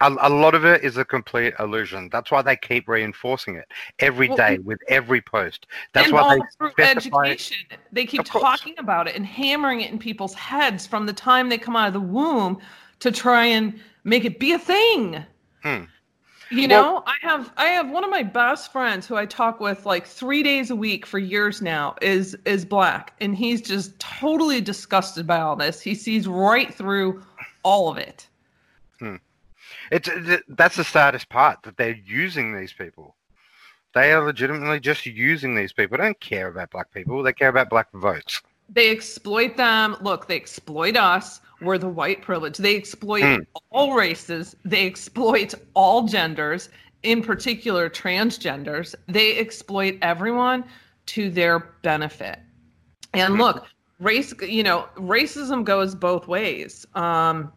a, 0.00 0.14
a 0.20 0.28
lot 0.30 0.54
of 0.54 0.64
it 0.64 0.84
is 0.84 0.96
a 0.96 1.04
complete 1.04 1.54
illusion. 1.58 2.08
That's 2.12 2.30
why 2.30 2.40
they 2.40 2.54
keep 2.56 2.88
reinforcing 2.88 3.56
it 3.56 3.66
every 3.98 4.28
Well, 4.28 4.36
day 4.36 4.58
with 4.58 4.78
every 4.88 5.20
post. 5.20 5.66
That's 5.92 6.12
why 6.12 6.36
they 6.36 6.42
through 6.56 6.84
education, 6.84 7.56
they 7.90 8.06
keep 8.06 8.24
talking 8.24 8.74
about 8.78 9.08
it 9.08 9.16
and 9.16 9.26
hammering 9.26 9.80
it 9.80 9.90
in 9.90 9.98
people's 9.98 10.34
heads 10.34 10.86
from 10.86 11.06
the 11.06 11.12
time 11.12 11.48
they 11.48 11.58
come 11.58 11.74
out 11.74 11.88
of 11.88 11.94
the 11.94 12.00
womb 12.00 12.58
to 13.00 13.10
try 13.10 13.44
and 13.46 13.80
make 14.04 14.24
it 14.24 14.38
be 14.38 14.52
a 14.52 14.58
thing. 14.58 15.24
Hmm. 15.64 15.84
You 16.50 16.68
Well- 16.68 16.82
know, 16.82 17.04
I 17.06 17.14
have 17.20 17.52
I 17.56 17.66
have 17.66 17.90
one 17.90 18.04
of 18.04 18.10
my 18.10 18.22
best 18.22 18.70
friends 18.72 19.06
who 19.06 19.16
I 19.16 19.26
talk 19.26 19.58
with 19.60 19.84
like 19.84 20.06
three 20.06 20.42
days 20.42 20.70
a 20.70 20.76
week 20.76 21.06
for 21.06 21.18
years 21.18 21.60
now 21.60 21.96
is 22.00 22.38
is 22.46 22.64
black, 22.64 23.14
and 23.20 23.36
he's 23.36 23.60
just 23.60 23.98
totally 23.98 24.60
disgusted 24.60 25.26
by 25.26 25.40
all 25.40 25.56
this. 25.56 25.80
He 25.80 25.94
sees 25.94 26.26
right 26.28 26.72
through 26.72 27.22
all 27.68 27.88
of 27.92 27.98
it. 27.98 28.18
It's 29.90 30.08
th- 30.08 30.42
that's 30.48 30.76
the 30.76 30.84
saddest 30.84 31.28
part 31.28 31.62
that 31.64 31.76
they're 31.76 32.00
using 32.22 32.56
these 32.56 32.72
people. 32.72 33.14
They 33.94 34.12
are 34.12 34.24
legitimately 34.24 34.80
just 34.80 35.06
using 35.06 35.54
these 35.54 35.72
people. 35.72 35.96
They 35.98 36.04
don't 36.04 36.20
care 36.20 36.48
about 36.48 36.70
black 36.70 36.92
people. 36.92 37.22
They 37.22 37.32
care 37.32 37.48
about 37.48 37.70
black 37.70 37.88
votes. 37.92 38.42
They 38.68 38.90
exploit 38.90 39.56
them. 39.56 39.96
Look, 40.00 40.26
they 40.28 40.36
exploit 40.36 40.96
us. 40.96 41.40
We're 41.60 41.78
the 41.78 41.88
white 41.88 42.22
privilege. 42.22 42.56
They 42.58 42.76
exploit 42.76 43.24
Hmm. 43.24 43.42
all 43.70 43.94
races. 43.94 44.56
They 44.64 44.86
exploit 44.86 45.54
all 45.74 46.06
genders, 46.06 46.68
in 47.02 47.22
particular 47.22 47.88
transgenders. 47.90 48.94
They 49.06 49.38
exploit 49.38 49.98
everyone 50.02 50.64
to 51.06 51.30
their 51.30 51.58
benefit. 51.82 52.38
And 53.14 53.34
Hmm. 53.34 53.40
look, 53.40 53.66
race, 54.00 54.34
you 54.42 54.62
know, 54.62 54.86
racism 54.96 55.64
goes 55.64 55.94
both 55.94 56.28
ways. 56.28 56.86
Um, 56.94 57.52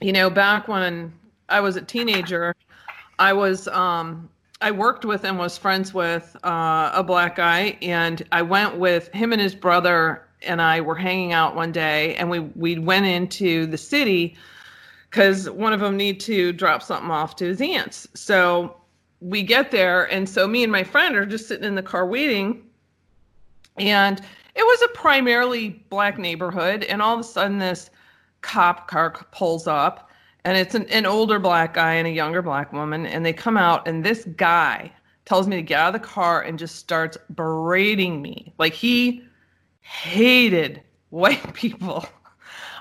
you 0.00 0.12
know, 0.12 0.30
back 0.30 0.68
when 0.68 1.12
I 1.48 1.60
was 1.60 1.76
a 1.76 1.82
teenager, 1.82 2.54
I 3.18 3.32
was 3.32 3.68
um 3.68 4.28
I 4.60 4.70
worked 4.70 5.04
with 5.04 5.24
and 5.24 5.38
was 5.38 5.58
friends 5.58 5.92
with 5.92 6.34
uh, 6.42 6.90
a 6.94 7.04
black 7.04 7.36
guy, 7.36 7.76
and 7.82 8.22
I 8.32 8.42
went 8.42 8.76
with 8.78 9.12
him 9.12 9.32
and 9.32 9.40
his 9.40 9.54
brother, 9.54 10.26
and 10.42 10.62
I 10.62 10.80
were 10.80 10.94
hanging 10.94 11.32
out 11.32 11.54
one 11.54 11.72
day, 11.72 12.14
and 12.16 12.30
we 12.30 12.40
we 12.40 12.78
went 12.78 13.06
into 13.06 13.66
the 13.66 13.78
city 13.78 14.36
because 15.10 15.48
one 15.50 15.72
of 15.72 15.80
them 15.80 15.96
need 15.96 16.20
to 16.20 16.52
drop 16.52 16.82
something 16.82 17.10
off 17.10 17.36
to 17.36 17.46
his 17.46 17.60
aunts. 17.60 18.08
So 18.14 18.76
we 19.20 19.42
get 19.42 19.70
there, 19.70 20.10
and 20.12 20.28
so 20.28 20.46
me 20.46 20.62
and 20.62 20.72
my 20.72 20.84
friend 20.84 21.16
are 21.16 21.26
just 21.26 21.48
sitting 21.48 21.64
in 21.64 21.74
the 21.74 21.82
car 21.82 22.06
waiting, 22.06 22.62
and 23.78 24.20
it 24.54 24.62
was 24.62 24.82
a 24.82 24.88
primarily 24.88 25.84
black 25.90 26.18
neighborhood, 26.18 26.84
and 26.84 27.02
all 27.02 27.14
of 27.14 27.20
a 27.20 27.24
sudden 27.24 27.58
this 27.58 27.90
cop 28.46 28.88
car 28.88 29.10
pulls 29.32 29.66
up, 29.66 30.08
and 30.44 30.56
it's 30.56 30.76
an, 30.76 30.88
an 30.90 31.04
older 31.04 31.40
black 31.40 31.74
guy 31.74 31.94
and 31.94 32.06
a 32.06 32.10
younger 32.10 32.42
black 32.42 32.72
woman, 32.72 33.04
and 33.04 33.26
they 33.26 33.32
come 33.32 33.56
out, 33.56 33.88
and 33.88 34.04
this 34.04 34.24
guy 34.36 34.92
tells 35.24 35.48
me 35.48 35.56
to 35.56 35.62
get 35.62 35.80
out 35.80 35.94
of 35.94 36.00
the 36.00 36.06
car 36.06 36.42
and 36.42 36.56
just 36.56 36.76
starts 36.76 37.18
berating 37.34 38.22
me 38.22 38.54
like 38.58 38.72
he 38.72 39.24
hated 39.80 40.80
white 41.10 41.52
people. 41.54 42.06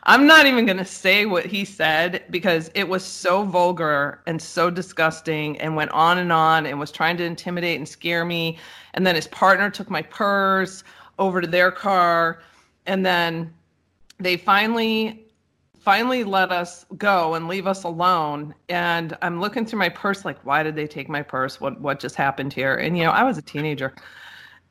I'm 0.08 0.28
not 0.28 0.46
even 0.46 0.68
going 0.68 0.78
to 0.78 0.86
say 0.86 1.26
what 1.26 1.48
he 1.48 1.66
said 1.66 2.26
because 2.30 2.70
it 2.76 2.88
was 2.88 3.04
so 3.04 3.44
vulgar 3.44 4.22
and 4.28 4.40
so 4.40 4.70
disgusting 4.70 5.60
and 5.60 5.76
went 5.76 5.90
on 5.92 6.20
and 6.20 6.32
on 6.32 6.68
and 6.68 6.80
was 6.80 6.92
trying 6.92 7.18
to 7.18 7.24
intimidate 7.24 7.80
and 7.80 7.90
scare 7.90 8.24
me. 8.24 8.60
And 8.94 9.08
then 9.08 9.16
his 9.16 9.26
partner 9.28 9.72
took 9.72 9.90
my 9.90 10.04
purse 10.04 10.84
over 11.18 11.42
to 11.42 11.48
their 11.48 11.72
car. 11.72 12.44
And 12.86 13.04
then 13.04 13.52
they 14.20 14.38
finally 14.38 15.25
finally 15.86 16.24
let 16.24 16.52
us 16.52 16.84
go 16.98 17.36
and 17.36 17.48
leave 17.48 17.68
us 17.68 17.84
alone. 17.84 18.56
And 18.70 19.16
i'm 19.22 19.40
looking 19.40 19.66
through 19.66 19.80
my 19.80 19.90
purse 19.90 20.26
like 20.26 20.44
why 20.44 20.64
did 20.64 20.76
they 20.76 20.88
take 20.88 21.08
my 21.08 21.22
purse? 21.22 21.62
What 21.62 21.80
what 21.80 22.00
just 22.00 22.16
happened 22.16 22.52
here? 22.52 22.76
And 22.76 22.98
you 22.98 23.04
know 23.04 23.12
i 23.12 23.24
was 23.24 23.38
a 23.38 23.42
teenager. 23.42 23.94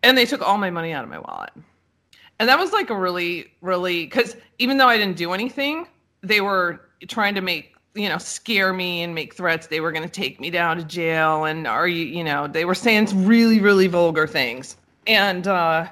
And 0.03 0.19
they 0.19 0.27
took 0.27 0.43
all 0.43 0.59
my 0.59 0.71
money 0.71 0.93
out 0.93 1.05
of 1.05 1.09
my 1.09 1.21
wallet. 1.21 1.53
And 2.39 2.49
that 2.49 2.59
was 2.59 2.73
like 2.73 2.91
a 2.91 2.97
really 2.97 3.53
really 3.63 4.05
because 4.05 4.37
even 4.59 4.77
though 4.77 4.89
i 4.89 4.99
didn't 4.99 5.17
do 5.17 5.33
anything 5.33 5.87
they 6.23 6.41
were 6.41 6.81
trying 7.07 7.37
to 7.37 7.41
make 7.41 7.77
you 7.95 8.09
know 8.09 8.19
scare 8.19 8.73
me 8.73 9.03
and 9.03 9.15
make 9.15 9.35
threats. 9.35 9.69
They 9.69 9.81
were 9.81 9.93
going 9.93 10.03
to 10.03 10.21
take 10.23 10.41
me 10.41 10.51
down 10.51 10.79
to 10.79 10.85
jail. 10.85 11.45
And 11.45 11.69
are 11.69 11.87
you 11.87 12.05
you 12.07 12.25
know 12.25 12.49
they 12.49 12.65
were 12.65 12.75
saying 12.75 13.07
really 13.25 13.61
really 13.61 13.87
vulgar 13.87 14.27
things. 14.27 14.77
And 15.07 15.47
uh 15.47 15.89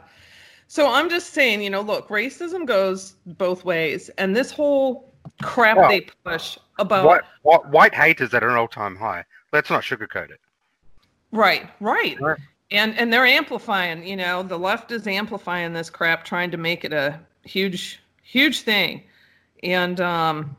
so 0.66 0.90
i'm 0.90 1.10
just 1.10 1.34
saying 1.34 1.62
you 1.62 1.68
know 1.70 1.82
look 1.82 2.08
racism 2.08 2.66
goes 2.66 3.14
both 3.24 3.64
ways. 3.64 4.10
And 4.18 4.34
this 4.34 4.50
whole 4.50 5.11
crap 5.42 5.76
Well, 5.76 5.88
they 5.88 6.06
push 6.24 6.58
about 6.78 7.04
White, 7.06 7.22
white, 7.42 7.66
white 7.68 7.94
hate 7.94 8.20
is 8.20 8.32
at 8.34 8.42
an 8.42 8.50
all-time 8.50 8.96
high. 8.96 9.24
Let's 9.52 9.70
not 9.70 9.82
sugarcoat 9.82 10.30
it. 10.30 10.40
Right, 11.32 11.68
right. 11.80 12.20
Right. 12.20 12.38
And 12.70 12.98
and 12.98 13.12
they're 13.12 13.26
amplifying, 13.26 14.06
you 14.06 14.16
know, 14.16 14.42
the 14.42 14.58
left 14.58 14.92
is 14.92 15.06
amplifying 15.06 15.72
this 15.74 15.90
crap 15.90 16.24
trying 16.24 16.50
to 16.52 16.56
make 16.56 16.84
it 16.84 16.92
a 16.92 17.20
huge 17.44 18.02
huge 18.22 18.62
thing. 18.62 19.02
And 19.62 20.00
um 20.00 20.56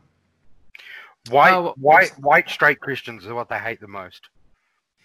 White, 1.30 1.54
Oh, 1.54 1.74
white, 1.80 2.10
white 2.20 2.48
straight 2.50 2.80
Christians 2.80 3.26
are 3.26 3.34
what 3.34 3.48
they 3.48 3.58
hate 3.58 3.80
the 3.80 3.88
most. 3.88 4.28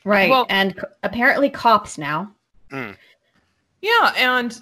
Right. 0.03 0.29
Well- 0.29 0.45
and 0.49 0.79
apparently 1.03 1.49
cops 1.49 1.97
now. 1.97 2.31
yeah, 2.71 4.13
and 4.17 4.61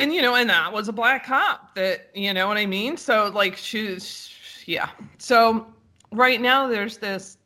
and 0.00 0.14
you 0.14 0.22
know, 0.22 0.34
and 0.34 0.48
that 0.50 0.72
was 0.72 0.88
a 0.88 0.92
black 0.92 1.26
cop 1.26 1.74
that, 1.74 2.10
you 2.14 2.32
know 2.32 2.48
what 2.48 2.56
I 2.56 2.66
mean? 2.66 2.96
So 2.96 3.30
like 3.34 3.56
she's 3.56 4.30
yeah. 4.66 4.90
So 5.18 5.66
right 6.12 6.40
now 6.40 6.66
there's 6.66 6.98
this 6.98 7.38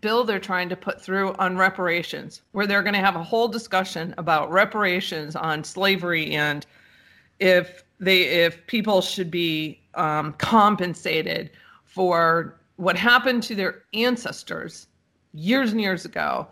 bill 0.00 0.24
they're 0.24 0.40
trying 0.40 0.68
to 0.68 0.76
put 0.76 1.00
through 1.00 1.34
on 1.34 1.56
reparations 1.56 2.42
where 2.52 2.66
they're 2.66 2.82
going 2.82 2.94
to 2.94 3.00
have 3.00 3.16
a 3.16 3.22
whole 3.22 3.48
discussion 3.48 4.14
about 4.18 4.50
reparations 4.50 5.36
on 5.36 5.62
slavery 5.62 6.32
and 6.32 6.66
if 7.38 7.84
they 8.00 8.22
if 8.22 8.66
people 8.66 9.00
should 9.00 9.30
be 9.30 9.80
um, 9.94 10.32
compensated 10.34 11.50
for 11.84 12.58
what 12.76 12.96
happened 12.96 13.42
to 13.42 13.54
their 13.54 13.82
ancestors 13.92 14.88
years 15.32 15.70
and 15.70 15.80
years 15.80 16.04
ago 16.04 16.46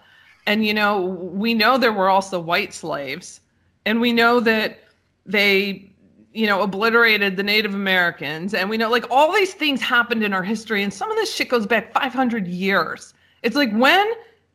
and 0.46 0.64
you 0.64 0.74
know 0.74 1.00
we 1.00 1.52
know 1.54 1.76
there 1.78 1.92
were 1.92 2.08
also 2.08 2.38
white 2.38 2.72
slaves 2.72 3.40
and 3.86 4.00
we 4.00 4.12
know 4.12 4.40
that 4.40 4.78
they 5.26 5.90
you 6.32 6.46
know 6.46 6.62
obliterated 6.62 7.36
the 7.36 7.42
native 7.42 7.74
americans. 7.74 8.54
And 8.54 8.68
we 8.70 8.76
know 8.76 8.90
like 8.90 9.10
all 9.10 9.32
these 9.32 9.54
things 9.54 9.80
happened 9.80 10.22
in 10.22 10.32
our 10.32 10.42
history 10.42 10.82
and 10.82 10.92
some 10.92 11.10
of 11.10 11.16
this 11.16 11.32
shit 11.32 11.48
goes 11.48 11.66
back 11.66 11.92
500 11.92 12.46
years. 12.46 13.14
It's 13.42 13.56
like 13.56 13.72
when 13.72 14.06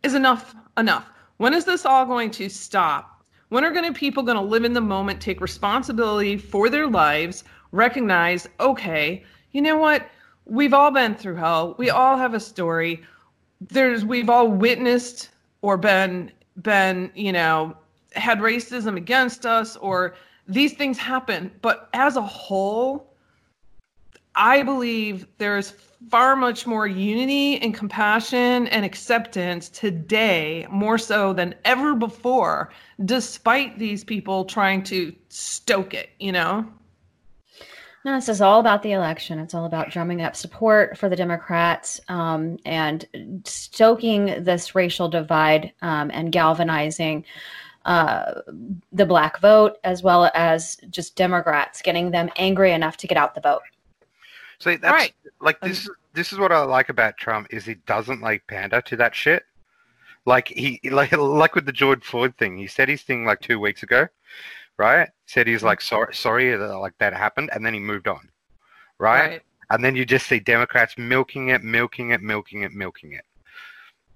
is 0.03 0.13
enough 0.13 0.55
enough? 0.77 1.09
When 1.37 1.53
is 1.53 1.65
this 1.65 1.85
all 1.85 2.05
going 2.05 2.31
to 2.31 2.49
stop? 2.49 3.23
When 3.49 3.63
are 3.63 3.71
going 3.71 3.91
to 3.91 3.97
people 3.97 4.23
going 4.23 4.37
to 4.37 4.43
live 4.43 4.65
in 4.65 4.73
the 4.73 4.81
moment 4.81 5.21
take 5.21 5.39
responsibility 5.39 6.37
for 6.37 6.69
their 6.69 6.87
lives 6.87 7.43
recognize 7.71 8.47
okay 8.59 9.23
you 9.57 9.61
know 9.63 9.77
what? 9.77 10.07
We've 10.45 10.73
all 10.73 10.91
been 10.91 11.15
through 11.15 11.35
hell. 11.35 11.73
We 11.79 11.89
all 11.89 12.15
have 12.15 12.35
a 12.35 12.39
story. 12.39 13.01
There's 13.59 14.05
we've 14.05 14.29
all 14.29 14.49
witnessed 14.49 15.29
or 15.63 15.77
been 15.77 16.31
been 16.61 17.11
you 17.15 17.31
know 17.31 17.75
had 18.13 18.37
racism 18.37 18.97
against 18.97 19.45
us 19.47 19.75
or 19.77 20.13
these 20.47 20.73
things 20.73 20.97
happen 20.97 21.51
but 21.61 21.89
as 21.93 22.15
a 22.15 22.21
whole 22.21 23.13
i 24.35 24.63
believe 24.63 25.27
there's 25.37 25.73
far 26.09 26.35
much 26.35 26.67
more 26.67 26.87
unity 26.87 27.57
and 27.61 27.73
compassion 27.73 28.67
and 28.67 28.85
acceptance 28.85 29.67
today 29.69 30.65
more 30.69 30.97
so 30.97 31.33
than 31.33 31.53
ever 31.65 31.95
before 31.95 32.71
despite 33.05 33.77
these 33.79 34.03
people 34.03 34.45
trying 34.45 34.83
to 34.83 35.13
stoke 35.29 35.93
it 35.93 36.09
you 36.19 36.31
know 36.31 36.65
No, 38.05 38.15
this 38.15 38.29
is 38.29 38.39
all 38.39 38.61
about 38.61 38.83
the 38.83 38.93
election. 38.93 39.37
It's 39.37 39.53
all 39.53 39.65
about 39.65 39.89
drumming 39.89 40.21
up 40.21 40.33
support 40.33 40.97
for 40.97 41.09
the 41.09 41.15
Democrats 41.17 41.99
um, 42.07 42.57
and 42.63 43.05
stoking 43.43 44.43
this 44.45 44.75
racial 44.75 45.09
divide 45.09 45.73
um, 45.81 46.09
and 46.13 46.31
galvanizing 46.31 47.25
uh, 47.87 48.41
the 48.91 49.05
black 49.05 49.39
vote, 49.39 49.77
as 49.83 50.03
well 50.03 50.29
as 50.35 50.77
just 50.91 51.15
Democrats, 51.15 51.81
getting 51.81 52.11
them 52.11 52.29
angry 52.35 52.71
enough 52.73 52.97
to 52.97 53.07
get 53.07 53.17
out 53.17 53.33
the 53.33 53.41
vote. 53.41 53.61
See, 54.59 54.75
that's 54.75 54.91
Right. 54.93 55.13
like 55.39 55.59
this. 55.61 55.85
is 55.85 55.89
This 56.13 56.33
is 56.33 56.39
what 56.39 56.51
I 56.51 56.59
like 56.63 56.89
about 56.89 57.17
Trump 57.17 57.47
is 57.49 57.65
he 57.65 57.75
doesn't 57.85 58.21
like 58.21 58.45
pander 58.47 58.81
to 58.81 58.95
that 58.97 59.15
shit. 59.15 59.43
Like 60.25 60.47
he 60.49 60.79
like 60.91 61.11
like 61.15 61.55
with 61.55 61.65
the 61.65 61.71
George 61.71 62.03
Floyd 62.03 62.35
thing. 62.37 62.57
He 62.57 62.67
said 62.67 62.89
his 62.89 63.01
thing 63.03 63.23
like 63.25 63.39
two 63.39 63.59
weeks 63.59 63.83
ago, 63.83 64.07
right? 64.77 65.09
Said 65.25 65.47
he's 65.47 65.63
like 65.63 65.79
sorry 65.81 66.13
sorry 66.13 66.55
that 66.55 66.77
like 66.79 66.97
that 66.97 67.13
happened, 67.13 67.49
and 67.53 67.65
then 67.65 67.73
he 67.73 67.79
moved 67.79 68.07
on, 68.07 68.29
right? 68.97 69.41
And 69.69 69.83
then 69.83 69.95
you 69.95 70.05
just 70.05 70.27
see 70.27 70.39
Democrats 70.39 70.95
milking 70.97 71.49
it, 71.49 71.61
milking 71.63 72.11
it, 72.11 72.21
milking 72.21 72.63
it, 72.63 72.71
milking 72.73 73.11
it. 73.13 73.25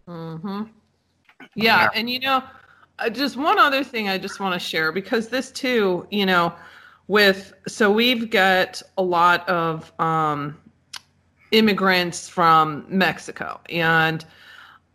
Mm-hmm. 0.07 0.63
Yeah, 1.55 1.89
and 1.93 2.09
you 2.09 2.19
know, 2.19 2.43
just 3.09 3.37
one 3.37 3.59
other 3.59 3.83
thing 3.83 4.09
I 4.09 4.17
just 4.17 4.39
want 4.39 4.53
to 4.53 4.59
share 4.59 4.91
because 4.91 5.29
this 5.29 5.51
too, 5.51 6.07
you 6.11 6.25
know, 6.25 6.53
with 7.07 7.53
so 7.67 7.91
we've 7.91 8.29
got 8.29 8.81
a 8.97 9.03
lot 9.03 9.47
of 9.49 9.91
um, 9.99 10.57
immigrants 11.51 12.29
from 12.29 12.85
Mexico, 12.87 13.59
and 13.69 14.25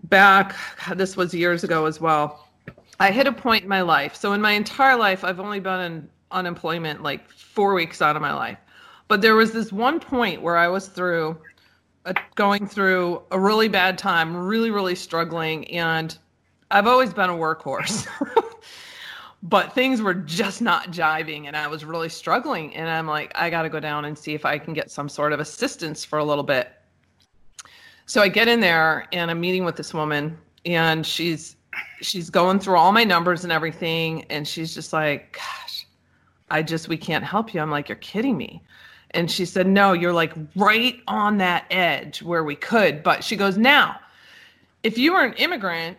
back 0.05 0.55
this 0.95 1.17
was 1.17 1.35
years 1.35 1.65
ago 1.65 1.87
as 1.87 2.01
well. 2.01 2.49
I 2.99 3.11
hit 3.11 3.27
a 3.27 3.33
point 3.33 3.65
in 3.65 3.69
my 3.69 3.83
life. 3.83 4.15
So 4.15 4.33
in 4.33 4.41
my 4.41 4.53
entire 4.53 4.97
life, 4.97 5.23
I've 5.25 5.41
only 5.41 5.61
been 5.61 5.81
in 5.81 6.09
unemployment 6.31 7.03
like 7.03 7.29
four 7.31 7.75
weeks 7.75 8.01
out 8.01 8.17
of 8.17 8.23
my 8.23 8.33
life, 8.33 8.59
but 9.09 9.21
there 9.21 9.35
was 9.35 9.53
this 9.53 9.73
one 9.73 10.01
point 10.01 10.41
where 10.43 10.57
I 10.57 10.69
was 10.69 10.89
through 10.89 11.37
uh, 12.07 12.15
going 12.37 12.67
through 12.67 13.21
a 13.33 13.39
really 13.39 13.69
bad 13.69 13.99
time, 13.99 14.37
really, 14.37 14.71
really 14.71 14.95
struggling. 14.95 15.69
And 15.69 16.17
I've 16.71 16.87
always 16.87 17.13
been 17.13 17.31
a 17.31 17.35
workhorse, 17.35 18.07
but 19.43 19.73
things 19.73 20.03
were 20.03 20.15
just 20.15 20.61
not 20.61 20.91
jiving. 20.91 21.47
And 21.47 21.57
I 21.57 21.67
was 21.67 21.85
really 21.85 22.09
struggling. 22.09 22.75
And 22.75 22.89
I'm 22.89 23.07
like, 23.07 23.33
I 23.35 23.51
got 23.51 23.63
to 23.63 23.69
go 23.69 23.81
down 23.81 24.05
and 24.05 24.19
see 24.19 24.35
if 24.35 24.45
I 24.45 24.59
can 24.59 24.75
get 24.75 24.91
some 24.91 25.09
sort 25.09 25.33
of 25.33 25.41
assistance 25.41 26.05
for 26.05 26.19
a 26.19 26.25
little 26.25 26.45
bit. 26.45 26.73
So 28.07 28.23
I 28.23 28.29
get 28.29 28.49
in 28.49 28.61
there 28.61 29.07
and 29.13 29.31
I'm 29.31 29.41
meeting 29.41 29.65
with 29.65 29.77
this 29.77 29.93
woman 29.93 30.39
and 30.65 31.05
she's 31.05 31.57
she's 32.01 32.31
going 32.31 32.59
through 32.59 32.77
all 32.77 32.93
my 32.93 33.05
numbers 33.05 33.45
and 33.45 33.53
everything 33.53 34.25
and 34.31 34.47
she's 34.49 34.75
just 34.75 34.93
like 34.93 35.33
gosh 35.37 35.87
I 36.51 36.63
just 36.63 36.89
we 36.89 36.97
can't 36.97 37.25
help 37.25 37.53
you. 37.53 37.61
I'm 37.61 37.71
like 37.71 37.89
you're 37.89 37.97
kidding 37.97 38.37
me. 38.37 38.63
And 39.13 39.31
she 39.31 39.45
said, 39.45 39.67
No, 39.67 39.93
you're 39.93 40.13
like 40.13 40.33
right 40.55 41.01
on 41.09 41.39
that 41.39 41.65
edge 41.71 42.23
where 42.23 42.45
we 42.45 42.55
could. 42.55 43.03
But 43.03 43.25
she 43.25 43.37
goes, 43.37 43.57
Now, 43.57 43.99
if 44.83 44.99
you 44.99 45.15
were 45.15 45.25
an 45.25 45.35
immigrant 45.35 45.99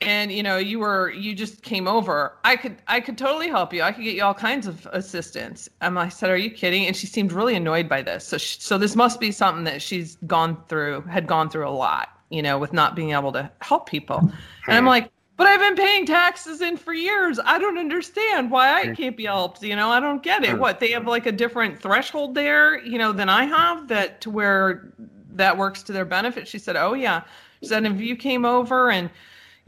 and 0.00 0.32
you 0.32 0.42
know 0.42 0.56
you 0.56 0.78
were 0.78 1.10
you 1.10 1.34
just 1.34 1.62
came 1.62 1.86
over, 1.86 2.36
I 2.44 2.56
could 2.56 2.76
I 2.88 3.00
could 3.00 3.18
totally 3.18 3.48
help 3.48 3.72
you. 3.72 3.82
I 3.82 3.92
could 3.92 4.04
get 4.04 4.14
you 4.14 4.24
all 4.24 4.34
kinds 4.34 4.66
of 4.66 4.86
assistance. 4.92 5.68
And 5.80 5.98
I 5.98 6.08
said, 6.08 6.30
Are 6.30 6.36
you 6.36 6.50
kidding? 6.50 6.86
And 6.86 6.96
she 6.96 7.06
seemed 7.06 7.32
really 7.32 7.54
annoyed 7.54 7.88
by 7.88 8.02
this. 8.02 8.26
So 8.26 8.38
she, 8.38 8.60
so 8.60 8.78
this 8.78 8.96
must 8.96 9.20
be 9.20 9.30
something 9.30 9.64
that 9.64 9.82
she's 9.82 10.16
gone 10.26 10.62
through, 10.68 11.02
had 11.02 11.26
gone 11.26 11.50
through 11.50 11.68
a 11.68 11.70
lot, 11.70 12.08
you 12.30 12.42
know, 12.42 12.58
with 12.58 12.72
not 12.72 12.96
being 12.96 13.12
able 13.12 13.32
to 13.32 13.50
help 13.60 13.88
people. 13.88 14.18
And 14.66 14.76
I'm 14.76 14.84
hmm. 14.84 14.88
like, 14.88 15.10
but 15.36 15.46
I've 15.46 15.60
been 15.60 15.76
paying 15.76 16.06
taxes 16.06 16.60
in 16.60 16.76
for 16.76 16.94
years. 16.94 17.38
I 17.44 17.58
don't 17.58 17.78
understand 17.78 18.50
why 18.50 18.72
I 18.72 18.86
hmm. 18.86 18.94
can't 18.94 19.16
be 19.16 19.24
helped. 19.24 19.62
You 19.62 19.76
know, 19.76 19.90
I 19.90 20.00
don't 20.00 20.22
get 20.22 20.44
it. 20.44 20.52
Hmm. 20.52 20.60
What 20.60 20.80
they 20.80 20.92
have 20.92 21.06
like 21.06 21.26
a 21.26 21.32
different 21.32 21.80
threshold 21.80 22.34
there, 22.34 22.82
you 22.84 22.96
know, 22.96 23.12
than 23.12 23.28
I 23.28 23.44
have 23.44 23.88
that 23.88 24.22
to 24.22 24.30
where 24.30 24.92
that 25.34 25.58
works 25.58 25.82
to 25.84 25.92
their 25.92 26.06
benefit? 26.06 26.48
She 26.48 26.58
said, 26.58 26.76
Oh, 26.76 26.94
yeah. 26.94 27.22
She 27.60 27.68
said, 27.68 27.84
If 27.84 28.00
you 28.00 28.16
came 28.16 28.46
over 28.46 28.90
and 28.90 29.10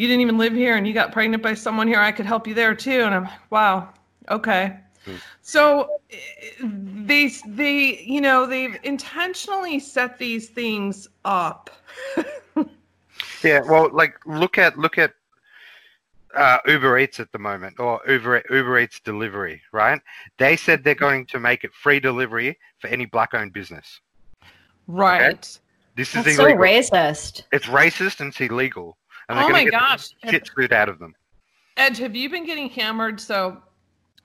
you 0.03 0.09
didn't 0.09 0.21
even 0.21 0.37
live 0.37 0.53
here 0.53 0.77
and 0.77 0.87
you 0.87 0.93
got 0.93 1.13
pregnant 1.13 1.43
by 1.43 1.55
someone 1.55 1.87
here, 1.87 2.01
I 2.01 2.13
could 2.13 2.27
help 2.27 2.47
you 2.47 2.55
there 2.55 2.75
too. 2.75 3.03
And 3.03 3.15
I'm 3.15 3.25
like, 3.25 3.51
Wow, 3.51 3.95
okay. 4.29 4.79
So 5.41 5.89
eh, 6.11 6.17
they 6.61 7.29
they 7.47 8.03
you 8.05 8.21
know 8.21 8.47
they've 8.47 8.79
intentionally 8.85 9.81
set 9.81 10.19
these 10.19 10.49
things 10.49 11.09
up. 11.25 11.71
Yeah, 13.43 13.61
well, 13.61 13.91
like 13.93 14.15
look 14.25 14.57
at 14.57 14.79
look 14.79 14.99
at 14.99 15.13
uh, 16.35 16.59
Uber 16.67 16.99
Eats 16.99 17.19
at 17.19 17.33
the 17.33 17.39
moment, 17.39 17.79
or 17.81 18.01
Uber 18.09 18.43
Uber 18.51 18.79
Eats 18.79 19.01
delivery, 19.01 19.61
right? 19.73 20.01
They 20.39 20.57
said 20.57 20.85
they're 20.85 20.95
going 20.95 21.27
to 21.27 21.41
make 21.41 21.65
it 21.65 21.73
free 21.75 21.99
delivery 22.01 22.59
for 22.79 22.87
any 22.89 23.05
black-owned 23.05 23.53
business. 23.53 24.01
right. 24.87 25.59
This 25.95 26.15
is 26.15 26.25
That's 26.25 26.37
so 26.37 26.45
illegal. 26.45 26.63
racist. 26.63 27.43
it's 27.53 27.67
racist 27.67 28.21
and 28.21 28.29
it's 28.29 28.41
illegal. 28.41 28.97
And 29.29 29.39
Oh 29.39 29.49
my 29.49 29.65
gosh. 29.65 30.11
shit 30.29 30.47
screwed 30.47 30.73
out 30.73 30.89
of 30.89 30.99
them. 30.99 31.15
Edge, 31.77 31.99
have 31.99 32.15
you 32.15 32.29
been 32.29 32.45
getting 32.45 32.69
hammered? 32.69 33.21
So 33.21 33.63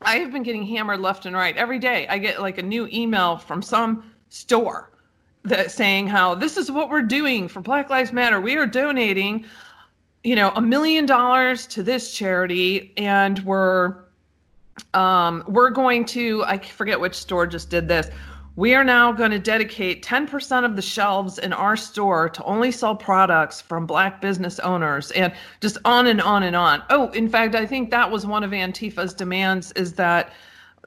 I 0.01 0.17
have 0.17 0.31
been 0.31 0.43
getting 0.43 0.65
hammered 0.65 0.99
left 0.99 1.25
and 1.25 1.35
right 1.35 1.55
every 1.57 1.79
day. 1.79 2.07
I 2.07 2.17
get 2.17 2.41
like 2.41 2.57
a 2.57 2.63
new 2.63 2.87
email 2.91 3.37
from 3.37 3.61
some 3.61 4.11
store 4.29 4.91
that 5.43 5.71
saying 5.71 6.07
how 6.07 6.35
this 6.35 6.57
is 6.57 6.71
what 6.71 6.89
we're 6.89 7.01
doing 7.01 7.47
for 7.47 7.61
Black 7.61 7.89
Lives 7.89 8.11
Matter. 8.11 8.41
We 8.41 8.57
are 8.57 8.65
donating, 8.65 9.45
you 10.23 10.35
know, 10.35 10.51
a 10.55 10.61
million 10.61 11.05
dollars 11.05 11.65
to 11.67 11.83
this 11.83 12.13
charity, 12.13 12.93
and 12.97 13.39
we're 13.39 13.95
um, 14.93 15.43
we're 15.47 15.69
going 15.69 16.05
to 16.05 16.43
I 16.45 16.57
forget 16.57 16.99
which 16.99 17.15
store 17.15 17.47
just 17.47 17.69
did 17.69 17.87
this. 17.87 18.09
We 18.57 18.73
are 18.73 18.83
now 18.83 19.11
going 19.11 19.29
to 19.29 19.39
dedicate 19.39 20.03
10% 20.03 20.65
of 20.65 20.75
the 20.75 20.81
shelves 20.81 21.37
in 21.37 21.53
our 21.53 21.77
store 21.77 22.27
to 22.27 22.43
only 22.43 22.71
sell 22.71 22.95
products 22.95 23.61
from 23.61 23.85
black 23.85 24.19
business 24.19 24.57
owners 24.59 25.11
and 25.11 25.31
just 25.61 25.77
on 25.85 26.07
and 26.07 26.19
on 26.19 26.41
and 26.41 26.55
on. 26.55 26.81
Oh, 26.89 27.09
in 27.11 27.29
fact, 27.29 27.53
I 27.53 27.67
think 27.67 27.91
that 27.91 28.09
was 28.09 28.25
one 28.25 28.43
of 28.43 28.53
Antifa's 28.53 29.13
demands 29.13 29.71
is 29.73 29.93
that 29.93 30.33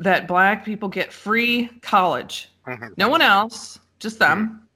that 0.01 0.27
black 0.27 0.65
people 0.65 0.89
get 0.89 1.13
free 1.13 1.71
college. 1.81 2.51
Mhm. 2.67 2.93
No 2.97 3.09
one 3.09 3.23
else, 3.23 3.79
just 4.01 4.19
them. 4.19 4.67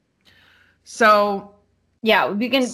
So, 0.85 1.53
Yeah, 2.04 2.30
we've 2.30 2.50
been, 2.50 2.68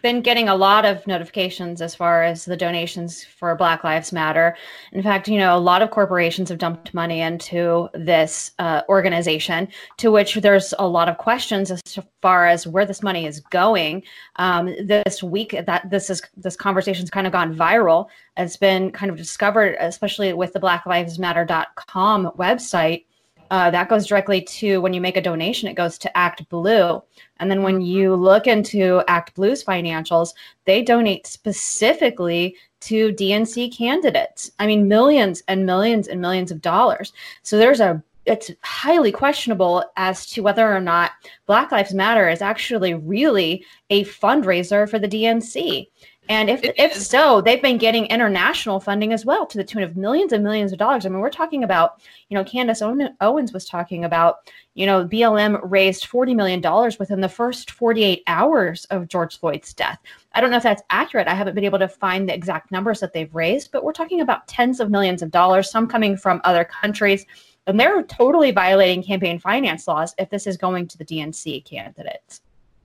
been 0.00 0.20
getting 0.20 0.48
a 0.48 0.54
lot 0.54 0.84
of 0.84 1.04
notifications 1.08 1.82
as 1.82 1.96
far 1.96 2.22
as 2.22 2.44
the 2.44 2.56
donations 2.56 3.24
for 3.24 3.56
Black 3.56 3.82
Lives 3.82 4.12
Matter. 4.12 4.56
In 4.92 5.02
fact, 5.02 5.26
you 5.26 5.38
know, 5.38 5.56
a 5.56 5.58
lot 5.58 5.82
of 5.82 5.90
corporations 5.90 6.50
have 6.50 6.58
dumped 6.58 6.94
money 6.94 7.20
into 7.20 7.88
this 7.94 8.52
uh, 8.60 8.82
organization, 8.88 9.66
to 9.96 10.12
which 10.12 10.36
there's 10.36 10.72
a 10.78 10.86
lot 10.86 11.08
of 11.08 11.18
questions 11.18 11.72
as 11.72 11.80
far 12.22 12.46
as 12.46 12.64
where 12.64 12.86
this 12.86 13.02
money 13.02 13.26
is 13.26 13.40
going. 13.50 14.04
Um, 14.36 14.66
this 14.86 15.20
week, 15.20 15.56
that 15.66 15.90
this 15.90 16.08
is 16.08 16.22
this 16.36 16.54
conversation's 16.54 17.10
kind 17.10 17.26
of 17.26 17.32
gone 17.32 17.56
viral. 17.56 18.06
It's 18.36 18.56
been 18.56 18.92
kind 18.92 19.10
of 19.10 19.16
discovered, 19.16 19.74
especially 19.80 20.32
with 20.32 20.52
the 20.52 20.60
BlackLivesMatter.com 20.60 22.30
website. 22.38 23.05
Uh, 23.50 23.70
that 23.70 23.88
goes 23.88 24.06
directly 24.06 24.40
to 24.40 24.80
when 24.80 24.92
you 24.92 25.00
make 25.00 25.16
a 25.16 25.22
donation, 25.22 25.68
it 25.68 25.74
goes 25.74 25.98
to 25.98 26.16
Act 26.16 26.48
Blue. 26.48 27.02
And 27.38 27.50
then 27.50 27.62
when 27.62 27.80
you 27.80 28.14
look 28.14 28.46
into 28.46 29.02
Act 29.08 29.34
Blue's 29.34 29.64
financials, 29.64 30.34
they 30.64 30.82
donate 30.82 31.26
specifically 31.26 32.56
to 32.80 33.12
DNC 33.12 33.76
candidates. 33.76 34.50
I 34.58 34.66
mean, 34.66 34.88
millions 34.88 35.42
and 35.48 35.66
millions 35.66 36.08
and 36.08 36.20
millions 36.20 36.50
of 36.50 36.62
dollars. 36.62 37.12
So 37.42 37.58
there's 37.58 37.80
a 37.80 38.02
it's 38.26 38.50
highly 38.64 39.12
questionable 39.12 39.84
as 39.96 40.26
to 40.26 40.42
whether 40.42 40.74
or 40.74 40.80
not 40.80 41.12
Black 41.46 41.70
Lives 41.70 41.94
Matter 41.94 42.28
is 42.28 42.42
actually 42.42 42.92
really 42.92 43.64
a 43.88 44.04
fundraiser 44.04 44.90
for 44.90 44.98
the 44.98 45.08
DNC. 45.08 45.86
And 46.28 46.50
if 46.50 46.60
if 46.62 46.94
so, 46.94 47.40
they've 47.40 47.62
been 47.62 47.78
getting 47.78 48.06
international 48.06 48.80
funding 48.80 49.12
as 49.12 49.24
well 49.24 49.46
to 49.46 49.58
the 49.58 49.64
tune 49.64 49.82
of 49.82 49.96
millions 49.96 50.32
and 50.32 50.42
millions 50.42 50.72
of 50.72 50.78
dollars. 50.78 51.06
I 51.06 51.08
mean, 51.08 51.20
we're 51.20 51.30
talking 51.30 51.62
about, 51.62 52.00
you 52.28 52.36
know, 52.36 52.42
Candace 52.42 52.82
Owens 52.82 53.52
was 53.52 53.68
talking 53.68 54.04
about, 54.04 54.50
you 54.74 54.86
know, 54.86 55.06
BLM 55.06 55.60
raised 55.62 56.08
$40 56.08 56.34
million 56.34 56.60
within 56.98 57.20
the 57.20 57.28
first 57.28 57.70
48 57.70 58.24
hours 58.26 58.86
of 58.86 59.08
George 59.08 59.38
Floyd's 59.38 59.72
death. 59.72 60.00
I 60.32 60.40
don't 60.40 60.50
know 60.50 60.56
if 60.56 60.64
that's 60.64 60.82
accurate. 60.90 61.28
I 61.28 61.34
haven't 61.34 61.54
been 61.54 61.64
able 61.64 61.78
to 61.78 61.88
find 61.88 62.28
the 62.28 62.34
exact 62.34 62.72
numbers 62.72 62.98
that 63.00 63.12
they've 63.12 63.34
raised, 63.34 63.70
but 63.70 63.84
we're 63.84 63.92
talking 63.92 64.20
about 64.20 64.48
tens 64.48 64.80
of 64.80 64.90
millions 64.90 65.22
of 65.22 65.30
dollars, 65.30 65.70
some 65.70 65.86
coming 65.86 66.16
from 66.16 66.40
other 66.42 66.64
countries. 66.64 67.24
And 67.68 67.78
they're 67.78 68.02
totally 68.02 68.50
violating 68.50 69.02
campaign 69.02 69.38
finance 69.38 69.86
laws 69.86 70.14
if 70.18 70.30
this 70.30 70.46
is 70.46 70.56
going 70.56 70.88
to 70.88 70.98
the 70.98 71.04
DNC 71.04 71.64
candidates 71.64 72.40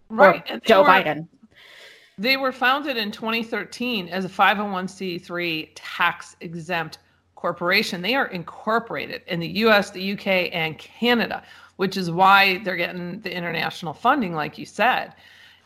right. 0.10 0.50
or 0.50 0.60
Joe 0.60 0.82
were- 0.82 0.88
Biden. 0.88 1.28
They 2.22 2.38
were 2.38 2.52
founded 2.52 2.98
in 2.98 3.10
2013 3.10 4.08
as 4.10 4.26
a 4.26 4.30
501c3 4.30 5.70
tax 5.74 6.36
exempt 6.40 7.00
corporation. 7.34 8.04
They 8.04 8.14
are 8.14 8.28
incorporated 8.28 9.24
in 9.26 9.40
the 9.40 9.48
US, 9.66 9.90
the 9.90 10.12
UK, 10.14 10.54
and 10.54 10.78
Canada, 10.78 11.42
which 11.78 11.98
is 11.98 12.12
why 12.12 12.60
they're 12.60 12.76
getting 12.76 13.22
the 13.22 13.36
international 13.36 13.96
funding, 13.96 14.36
like 14.36 14.60
you 14.60 14.68
said. 14.68 15.16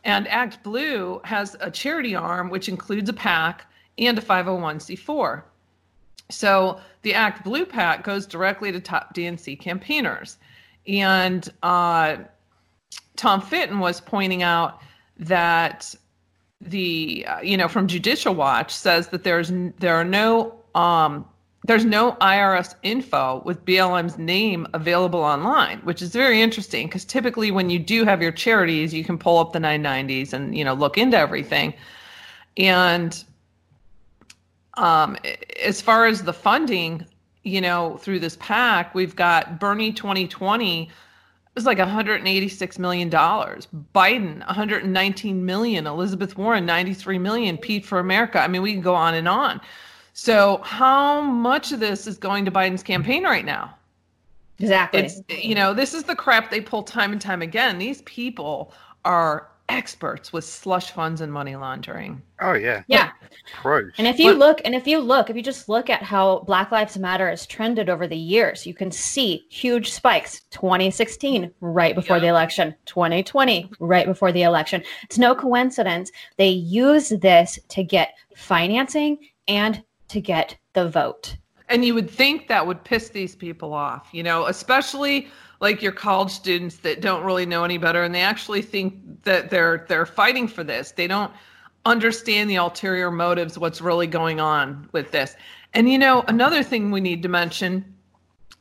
And 0.06 0.30
Act 0.30 0.64
Blue 0.64 1.20
has 1.26 1.58
a 1.60 1.70
charity 1.70 2.16
arm, 2.16 2.50
which 2.50 2.70
includes 2.70 3.10
a 3.10 3.14
PAC 3.14 3.70
and 3.98 4.18
a 4.18 4.22
501c4. 4.22 5.44
So 6.30 6.80
the 7.02 7.16
Act 7.16 7.44
Blue 7.44 7.66
PAC 7.66 8.06
goes 8.06 8.26
directly 8.26 8.72
to 8.72 8.80
top 8.80 9.14
DNC 9.14 9.60
campaigners. 9.60 10.38
And 10.88 11.50
uh, 11.64 12.16
Tom 13.18 13.42
Fitton 13.42 13.80
was 13.80 14.00
pointing 14.00 14.42
out 14.42 14.80
that 15.18 15.94
the 16.62 17.26
uh, 17.28 17.42
you 17.42 17.58
know 17.58 17.68
from 17.68 17.88
Judicial 17.88 18.34
Watch 18.34 18.74
says 18.74 19.10
that 19.10 19.24
there's 19.24 19.52
there 19.80 19.96
are 19.96 20.06
no 20.06 20.56
um, 20.74 21.26
there's 21.66 21.86
no 21.86 22.14
IRS 22.22 22.76
info 22.84 23.42
with 23.46 23.66
BLM's 23.66 24.18
name 24.18 24.68
available 24.74 25.22
online, 25.22 25.80
which 25.80 26.02
is 26.02 26.12
very 26.12 26.42
interesting 26.42 26.88
because 26.88 27.06
typically 27.06 27.52
when 27.52 27.70
you 27.70 27.80
do 27.80 28.06
have 28.06 28.22
your 28.22 28.32
charities, 28.32 28.94
you 28.94 29.04
can 29.04 29.18
pull 29.18 29.40
up 29.40 29.54
the 29.54 29.60
990s 29.60 30.34
and 30.34 30.58
you 30.58 30.64
know 30.64 30.74
look 30.74 30.98
into 30.98 31.18
everything. 31.18 31.74
And 32.58 33.24
um, 34.76 35.18
as 35.64 35.82
far 35.82 36.06
as 36.06 36.24
the 36.24 36.34
funding, 36.34 37.06
you 37.44 37.62
know, 37.62 37.98
through 37.98 38.20
this 38.20 38.38
PAC, 38.40 38.94
we've 38.96 39.16
got 39.16 39.60
Bernie 39.60 39.92
2020 39.92 40.90
was 41.56 41.66
like 41.66 41.78
186 41.78 42.80
million 42.80 43.10
dollars. 43.10 43.68
Biden 43.94 44.46
119 44.46 45.46
million. 45.46 45.88
Elizabeth 45.88 46.38
Warren 46.38 46.66
93 46.66 47.18
million. 47.18 47.58
Pete 47.58 47.86
for 47.86 48.00
America. 48.00 48.40
I 48.40 48.48
mean, 48.48 48.62
we 48.62 48.74
can 48.74 48.82
go 48.82 48.94
on 48.94 49.14
and 49.14 49.28
on. 49.28 49.62
So, 50.14 50.62
how 50.64 51.22
much 51.22 51.72
of 51.72 51.80
this 51.80 52.08
is 52.08 52.18
going 52.18 52.46
to 52.46 52.52
Biden's 52.52 52.84
campaign 52.84 53.24
right 53.24 53.46
now? 53.46 53.76
Exactly. 54.60 55.02
It's 55.02 55.22
you 55.30 55.56
know, 55.56 55.74
this 55.74 55.94
is 55.94 56.04
the 56.04 56.16
crap 56.16 56.52
they 56.52 56.62
pull 56.62 56.84
time 56.84 57.12
and 57.12 57.20
time 57.20 57.42
again. 57.42 57.78
These 57.78 58.02
people 58.04 58.74
are 59.04 59.48
experts 59.68 60.32
with 60.32 60.44
slush 60.46 60.92
funds 60.92 61.22
and 61.22 61.32
money 61.32 61.56
laundering. 61.56 62.22
Oh 62.40 62.54
yeah, 62.54 62.84
yeah. 62.88 63.12
pros. 63.62 63.92
And 63.98 64.08
if 64.08 64.20
you 64.20 64.28
What- 64.28 64.38
look, 64.38 64.62
and 64.66 64.76
if 64.76 64.86
you 64.88 65.00
look, 65.00 65.30
if 65.30 65.36
you 65.36 65.42
just 65.42 65.68
look 65.70 65.90
at 65.90 66.04
how 66.04 66.40
Black 66.40 66.72
Lives 66.72 66.98
Matter 66.98 67.30
has 67.30 67.48
trended 67.48 67.90
over 67.90 68.08
the 68.08 68.18
years, 68.18 68.66
you 68.66 68.74
can 68.74 68.92
see 68.92 69.46
huge 69.50 69.92
spikes. 69.92 70.42
2016, 70.52 71.52
right 71.62 71.96
before 71.96 72.18
Yeah. 72.18 72.22
the 72.22 72.28
election. 72.28 72.76
2020, 72.86 73.70
right 73.80 74.06
before 74.06 74.32
the 74.32 74.44
election. 74.44 74.84
It's 75.04 75.18
no 75.18 75.34
coincidence. 75.34 76.12
They 76.38 76.50
use 76.50 77.10
this 77.10 77.58
to 77.70 77.84
get 77.84 78.14
financing 78.36 79.18
and 79.48 79.84
to 80.10 80.22
get 80.22 80.58
the 80.74 80.88
vote. 80.90 81.38
And 81.70 81.84
you 81.84 81.96
would 81.96 82.10
think 82.12 82.48
that 82.48 82.66
would 82.68 82.84
piss 82.84 83.10
these 83.10 83.36
people 83.36 83.74
off, 83.74 84.10
you 84.12 84.22
know, 84.22 84.46
especially 84.46 85.28
like 85.60 85.82
your 85.82 85.92
college 85.92 86.32
students 86.32 86.78
that 86.78 87.02
don't 87.02 87.24
really 87.24 87.46
know 87.46 87.64
any 87.64 87.78
better 87.78 88.04
and 88.04 88.14
they 88.14 88.22
actually 88.22 88.62
think 88.62 89.24
that 89.24 89.50
they're 89.50 89.86
they're 89.88 90.06
fighting 90.06 90.48
for 90.48 90.64
this. 90.64 90.92
They 90.92 91.08
don't 91.08 91.32
understand 91.86 92.50
the 92.50 92.56
ulterior 92.56 93.12
motives, 93.12 93.58
what's 93.58 93.82
really 93.82 94.08
going 94.08 94.40
on 94.40 94.90
with 94.92 95.12
this. 95.12 95.36
And 95.74 95.90
you 95.90 95.98
know, 95.98 96.24
another 96.28 96.64
thing 96.64 96.92
we 96.92 97.02
need 97.02 97.22
to 97.24 97.30
mention 97.30 97.96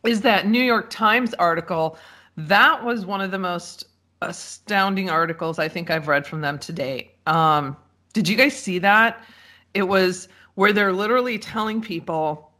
is 0.04 0.20
that 0.22 0.46
New 0.46 0.62
York 0.62 0.90
Times 0.90 1.34
article. 1.34 1.98
That 2.36 2.84
was 2.84 3.06
one 3.06 3.20
of 3.20 3.30
the 3.30 3.38
most 3.38 3.86
astounding 4.20 5.08
articles 5.08 5.58
I 5.58 5.68
think 5.68 5.90
I've 5.90 6.08
read 6.08 6.26
from 6.26 6.40
them 6.40 6.58
to 6.60 6.72
date. 6.72 7.12
Um, 7.26 7.76
did 8.12 8.28
you 8.28 8.36
guys 8.36 8.56
see 8.56 8.78
that? 8.80 9.22
It 9.72 9.84
was 9.84 10.28
where 10.54 10.72
they're 10.72 10.92
literally 10.92 11.38
telling 11.38 11.80
people 11.80 12.50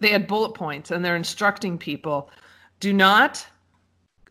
they 0.00 0.08
had 0.08 0.26
bullet 0.26 0.54
points 0.54 0.90
and 0.90 1.04
they're 1.04 1.16
instructing 1.16 1.78
people 1.78 2.30
do 2.80 2.92
not 2.92 3.46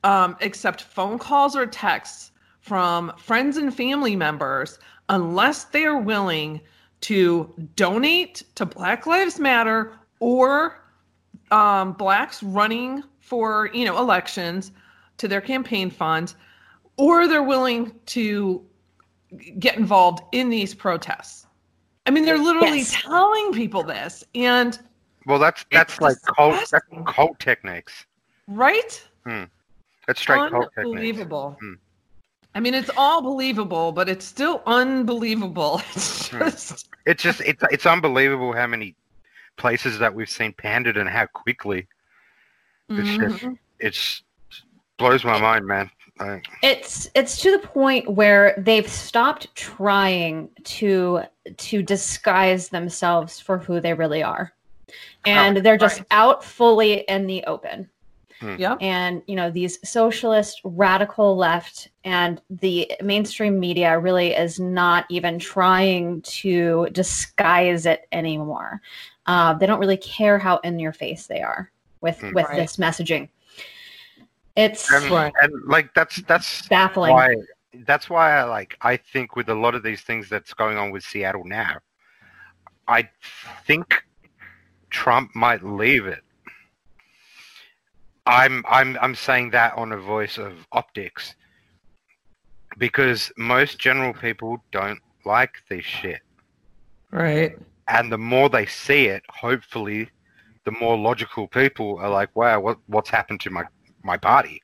um, 0.03 0.38
accept 0.41 0.81
phone 0.84 1.17
calls 1.17 1.55
or 1.55 1.65
texts 1.65 2.31
from 2.60 3.12
friends 3.17 3.58
and 3.58 3.75
family 3.75 4.15
members 4.15 4.79
unless 5.10 5.65
they 5.65 5.86
are 5.86 5.99
willing 5.99 6.62
to 7.01 7.53
donate 7.75 8.43
to 8.55 8.65
Black 8.65 9.05
Lives 9.05 9.39
Matter 9.39 9.93
or 10.19 10.84
um, 11.51 11.93
blacks 11.93 12.41
running 12.41 13.03
for 13.19 13.69
you 13.73 13.86
know 13.86 13.97
elections 13.97 14.71
to 15.17 15.27
their 15.27 15.41
campaign 15.41 15.89
funds 15.89 16.36
or 16.97 17.27
they're 17.27 17.43
willing 17.43 17.91
to 18.08 18.65
get 19.60 19.77
involved 19.77 20.23
in 20.31 20.49
these 20.49 20.73
protests. 20.73 21.45
I 22.05 22.12
mean, 22.12 22.25
they're 22.25 22.38
literally 22.38 22.79
Yes. 22.79 23.01
telling 23.01 23.51
people 23.51 23.84
this, 23.84 24.23
and 24.34 24.79
Well, 25.25 25.39
that's 25.39 25.65
that's 25.71 25.99
like 25.99 26.17
cult. 26.36 26.69
That's 26.71 26.86
cult 27.08 27.39
techniques. 27.39 28.05
Right? 28.47 29.03
That's 30.08 30.19
straight 30.19 30.49
cult. 30.51 30.69
Unbelievable. 30.77 31.58
Hmm. 31.60 31.73
I 32.53 32.60
mean, 32.62 32.73
it's 32.73 32.91
all 32.95 33.21
believable, 33.21 33.91
but 33.91 34.08
it's 34.08 34.25
still 34.25 34.62
unbelievable. 34.65 35.81
It's 35.95 36.29
Hmm. 36.29 36.39
just 36.39 36.89
It's 37.05 37.23
just 37.23 37.41
it's 37.41 37.63
it's 37.71 37.86
unbelievable 37.86 38.53
how 38.53 38.67
many 38.67 38.95
places 39.58 39.99
that 39.99 40.13
we've 40.13 40.29
seen 40.29 40.53
pandered 40.53 40.97
and 40.97 41.10
how 41.10 41.25
quickly. 41.27 41.88
It's 42.89 43.17
just 43.17 43.43
Mhm. 43.43 43.58
it's 43.79 44.23
blows 44.97 45.23
my 45.25 45.39
mind, 45.39 45.65
man. 45.65 45.89
Like, 46.19 46.45
It's 46.63 47.10
it's 47.13 47.38
to 47.41 47.51
the 47.51 47.67
point 47.67 48.10
where 48.10 48.53
they've 48.58 48.89
stopped 48.89 49.53
trying 49.55 50.49
to 50.63 51.23
to 51.58 51.84
disguise 51.84 52.69
themselves 52.69 53.39
for 53.39 53.58
who 53.58 53.81
they 53.81 53.93
really 53.93 54.23
are. 54.23 54.53
And 55.25 55.58
they're 55.58 55.77
just 55.77 55.99
right. 56.01 56.08
out 56.12 56.43
fully 56.43 56.99
in 57.10 57.25
the 57.27 57.43
open. 57.45 57.89
Yep. 58.41 58.78
And 58.82 59.21
you 59.28 59.36
know, 59.36 59.50
these 59.50 59.80
socialist 59.88 60.62
radical 60.63 61.38
left 61.38 61.89
and 62.04 62.41
the 62.50 62.91
mainstream 63.02 63.60
media 63.60 63.98
really 63.98 64.34
is 64.34 64.60
not 64.60 65.06
even 65.10 65.39
trying 65.39 66.21
to 66.24 66.88
disguise 66.91 67.86
it 67.86 68.08
anymore. 68.12 68.82
Uh, 69.26 69.54
they 69.54 69.65
don't 69.65 69.80
really 69.80 69.98
care 69.98 70.38
how 70.38 70.58
in 70.58 70.80
your 70.80 70.93
face 70.93 71.28
they 71.28 71.41
are 71.41 71.71
with 72.02 72.19
Hmm. 72.19 72.34
with 72.34 72.45
Right. 72.50 72.58
this 72.58 72.78
messaging. 72.78 73.30
It's 74.56 74.91
and, 74.91 75.10
Right. 75.12 75.34
and 75.41 75.54
like 75.65 75.93
that's 75.93 76.17
that's 76.24 76.67
baffling. 76.67 77.13
why 77.13 77.36
that's 77.86 78.10
why 78.10 78.38
I 78.38 78.43
like 78.43 78.78
I 78.82 78.98
think 78.98 79.36
with 79.36 79.50
a 79.50 79.56
lot 79.56 79.76
of 79.76 79.84
these 79.84 80.02
things 80.02 80.30
that's 80.30 80.54
going 80.54 80.78
on 80.78 80.91
with 80.91 81.04
Seattle 81.04 81.43
now, 81.45 81.78
I 82.88 83.10
think 83.65 84.04
Trump 84.89 85.36
might 85.36 85.63
leave 85.63 86.06
it. 86.06 86.24
I'm 88.26 88.64
I'm 88.68 88.98
I'm 89.02 89.16
saying 89.16 89.52
that 89.52 89.78
on 89.78 89.92
a 89.92 89.98
voice 89.98 90.38
of 90.38 90.54
optics 90.72 91.36
because 92.78 93.32
most 93.38 93.80
general 93.80 94.14
people 94.14 94.64
don't 94.72 95.00
like 95.26 95.64
this 95.70 95.86
shit. 95.86 96.22
Right. 97.12 97.58
And 97.88 98.12
the 98.12 98.18
more 98.18 98.50
they 98.50 98.66
see 98.66 99.06
it, 99.06 99.24
hopefully 99.30 100.10
the 100.66 100.72
more 100.72 100.98
logical 100.98 101.48
people 101.48 101.98
are 102.00 102.10
like, 102.10 102.36
wow, 102.36 102.60
what 102.60 102.80
what's 102.88 103.10
happened 103.10 103.42
to 103.42 103.50
my 103.50 103.66
my 104.04 104.18
party? 104.18 104.62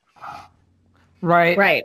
Right. 1.21 1.57
Right. 1.57 1.83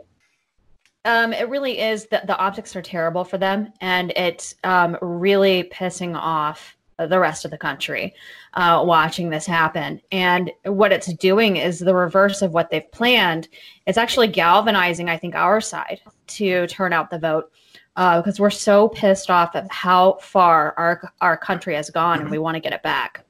Um, 1.05 1.31
it 1.31 1.47
really 1.47 1.79
is 1.79 2.07
that 2.07 2.27
the 2.27 2.37
optics 2.37 2.75
are 2.75 2.81
terrible 2.81 3.23
for 3.23 3.37
them, 3.37 3.71
and 3.79 4.11
it's 4.17 4.55
um, 4.65 4.97
really 5.01 5.63
pissing 5.71 6.15
off 6.15 6.76
the 7.05 7.19
rest 7.19 7.45
of 7.45 7.51
the 7.51 7.57
country 7.57 8.15
uh, 8.55 8.83
watching 8.85 9.29
this 9.29 9.45
happen. 9.45 10.01
And 10.11 10.51
what 10.63 10.91
it's 10.91 11.13
doing 11.13 11.57
is 11.57 11.79
the 11.79 11.93
reverse 11.93 12.41
of 12.41 12.53
what 12.53 12.71
they've 12.71 12.91
planned. 12.91 13.47
It's 13.85 13.97
actually 13.97 14.29
galvanizing, 14.29 15.09
I 15.09 15.17
think, 15.17 15.35
our 15.35 15.61
side 15.61 16.01
to 16.27 16.65
turn 16.67 16.93
out 16.93 17.09
the 17.09 17.19
vote 17.19 17.51
uh, 17.97 18.21
because 18.21 18.39
we're 18.39 18.49
so 18.49 18.89
pissed 18.89 19.29
off 19.29 19.55
at 19.55 19.69
how 19.71 20.17
far 20.21 20.73
our 20.77 21.11
our 21.21 21.35
country 21.35 21.75
has 21.75 21.89
gone, 21.89 22.21
and 22.21 22.29
we 22.29 22.37
want 22.37 22.55
to 22.55 22.61
get 22.61 22.73
it 22.73 22.83
back. 22.83 23.25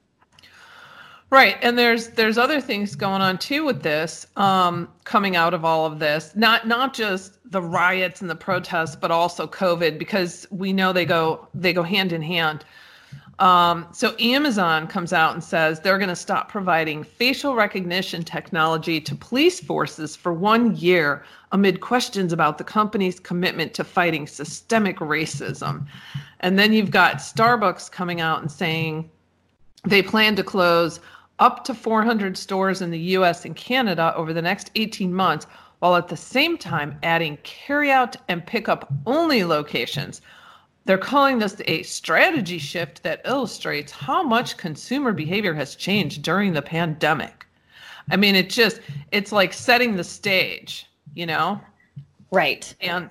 Right, 1.29 1.57
and 1.61 1.77
there's 1.77 2.09
there's 2.09 2.37
other 2.37 2.61
things 2.61 2.95
going 2.95 3.21
on 3.21 3.37
too 3.37 3.65
with 3.65 3.81
this, 3.81 4.27
um, 4.37 4.89
coming 5.03 5.35
out 5.35 5.53
of 5.53 5.65
all 5.65 5.85
of 5.85 5.99
this. 5.99 6.33
Not 6.35 6.67
not 6.67 6.93
just 6.93 7.39
the 7.51 7.61
riots 7.61 8.21
and 8.21 8.29
the 8.29 8.35
protests, 8.35 8.95
but 8.95 9.09
also 9.09 9.47
COVID, 9.47 9.97
because 9.97 10.47
we 10.51 10.71
know 10.71 10.93
they 10.93 11.05
go 11.05 11.47
they 11.53 11.73
go 11.73 11.83
hand 11.83 12.11
in 12.13 12.21
hand. 12.21 12.63
Um, 13.39 13.87
so 13.91 14.15
Amazon 14.19 14.87
comes 14.87 15.13
out 15.13 15.33
and 15.33 15.43
says 15.43 15.79
they're 15.79 15.99
going 15.99 16.09
to 16.09 16.15
stop 16.15 16.49
providing 16.49 17.03
facial 17.03 17.53
recognition 17.53 18.23
technology 18.23 18.99
to 19.01 19.13
police 19.15 19.59
forces 19.59 20.15
for 20.15 20.33
one 20.33 20.75
year 20.75 21.23
amid 21.51 21.81
questions 21.81 22.33
about 22.33 22.57
the 22.57 22.63
company's 22.63 23.19
commitment 23.19 23.75
to 23.75 23.83
fighting 23.83 24.25
systemic 24.25 24.97
racism. 24.97 25.85
And 26.39 26.57
then 26.57 26.73
you've 26.73 26.91
got 26.91 27.17
Starbucks 27.17 27.91
coming 27.91 28.21
out 28.21 28.41
and 28.41 28.51
saying 28.51 29.09
they 29.85 30.01
plan 30.01 30.35
to 30.35 30.43
close 30.43 30.99
up 31.39 31.63
to 31.65 31.75
400 31.75 32.35
stores 32.35 32.81
in 32.81 32.89
the 32.89 32.99
US 32.99 33.45
and 33.45 33.55
Canada 33.55 34.13
over 34.15 34.33
the 34.33 34.41
next 34.41 34.71
18 34.73 35.13
months, 35.13 35.45
while 35.79 35.95
at 35.95 36.07
the 36.07 36.17
same 36.17 36.57
time 36.57 36.97
adding 37.03 37.37
carryout 37.43 38.15
and 38.27 38.45
pickup 38.45 38.91
only 39.05 39.43
locations. 39.43 40.21
They're 40.87 40.97
calling 40.97 41.37
this 41.37 41.61
a 41.65 41.83
strategy 41.83 42.57
shift 42.57 43.03
that 43.03 43.21
illustrates 43.25 43.91
how 43.91 44.23
much 44.23 44.55
consumer 44.55 45.11
behavior 45.11 45.53
has 45.53 45.75
changed 45.75 46.21
during 46.21 46.53
the 46.53 46.61
pandemic. 46.61 47.45
I 48.09 48.15
mean, 48.15 48.35
it 48.35 48.49
just, 48.49 48.79
it's 49.11 49.33
like 49.33 49.51
setting 49.51 49.97
the 49.97 50.03
stage, 50.05 50.85
you 51.13 51.25
know? 51.25 51.59
Right. 52.31 52.73
And 52.79 53.09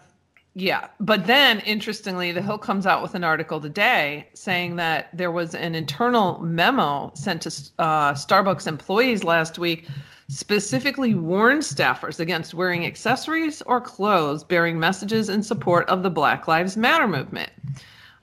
yeah, 0.54 0.88
but 1.00 1.26
then 1.26 1.60
interestingly, 1.60 2.32
the 2.32 2.40
Hill 2.40 2.56
comes 2.56 2.86
out 2.86 3.02
with 3.02 3.14
an 3.14 3.22
article 3.22 3.60
today 3.60 4.26
saying 4.32 4.76
that 4.76 5.10
there 5.12 5.30
was 5.30 5.54
an 5.54 5.74
internal 5.74 6.38
memo 6.40 7.12
sent 7.14 7.42
to 7.42 7.50
uh, 7.78 8.14
Starbucks 8.14 8.66
employees 8.66 9.22
last 9.22 9.58
week, 9.58 9.86
specifically 10.28 11.14
warned 11.14 11.60
staffers 11.60 12.20
against 12.20 12.54
wearing 12.54 12.86
accessories 12.86 13.60
or 13.62 13.82
clothes 13.82 14.42
bearing 14.44 14.80
messages 14.80 15.28
in 15.28 15.42
support 15.42 15.86
of 15.90 16.02
the 16.02 16.08
Black 16.08 16.48
Lives 16.48 16.74
Matter 16.74 17.06
movement. 17.06 17.50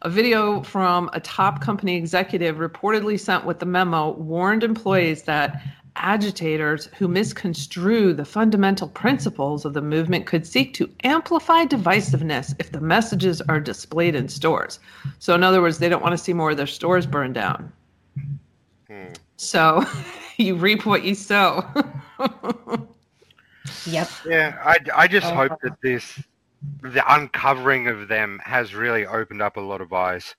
A 0.03 0.09
video 0.09 0.61
from 0.63 1.09
a 1.13 1.19
top 1.19 1.61
company 1.61 1.95
executive 1.95 2.57
reportedly 2.57 3.17
sent 3.17 3.45
with 3.45 3.59
the 3.59 3.65
memo 3.65 4.11
warned 4.11 4.63
employees 4.63 5.23
that 5.23 5.61
agitators 5.95 6.87
who 6.97 7.07
misconstrue 7.07 8.13
the 8.13 8.25
fundamental 8.25 8.87
principles 8.89 9.63
of 9.63 9.73
the 9.73 9.81
movement 9.81 10.25
could 10.25 10.45
seek 10.45 10.73
to 10.73 10.89
amplify 11.03 11.65
divisiveness 11.65 12.53
if 12.59 12.71
the 12.71 12.81
messages 12.81 13.41
are 13.41 13.59
displayed 13.59 14.15
in 14.15 14.27
stores. 14.27 14.79
So, 15.19 15.35
in 15.35 15.43
other 15.43 15.61
words, 15.61 15.77
they 15.77 15.87
don't 15.87 16.01
want 16.03 16.13
to 16.13 16.17
see 16.17 16.33
more 16.33 16.51
of 16.51 16.57
their 16.57 16.67
stores 16.67 17.05
burned 17.05 17.35
down. 17.35 17.71
Hmm. 18.87 19.13
So, 19.37 19.85
you 20.37 20.55
reap 20.55 20.85
what 20.85 21.03
you 21.03 21.15
sow. 21.15 21.63
Yep. 23.85 24.09
Yeah, 24.25 24.61
I, 24.63 24.77
I 24.95 25.07
just 25.07 25.27
Uh, 25.27 25.35
hope 25.35 25.61
that 25.61 25.79
this, 25.81 26.21
the 26.81 27.03
uncovering 27.13 27.87
of 27.87 28.07
them 28.07 28.41
has 28.43 28.75
really 28.75 29.05
opened 29.05 29.41
up 29.41 29.57
a 29.57 29.61
lot 29.61 29.81
of 29.81 29.93
eyes, 29.93 30.35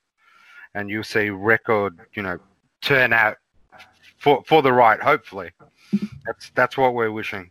and 0.74 0.90
you'll 0.90 1.04
see 1.04 1.30
record, 1.30 2.00
you 2.14 2.22
know, 2.22 2.38
turnout 2.80 3.36
for 4.18 4.42
for 4.46 4.62
the 4.62 4.72
right. 4.72 5.00
Hopefully, 5.00 5.50
that's 6.26 6.50
that's 6.54 6.76
what 6.76 6.94
we're 6.94 7.12
wishing. 7.12 7.50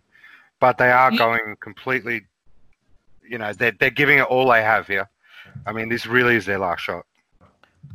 But 0.60 0.78
they 0.78 0.92
are 0.92 1.12
going 1.12 1.56
completely, 1.60 2.22
you 3.28 3.38
know, 3.38 3.54
they're 3.54 3.74
they're 3.80 3.90
giving 3.90 4.20
it 4.20 4.24
all 4.24 4.50
they 4.50 4.62
have 4.62 4.88
here. 4.88 5.10
I 5.66 5.72
mean, 5.72 5.90
this 5.90 6.06
really 6.06 6.36
is 6.36 6.46
their 6.46 6.60
last 6.60 6.82
shot. 6.82 7.06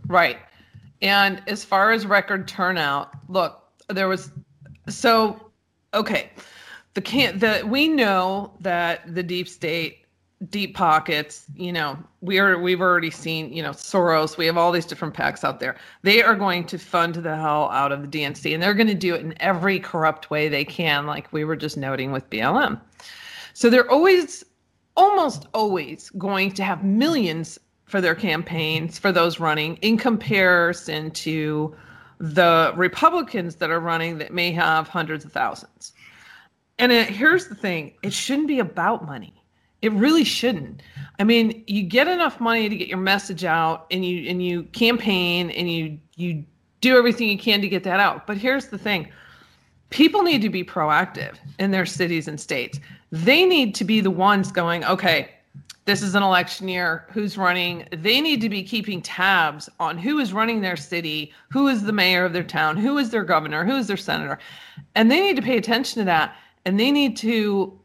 Right. 0.07 0.38
And 1.01 1.43
as 1.47 1.64
far 1.64 1.93
as 1.93 2.07
record 2.07 2.49
turnout, 2.49 3.11
look, 3.29 3.62
there 3.88 4.09
was 4.09 4.31
so 4.88 5.51
okay. 5.95 6.31
The 6.95 7.01
can 7.01 7.38
the 7.38 7.62
we 7.64 7.88
know 7.88 8.53
that 8.61 9.14
the 9.14 9.23
deep 9.23 9.49
state, 9.49 10.05
deep 10.51 10.74
pockets, 10.74 11.46
you 11.57 11.72
know, 11.72 11.98
we 12.20 12.38
are 12.38 12.59
we've 12.59 12.81
already 12.81 13.11
seen, 13.11 13.53
you 13.53 13.62
know, 13.62 13.70
Soros, 13.70 14.37
we 14.37 14.46
have 14.46 14.57
all 14.57 14.70
these 14.70 14.87
different 14.87 15.14
PACs 15.14 15.42
out 15.42 15.59
there. 15.59 15.77
They 16.03 16.22
are 16.22 16.37
going 16.37 16.64
to 16.66 16.79
fund 16.79 17.16
the 17.16 17.37
hell 17.37 17.68
out 17.70 17.90
of 17.90 18.03
the 18.03 18.09
DNC 18.09 18.55
and 18.55 18.62
they're 18.62 18.74
going 18.74 18.88
to 18.88 18.94
do 18.94 19.14
it 19.14 19.20
in 19.22 19.35
every 19.40 19.81
corrupt 19.81 20.31
way 20.31 20.48
they 20.48 20.64
can, 20.64 21.07
like 21.07 21.33
we 21.33 21.44
were 21.44 21.57
just 21.57 21.77
noting 21.77 22.12
with 22.12 22.29
BLM. 22.31 22.81
So 23.53 23.68
they're 23.68 23.90
always 23.90 24.44
almost 24.96 25.46
always 25.55 26.11
going 26.11 26.53
to 26.53 26.64
have 26.64 26.85
millions 26.85 27.59
for 27.85 28.01
their 28.01 28.14
campaigns 28.14 28.98
for 28.98 29.11
those 29.11 29.40
running 29.40 29.77
in 29.77 29.96
comparison 29.96 31.11
to 31.12 31.74
the 32.18 32.72
Republicans 32.76 33.57
that 33.57 33.70
are 33.70 33.80
running 33.80 34.18
that 34.18 34.32
may 34.32 34.53
have 34.53 34.89
hundreds 34.89 35.24
of 35.24 35.32
thousands. 35.32 35.93
And 36.78 36.93
it, 36.93 37.09
here's 37.09 37.49
the 37.49 37.55
thing 37.55 37.95
it 38.03 38.12
shouldn't 38.12 38.49
be 38.49 38.59
about 38.59 39.07
money. 39.07 39.38
It 39.83 39.93
really 39.93 40.24
shouldn't. 40.24 40.83
I 41.18 41.24
mean, 41.24 41.64
you 41.66 41.83
get 41.83 42.09
enough 42.09 42.41
money 42.41 42.68
to 42.68 42.76
get 42.76 42.89
your 42.89 42.99
message 42.99 43.45
out 43.45 43.87
and 43.91 44.05
you 44.05 44.29
and 44.29 44.45
you 44.45 44.64
campaign 44.64 45.51
and 45.51 45.70
you 45.70 45.99
you 46.16 46.45
do 46.81 46.97
everything 46.97 47.29
you 47.29 47.39
can 47.39 47.61
to 47.61 47.68
get 47.68 47.85
that 47.85 48.01
out. 48.01 48.26
But 48.26 48.37
here's 48.37 48.66
the 48.66 48.79
thing. 48.79 49.09
People 49.91 50.22
need 50.22 50.43
to 50.43 50.51
be 50.51 50.62
proactive 50.62 51.37
in 51.59 51.70
their 51.70 51.87
cities 51.87 52.29
and 52.29 52.39
states. 52.41 52.79
They 53.11 53.47
need 53.47 53.74
to 53.76 53.85
be 53.85 54.01
the 54.01 54.11
ones 54.11 54.53
going, 54.53 54.85
okay, 54.85 55.31
this 55.87 56.03
is 56.03 56.14
an 56.14 56.22
election 56.22 56.68
year. 56.68 57.07
Who's 57.11 57.39
running? 57.39 57.89
They 57.91 58.20
need 58.20 58.43
to 58.43 58.51
be 58.51 58.62
keeping 58.62 59.01
tabs 59.01 59.70
on 59.81 59.97
who 59.97 60.18
is 60.18 60.35
running 60.35 60.61
their 60.61 60.76
city, 60.76 61.33
who 61.51 61.68
is 61.68 61.83
the 61.83 61.93
mayor 61.93 62.26
of 62.26 62.35
their 62.35 62.45
town, 62.45 62.76
who 62.76 62.99
is 62.99 63.09
their 63.09 63.24
governor, 63.24 63.64
who 63.64 63.74
is 63.76 63.87
their 63.87 63.97
senator. 63.97 64.39
And 64.95 65.11
they 65.11 65.20
need 65.20 65.37
to 65.37 65.43
pay 65.43 65.57
attention 65.57 66.01
to 66.01 66.05
that. 66.05 66.37
And 66.66 66.79
they 66.79 66.91
need 66.91 67.16
to, 67.18 67.81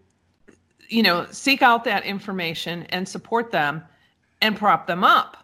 you 0.93 1.01
know, 1.01 1.25
seek 1.31 1.61
out 1.61 1.83
that 1.85 2.05
information 2.05 2.83
and 2.89 3.09
support 3.09 3.51
them 3.51 3.83
and 4.41 4.55
prop 4.55 4.85
them 4.85 5.03
up 5.03 5.37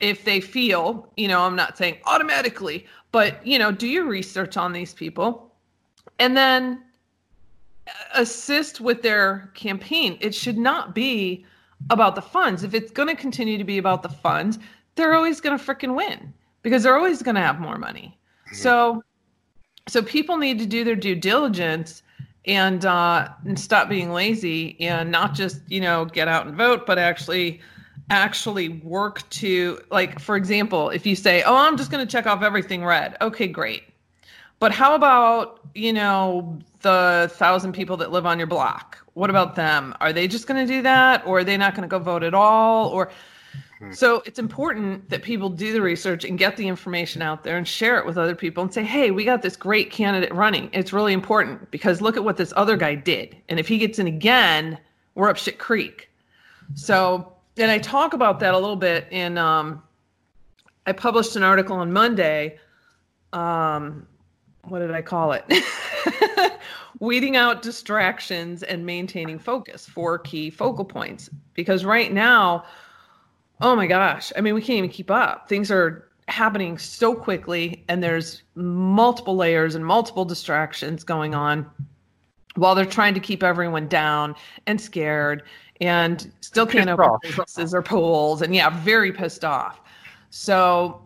if 0.00 0.24
they 0.24 0.40
feel, 0.40 1.10
you 1.16 1.26
know, 1.26 1.42
I'm 1.42 1.56
not 1.56 1.76
saying 1.76 1.98
automatically, 2.06 2.86
but, 3.10 3.44
you 3.44 3.58
know, 3.58 3.72
do 3.72 3.88
your 3.88 4.04
research 4.04 4.56
on 4.56 4.72
these 4.72 4.94
people 4.94 5.52
and 6.18 6.36
then 6.36 6.82
assist 8.14 8.80
with 8.80 9.02
their 9.02 9.50
campaign. 9.54 10.16
It 10.20 10.34
should 10.34 10.58
not 10.58 10.94
be 10.94 11.44
about 11.90 12.14
the 12.14 12.22
funds. 12.22 12.62
If 12.62 12.72
it's 12.72 12.92
going 12.92 13.08
to 13.08 13.16
continue 13.16 13.58
to 13.58 13.64
be 13.64 13.78
about 13.78 14.02
the 14.02 14.08
funds, 14.08 14.58
they're 14.94 15.14
always 15.14 15.40
going 15.40 15.58
to 15.58 15.64
freaking 15.64 15.96
win 15.96 16.32
because 16.62 16.84
they're 16.84 16.96
always 16.96 17.22
going 17.22 17.34
to 17.34 17.40
have 17.40 17.60
more 17.60 17.78
money. 17.78 18.16
Mm-hmm. 18.46 18.56
So, 18.56 19.02
so 19.88 20.02
people 20.02 20.36
need 20.36 20.58
to 20.60 20.66
do 20.66 20.84
their 20.84 20.96
due 20.96 21.16
diligence 21.16 22.02
and 22.46 22.84
uh, 22.84 23.28
and 23.44 23.58
stop 23.58 23.88
being 23.88 24.12
lazy 24.12 24.76
and 24.80 25.10
not 25.10 25.34
just 25.34 25.60
you 25.68 25.80
know 25.80 26.04
get 26.04 26.28
out 26.28 26.46
and 26.46 26.56
vote, 26.56 26.86
but 26.86 26.98
actually 26.98 27.60
actually 28.10 28.68
work 28.68 29.28
to 29.30 29.80
like 29.90 30.20
for 30.20 30.36
example 30.36 30.90
if 30.90 31.06
you 31.06 31.16
say 31.16 31.42
oh 31.44 31.56
i'm 31.56 31.74
just 31.74 31.90
going 31.90 32.06
to 32.06 32.10
check 32.10 32.26
off 32.26 32.42
everything 32.42 32.84
red. 32.84 33.16
Okay 33.20 33.46
great. 33.46 33.84
But 34.58 34.72
how 34.72 34.94
about 34.94 35.60
you 35.74 35.92
know 35.92 36.58
the 36.80 37.30
thousand 37.34 37.72
people 37.72 37.96
that 37.98 38.12
live 38.12 38.26
on 38.26 38.38
your 38.38 38.46
block? 38.46 38.98
What 39.14 39.30
about 39.30 39.54
them? 39.54 39.94
Are 40.00 40.12
they 40.12 40.28
just 40.28 40.46
going 40.46 40.66
to 40.66 40.70
do 40.70 40.82
that 40.82 41.26
or 41.26 41.38
are 41.38 41.44
they 41.44 41.56
not 41.56 41.74
going 41.74 41.88
to 41.88 41.88
go 41.88 41.98
vote 41.98 42.22
at 42.22 42.34
all 42.34 42.88
or. 42.88 43.10
So 43.92 44.22
it's 44.26 44.38
important 44.38 45.08
that 45.10 45.22
people 45.22 45.48
do 45.48 45.72
the 45.72 45.80
research 45.80 46.24
and 46.24 46.38
get 46.38 46.56
the 46.56 46.66
information 46.66 47.22
out 47.22 47.44
there 47.44 47.56
and 47.56 47.66
share 47.66 47.98
it 47.98 48.06
with 48.06 48.16
other 48.16 48.34
people 48.34 48.62
and 48.62 48.72
say 48.72 48.82
hey 48.82 49.10
we 49.10 49.24
got 49.24 49.42
this 49.42 49.56
great 49.56 49.90
candidate 49.90 50.32
running 50.34 50.70
it's 50.72 50.92
really 50.92 51.12
important 51.12 51.70
because 51.70 52.00
look 52.00 52.16
at 52.16 52.24
what 52.24 52.36
this 52.36 52.52
other 52.56 52.76
guy 52.76 52.94
did 52.94 53.36
and 53.48 53.60
if 53.60 53.68
he 53.68 53.78
gets 53.78 53.98
in 53.98 54.06
again 54.06 54.78
we're 55.14 55.28
up 55.28 55.36
shit 55.36 55.58
creek 55.58 56.10
so 56.74 57.34
and 57.56 57.70
I 57.70 57.78
talk 57.78 58.14
about 58.14 58.40
that 58.40 58.54
a 58.54 58.58
little 58.58 58.76
bit 58.76 59.06
in. 59.10 59.38
Um, 59.38 59.82
I 60.86 60.92
published 60.92 61.36
an 61.36 61.42
article 61.42 61.76
on 61.76 61.92
Monday. 61.92 62.58
Um, 63.32 64.06
what 64.64 64.80
did 64.80 64.90
I 64.90 65.02
call 65.02 65.32
it? 65.32 65.44
Weeding 67.00 67.36
out 67.36 67.62
distractions 67.62 68.62
and 68.62 68.84
maintaining 68.84 69.38
focus. 69.38 69.86
Four 69.86 70.18
key 70.18 70.50
focal 70.50 70.84
points. 70.84 71.30
Because 71.54 71.84
right 71.84 72.12
now, 72.12 72.64
oh 73.60 73.76
my 73.76 73.86
gosh, 73.86 74.32
I 74.36 74.40
mean, 74.40 74.54
we 74.54 74.60
can't 74.60 74.78
even 74.78 74.90
keep 74.90 75.10
up. 75.10 75.48
Things 75.48 75.70
are 75.70 76.08
happening 76.28 76.78
so 76.78 77.14
quickly, 77.14 77.84
and 77.88 78.02
there's 78.02 78.42
multiple 78.54 79.36
layers 79.36 79.74
and 79.74 79.84
multiple 79.84 80.24
distractions 80.24 81.04
going 81.04 81.34
on 81.34 81.70
while 82.56 82.74
they're 82.74 82.84
trying 82.84 83.14
to 83.14 83.20
keep 83.20 83.42
everyone 83.42 83.88
down 83.88 84.34
and 84.66 84.80
scared 84.80 85.42
and 85.80 86.32
still 86.40 86.66
can't 86.66 86.88
open 86.88 87.04
off. 87.04 87.20
businesses 87.22 87.74
or 87.74 87.82
pools 87.82 88.42
and 88.42 88.54
yeah 88.54 88.70
very 88.80 89.12
pissed 89.12 89.44
off 89.44 89.80
so 90.30 91.02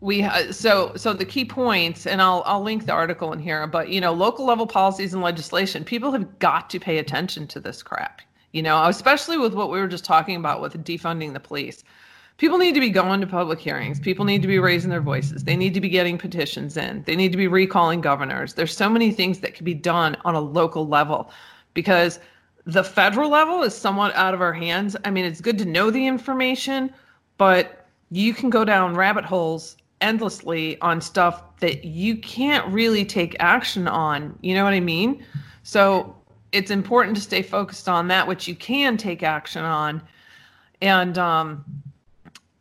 we 0.00 0.22
uh, 0.22 0.50
so 0.52 0.92
so 0.96 1.12
the 1.12 1.24
key 1.24 1.44
points 1.44 2.06
and 2.06 2.22
I'll 2.22 2.42
I'll 2.46 2.62
link 2.62 2.86
the 2.86 2.92
article 2.92 3.32
in 3.32 3.38
here 3.38 3.66
but 3.66 3.90
you 3.90 4.00
know 4.00 4.12
local 4.12 4.46
level 4.46 4.66
policies 4.66 5.12
and 5.12 5.22
legislation 5.22 5.84
people 5.84 6.12
have 6.12 6.38
got 6.38 6.70
to 6.70 6.80
pay 6.80 6.98
attention 6.98 7.46
to 7.48 7.60
this 7.60 7.82
crap 7.82 8.22
you 8.52 8.62
know 8.62 8.86
especially 8.86 9.38
with 9.38 9.54
what 9.54 9.70
we 9.70 9.78
were 9.78 9.88
just 9.88 10.04
talking 10.04 10.36
about 10.36 10.60
with 10.60 10.84
defunding 10.84 11.32
the 11.32 11.40
police 11.40 11.84
people 12.36 12.58
need 12.58 12.74
to 12.74 12.80
be 12.80 12.90
going 12.90 13.20
to 13.20 13.26
public 13.26 13.58
hearings 13.58 13.98
people 14.00 14.24
need 14.24 14.42
to 14.42 14.48
be 14.48 14.58
raising 14.58 14.90
their 14.90 15.00
voices 15.00 15.44
they 15.44 15.56
need 15.56 15.74
to 15.74 15.80
be 15.80 15.88
getting 15.88 16.18
petitions 16.18 16.76
in 16.76 17.02
they 17.06 17.16
need 17.16 17.32
to 17.32 17.38
be 17.38 17.48
recalling 17.48 18.00
governors 18.00 18.54
there's 18.54 18.76
so 18.76 18.88
many 18.88 19.12
things 19.12 19.40
that 19.40 19.54
can 19.54 19.64
be 19.64 19.74
done 19.74 20.16
on 20.24 20.34
a 20.34 20.40
local 20.40 20.86
level 20.86 21.30
because 21.74 22.20
the 22.68 22.84
federal 22.84 23.30
level 23.30 23.62
is 23.62 23.74
somewhat 23.74 24.14
out 24.14 24.34
of 24.34 24.42
our 24.42 24.52
hands. 24.52 24.94
I 25.06 25.10
mean, 25.10 25.24
it's 25.24 25.40
good 25.40 25.56
to 25.58 25.64
know 25.64 25.90
the 25.90 26.06
information, 26.06 26.92
but 27.38 27.86
you 28.10 28.34
can 28.34 28.50
go 28.50 28.62
down 28.62 28.94
rabbit 28.94 29.24
holes 29.24 29.78
endlessly 30.02 30.78
on 30.82 31.00
stuff 31.00 31.42
that 31.60 31.86
you 31.86 32.18
can't 32.18 32.70
really 32.70 33.06
take 33.06 33.34
action 33.40 33.88
on. 33.88 34.38
You 34.42 34.54
know 34.54 34.64
what 34.64 34.74
I 34.74 34.80
mean? 34.80 35.24
So 35.62 36.14
it's 36.52 36.70
important 36.70 37.16
to 37.16 37.22
stay 37.22 37.42
focused 37.42 37.88
on 37.88 38.08
that 38.08 38.26
which 38.26 38.48
you 38.48 38.54
can 38.54 38.96
take 38.96 39.22
action 39.22 39.62
on. 39.62 40.02
And 40.80 41.18
um, 41.18 41.64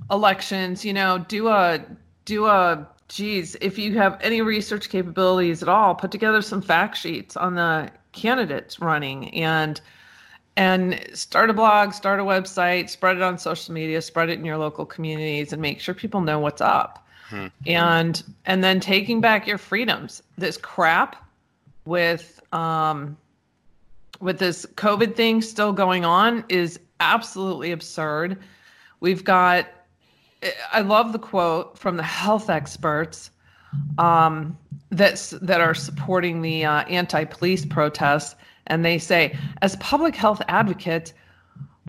elections, 0.10 0.84
you 0.84 0.94
know, 0.94 1.24
do 1.28 1.48
a 1.48 1.84
do 2.26 2.46
a 2.48 2.88
geez, 3.08 3.56
if 3.62 3.78
you 3.78 3.98
have 3.98 4.18
any 4.22 4.42
research 4.42 4.90
capabilities 4.90 5.62
at 5.64 5.70
all, 5.70 5.96
put 5.96 6.12
together 6.12 6.42
some 6.42 6.62
fact 6.62 6.98
sheets 6.98 7.38
on 7.38 7.56
the 7.56 7.90
candidates 8.12 8.80
running 8.80 9.34
and 9.34 9.80
and 10.56 11.00
start 11.14 11.52
a 11.52 11.54
blog, 11.54 11.94
start 11.94 12.20
a 12.20 12.24
website, 12.24 12.90
spread 12.90 13.16
it 13.16 13.22
on 13.22 13.38
social 13.38 13.76
media, 13.76 14.02
spread 14.02 14.30
it 14.30 14.40
in 14.40 14.44
your 14.46 14.58
local 14.58 14.88
communities, 14.88 15.54
and 15.54 15.62
make 15.62 15.80
sure 15.80 15.94
people 15.94 16.22
know 16.22 16.40
what's 16.40 16.62
up. 16.62 17.06
Hmm. 17.30 17.48
And 17.66 18.24
and 18.46 18.64
then 18.64 18.80
taking 18.80 19.22
back 19.22 19.46
your 19.46 19.60
freedoms. 19.60 20.24
This 20.38 20.58
crap 20.58 21.28
with 21.86 22.42
um, 22.54 23.18
with 24.20 24.40
this 24.40 24.66
COVID 24.76 25.16
thing 25.16 25.42
still 25.42 25.74
going 25.74 26.06
on 26.06 26.44
is 26.50 26.80
absolutely 27.00 27.72
absurd. 27.72 28.38
We've 29.00 29.24
got. 29.24 29.68
I 30.72 30.82
love 30.82 31.14
the 31.14 31.20
quote 31.20 31.78
from 31.80 31.98
the 31.98 32.04
health 32.04 32.50
experts 32.50 33.32
um, 33.98 34.56
that's 34.92 35.32
that 35.32 35.62
are 35.62 35.74
supporting 35.74 36.42
the 36.42 36.64
uh, 36.64 36.84
anti-police 36.84 37.66
protests 37.66 38.36
and 38.68 38.86
they 38.86 38.98
say, 38.98 39.36
as 39.62 39.76
public 39.78 40.16
health 40.16 40.42
advocates, 40.48 41.14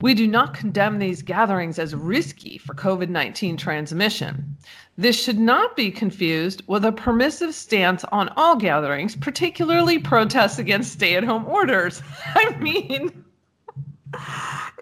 we 0.00 0.14
do 0.14 0.26
not 0.26 0.54
condemn 0.54 0.98
these 0.98 1.22
gatherings 1.22 1.78
as 1.78 1.94
risky 1.94 2.58
for 2.58 2.74
COVID 2.74 3.08
19 3.08 3.56
transmission. 3.56 4.56
This 4.96 5.20
should 5.20 5.38
not 5.38 5.76
be 5.76 5.90
confused 5.90 6.62
with 6.66 6.84
a 6.84 6.92
permissive 6.92 7.54
stance 7.54 8.04
on 8.04 8.28
all 8.30 8.56
gatherings, 8.56 9.14
particularly 9.14 9.98
protests 9.98 10.58
against 10.58 10.92
stay 10.92 11.14
at 11.14 11.24
home 11.24 11.46
orders. 11.46 12.02
I 12.34 12.50
mean, 12.58 13.24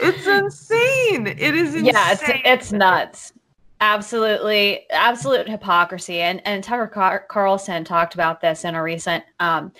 it's 0.00 0.26
insane. 0.26 1.26
It 1.26 1.54
is 1.54 1.74
insane. 1.74 1.84
Yeah, 1.84 2.12
it's, 2.12 2.22
it's 2.26 2.72
nuts. 2.72 3.32
Absolutely, 3.80 4.88
absolute 4.90 5.46
hypocrisy. 5.46 6.20
And, 6.20 6.40
and 6.46 6.64
Tucker 6.64 6.86
Car- 6.86 7.26
Carlson 7.28 7.84
talked 7.84 8.14
about 8.14 8.40
this 8.40 8.64
in 8.64 8.74
a 8.74 8.82
recent 8.82 9.22
um, 9.38 9.70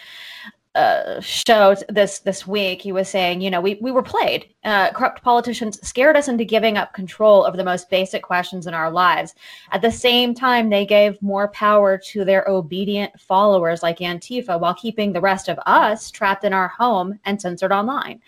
uh, 0.77 1.20
show 1.20 1.74
this 1.89 2.18
this 2.20 2.47
week, 2.47 2.83
he 2.83 2.93
was 2.93 3.09
saying, 3.09 3.41
you 3.41 3.51
know, 3.51 3.61
we 3.61 3.79
we 3.81 3.91
were 3.91 4.03
played. 4.03 4.51
Uh, 4.62 4.91
corrupt 4.93 5.22
politicians 5.22 5.81
scared 5.87 6.16
us 6.16 6.29
into 6.29 6.45
giving 6.45 6.77
up 6.77 6.93
control 6.93 7.45
of 7.45 7.57
the 7.57 7.64
most 7.64 7.89
basic 7.89 8.22
questions 8.22 8.66
in 8.66 8.74
our 8.74 8.91
lives. 8.91 9.35
At 9.72 9.81
the 9.81 9.91
same 9.91 10.35
time, 10.35 10.68
they 10.68 10.85
gave 10.85 11.20
more 11.22 11.49
power 11.49 11.97
to 12.11 12.24
their 12.24 12.47
obedient 12.49 13.18
followers 13.18 13.83
like 13.83 13.99
Antifa, 13.99 14.61
while 14.61 14.74
keeping 14.74 15.12
the 15.12 15.20
rest 15.20 15.49
of 15.49 15.59
us 15.64 16.11
trapped 16.11 16.45
in 16.45 16.53
our 16.53 16.68
home 16.68 17.18
and 17.24 17.41
censored 17.41 17.72
online. 17.72 18.20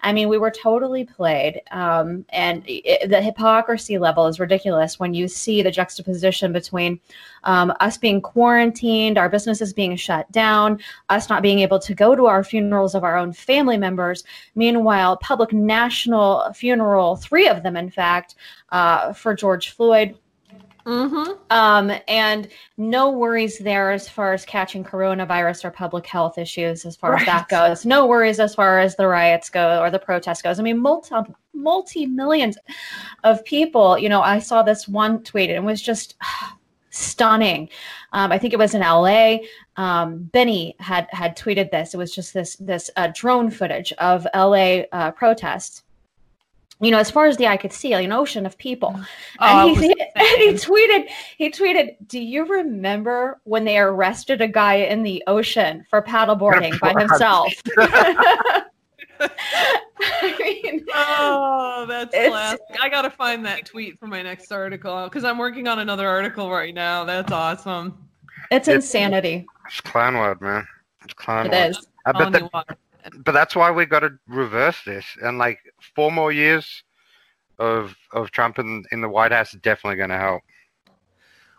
I 0.00 0.12
mean, 0.12 0.28
we 0.28 0.38
were 0.38 0.50
totally 0.50 1.04
played. 1.04 1.60
Um, 1.70 2.24
and 2.28 2.62
it, 2.66 3.08
the 3.10 3.20
hypocrisy 3.20 3.98
level 3.98 4.26
is 4.26 4.38
ridiculous 4.38 4.98
when 4.98 5.14
you 5.14 5.26
see 5.28 5.62
the 5.62 5.70
juxtaposition 5.70 6.52
between 6.52 7.00
um, 7.44 7.72
us 7.80 7.98
being 7.98 8.20
quarantined, 8.20 9.18
our 9.18 9.28
businesses 9.28 9.72
being 9.72 9.96
shut 9.96 10.30
down, 10.30 10.80
us 11.08 11.28
not 11.28 11.42
being 11.42 11.60
able 11.60 11.78
to 11.80 11.94
go 11.94 12.14
to 12.14 12.26
our 12.26 12.44
funerals 12.44 12.94
of 12.94 13.04
our 13.04 13.16
own 13.16 13.32
family 13.32 13.76
members. 13.76 14.24
Meanwhile, 14.54 15.16
public 15.18 15.52
national 15.52 16.52
funeral, 16.52 17.16
three 17.16 17.48
of 17.48 17.62
them, 17.62 17.76
in 17.76 17.90
fact, 17.90 18.36
uh, 18.70 19.12
for 19.12 19.34
George 19.34 19.70
Floyd 19.70 20.16
Mm-hmm. 20.88 21.32
Um, 21.50 21.92
and 22.08 22.48
no 22.78 23.10
worries 23.10 23.58
there 23.58 23.90
as 23.90 24.08
far 24.08 24.32
as 24.32 24.46
catching 24.46 24.82
coronavirus 24.82 25.66
or 25.66 25.70
public 25.70 26.06
health 26.06 26.38
issues 26.38 26.86
as 26.86 26.96
far 26.96 27.12
right. 27.12 27.20
as 27.20 27.26
that 27.26 27.48
goes. 27.48 27.84
No 27.84 28.06
worries 28.06 28.40
as 28.40 28.54
far 28.54 28.78
as 28.78 28.96
the 28.96 29.06
riots 29.06 29.50
go 29.50 29.82
or 29.82 29.90
the 29.90 29.98
protests 29.98 30.40
goes. 30.40 30.58
I 30.58 30.62
mean, 30.62 30.78
multi 30.78 31.14
multi 31.52 32.06
millions 32.06 32.56
of 33.22 33.44
people. 33.44 33.98
You 33.98 34.08
know, 34.08 34.22
I 34.22 34.38
saw 34.38 34.62
this 34.62 34.88
one 34.88 35.22
tweet 35.22 35.50
and 35.50 35.58
it 35.58 35.66
was 35.66 35.82
just 35.82 36.16
stunning. 36.90 37.68
Um, 38.14 38.32
I 38.32 38.38
think 38.38 38.54
it 38.54 38.58
was 38.58 38.74
in 38.74 38.80
LA. 38.80 39.40
Um, 39.76 40.24
Benny 40.32 40.74
had 40.78 41.06
had 41.10 41.36
tweeted 41.36 41.70
this. 41.70 41.92
It 41.92 41.98
was 41.98 42.14
just 42.14 42.32
this 42.32 42.56
this 42.56 42.88
uh, 42.96 43.12
drone 43.14 43.50
footage 43.50 43.92
of 43.98 44.26
LA 44.34 44.84
uh, 44.92 45.10
protests 45.10 45.82
you 46.80 46.90
know, 46.90 46.98
as 46.98 47.10
far 47.10 47.26
as 47.26 47.36
the 47.36 47.46
eye 47.46 47.56
could 47.56 47.72
see, 47.72 47.94
like 47.94 48.04
an 48.04 48.12
ocean 48.12 48.46
of 48.46 48.56
people. 48.56 48.90
Mm-hmm. 48.90 49.02
Oh, 49.40 49.68
and, 49.68 49.76
he, 49.76 50.00
and 50.14 50.26
he 50.38 50.52
tweeted, 50.52 51.08
he 51.36 51.50
tweeted, 51.50 51.96
"Do 52.06 52.20
you 52.20 52.46
remember 52.46 53.40
when 53.44 53.64
they 53.64 53.78
arrested 53.78 54.40
a 54.40 54.48
guy 54.48 54.74
in 54.76 55.02
the 55.02 55.22
ocean 55.26 55.84
for 55.90 56.02
paddleboarding 56.02 56.78
by 56.80 56.92
himself?" 56.98 57.52
I 59.20 60.36
mean, 60.38 60.86
oh, 60.94 61.84
that's 61.88 62.14
classic. 62.14 62.60
I 62.80 62.88
gotta 62.88 63.10
find 63.10 63.44
that 63.44 63.66
tweet 63.66 63.98
for 63.98 64.06
my 64.06 64.22
next 64.22 64.52
article 64.52 65.04
because 65.04 65.24
I'm 65.24 65.38
working 65.38 65.66
on 65.66 65.80
another 65.80 66.08
article 66.08 66.50
right 66.50 66.74
now. 66.74 67.04
That's 67.04 67.32
awesome. 67.32 68.08
It's, 68.50 68.68
insanity. 68.68 69.44
It's 69.66 69.80
clown 69.80 70.14
world, 70.14 70.40
man. 70.40 70.66
It's 71.04 71.14
clown 71.14 71.46
It 71.46 71.70
is. 71.70 71.86
I 72.06 72.12
bet 72.12 72.32
that, 72.32 72.78
but 73.24 73.32
that's 73.32 73.56
why 73.56 73.70
we 73.70 73.86
got 73.86 74.00
to 74.00 74.18
reverse 74.26 74.82
this. 74.84 75.04
And 75.22 75.38
like 75.38 75.58
four 75.94 76.10
more 76.10 76.32
years 76.32 76.82
of 77.58 77.96
of 78.12 78.30
Trump 78.30 78.58
in, 78.58 78.84
in 78.92 79.00
the 79.00 79.08
White 79.08 79.32
House 79.32 79.54
is 79.54 79.60
definitely 79.60 79.96
going 79.96 80.10
to 80.10 80.18
help. 80.18 80.42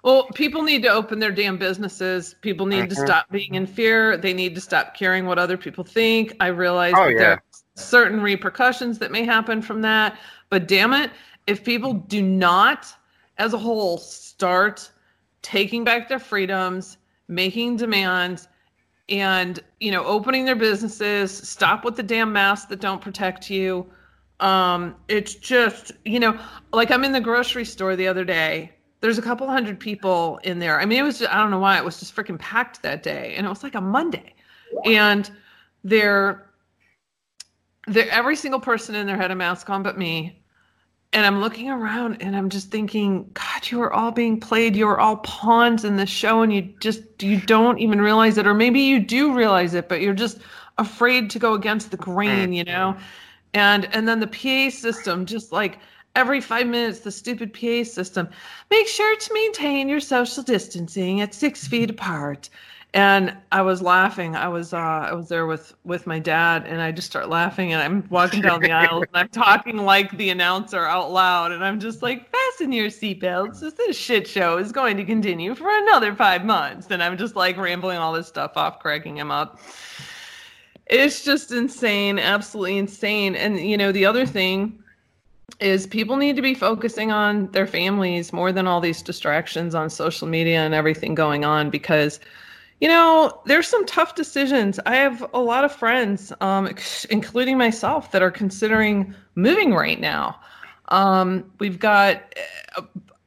Well, 0.03 0.27
people 0.33 0.63
need 0.63 0.81
to 0.83 0.89
open 0.89 1.19
their 1.19 1.31
damn 1.31 1.57
businesses. 1.57 2.35
People 2.41 2.65
need 2.65 2.89
to 2.89 2.95
Mhm. 2.95 3.05
stop 3.05 3.29
being 3.31 3.55
in 3.55 3.65
fear. 3.67 4.15
They 4.15 4.33
need 4.33 4.55
to 4.55 4.61
stop 4.61 4.95
caring 4.95 5.25
what 5.25 5.37
other 5.37 5.57
people 5.57 5.83
think. 5.83 6.33
I 6.39 6.47
realize 6.47 6.93
Oh, 6.95 7.05
that 7.05 7.13
yeah. 7.13 7.19
there 7.19 7.31
are 7.33 7.41
certain 7.75 8.21
repercussions 8.21 8.97
that 8.99 9.11
may 9.11 9.25
happen 9.25 9.61
from 9.61 9.81
that. 9.81 10.17
But 10.49 10.67
damn 10.67 10.93
it, 10.93 11.11
if 11.47 11.65
people 11.65 11.93
do 11.93 12.21
not, 12.21 12.87
as 13.37 13.53
a 13.53 13.57
whole, 13.57 13.97
start 13.97 14.89
taking 15.41 15.83
back 15.83 16.07
their 16.07 16.19
freedoms, 16.19 16.97
making 17.27 17.75
demands, 17.75 18.47
and 19.09 19.59
you 19.79 19.91
know, 19.91 20.03
opening 20.05 20.45
their 20.45 20.55
businesses, 20.55 21.31
stop 21.31 21.83
with 21.85 21.95
the 21.95 22.03
damn 22.03 22.33
masks 22.33 22.67
that 22.67 22.81
don't 22.81 23.01
protect 23.01 23.49
you. 23.49 23.89
Um, 24.39 24.95
it's 25.07 25.35
just, 25.35 25.91
you 26.05 26.19
know, 26.19 26.39
like 26.71 26.91
I'm 26.91 27.03
in 27.03 27.11
the 27.11 27.21
grocery 27.21 27.65
store 27.65 27.95
the 27.95 28.07
other 28.07 28.23
day. 28.23 28.71
There's 29.01 29.17
a 29.17 29.21
couple 29.21 29.47
hundred 29.47 29.79
people 29.79 30.39
in 30.43 30.59
there. 30.59 30.79
I 30.79 30.85
mean, 30.85 30.99
it 30.99 31.03
was 31.03 31.19
just, 31.19 31.33
I 31.33 31.37
don't 31.37 31.51
know 31.51 31.59
why 31.59 31.77
it 31.77 31.85
was 31.85 31.99
just 31.99 32.15
freaking 32.15 32.37
packed 32.37 32.81
that 32.83 33.03
day, 33.03 33.33
and 33.37 33.45
it 33.45 33.49
was 33.49 33.63
like 33.63 33.75
a 33.75 33.81
Monday, 33.81 34.35
and 34.85 35.29
they're 35.83 36.49
they're 37.87 38.09
every 38.09 38.35
single 38.35 38.59
person 38.59 38.95
in 38.95 39.07
there 39.07 39.17
had 39.17 39.31
a 39.31 39.35
mask 39.35 39.69
on 39.69 39.83
but 39.83 39.97
me. 39.97 40.38
And 41.11 41.25
I'm 41.25 41.41
looking 41.41 41.69
around 41.69 42.21
and 42.21 42.35
I'm 42.35 42.49
just 42.49 42.69
thinking, 42.69 43.29
God, 43.33 43.71
you 43.71 43.81
are 43.81 43.91
all 43.91 44.11
being 44.11 44.39
played. 44.39 44.75
You 44.75 44.87
are 44.87 44.99
all 44.99 45.17
pawns 45.17 45.83
in 45.83 45.97
this 45.97 46.09
show, 46.09 46.43
and 46.43 46.53
you 46.53 46.61
just 46.79 47.01
you 47.21 47.41
don't 47.41 47.79
even 47.79 47.99
realize 47.99 48.37
it, 48.37 48.45
or 48.45 48.53
maybe 48.53 48.79
you 48.79 48.99
do 48.99 49.33
realize 49.33 49.73
it, 49.73 49.89
but 49.89 50.01
you're 50.01 50.13
just 50.13 50.39
afraid 50.77 51.29
to 51.31 51.39
go 51.39 51.53
against 51.53 51.89
the 51.89 51.97
grain, 51.97 52.53
you 52.53 52.63
know. 52.63 52.93
Mm-hmm. 52.95 53.03
And 53.55 53.95
and 53.95 54.07
then 54.07 54.19
the 54.19 54.27
PA 54.27 54.69
system, 54.69 55.25
just 55.25 55.51
like 55.51 55.79
every 56.15 56.41
five 56.41 56.67
minutes, 56.67 56.99
the 56.99 57.11
stupid 57.11 57.53
PA 57.53 57.83
system. 57.83 58.29
Make 58.69 58.87
sure 58.87 59.15
to 59.15 59.33
maintain 59.33 59.89
your 59.89 59.99
social 59.99 60.43
distancing 60.43 61.21
at 61.21 61.33
six 61.33 61.67
feet 61.67 61.89
apart. 61.89 62.49
And 62.93 63.37
I 63.51 63.61
was 63.61 63.83
laughing. 63.83 64.35
I 64.35 64.47
was 64.47 64.73
uh, 64.73 64.77
I 64.77 65.13
was 65.13 65.29
there 65.29 65.45
with 65.45 65.75
with 65.83 66.07
my 66.07 66.17
dad, 66.17 66.65
and 66.65 66.81
I 66.81 66.91
just 66.91 67.07
start 67.07 67.29
laughing. 67.29 67.71
And 67.71 67.83
I'm 67.83 68.07
walking 68.09 68.41
down 68.41 68.61
the 68.61 68.71
aisle, 68.71 69.01
and 69.01 69.09
I'm 69.13 69.29
talking 69.29 69.77
like 69.77 70.17
the 70.17 70.31
announcer 70.31 70.83
out 70.85 71.11
loud, 71.11 71.51
and 71.51 71.63
I'm 71.63 71.79
just 71.79 72.01
like, 72.01 72.27
"Fasten 72.31 72.71
your 72.71 72.87
seatbelts. 72.87 73.59
This 73.77 73.95
shit 73.95 74.27
show 74.27 74.57
is 74.57 74.71
going 74.71 74.97
to 74.97 75.05
continue 75.05 75.53
for 75.53 75.69
another 75.69 76.15
five 76.15 76.43
months." 76.43 76.87
And 76.89 77.03
I'm 77.03 77.15
just 77.15 77.35
like 77.35 77.57
rambling 77.57 77.99
all 77.99 78.11
this 78.11 78.27
stuff 78.27 78.53
off, 78.55 78.79
cracking 78.79 79.17
him 79.17 79.29
up. 79.29 79.59
It's 80.87 81.23
just 81.23 81.51
insane, 81.51 82.17
absolutely 82.17 82.79
insane. 82.79 83.35
And 83.35 83.59
you 83.59 83.77
know, 83.77 83.91
the 83.91 84.05
other 84.07 84.25
thing 84.25 84.83
is 85.59 85.85
people 85.85 86.15
need 86.15 86.35
to 86.35 86.41
be 86.41 86.55
focusing 86.55 87.11
on 87.11 87.51
their 87.51 87.67
families 87.67 88.33
more 88.33 88.51
than 88.51 88.65
all 88.65 88.81
these 88.81 89.03
distractions 89.03 89.75
on 89.75 89.91
social 89.91 90.27
media 90.27 90.59
and 90.59 90.73
everything 90.73 91.13
going 91.13 91.45
on 91.45 91.69
because 91.69 92.19
you 92.79 92.87
know 92.87 93.41
there's 93.45 93.67
some 93.67 93.85
tough 93.85 94.15
decisions. 94.15 94.79
I 94.85 94.95
have 94.95 95.25
a 95.33 95.39
lot 95.39 95.65
of 95.65 95.71
friends 95.71 96.31
um, 96.41 96.73
including 97.09 97.57
myself 97.57 98.11
that 98.11 98.21
are 98.21 98.31
considering 98.31 99.13
moving 99.35 99.73
right 99.73 99.99
now. 99.99 100.39
Um, 100.89 101.51
we've 101.59 101.79
got 101.79 102.35
uh, 102.77 102.81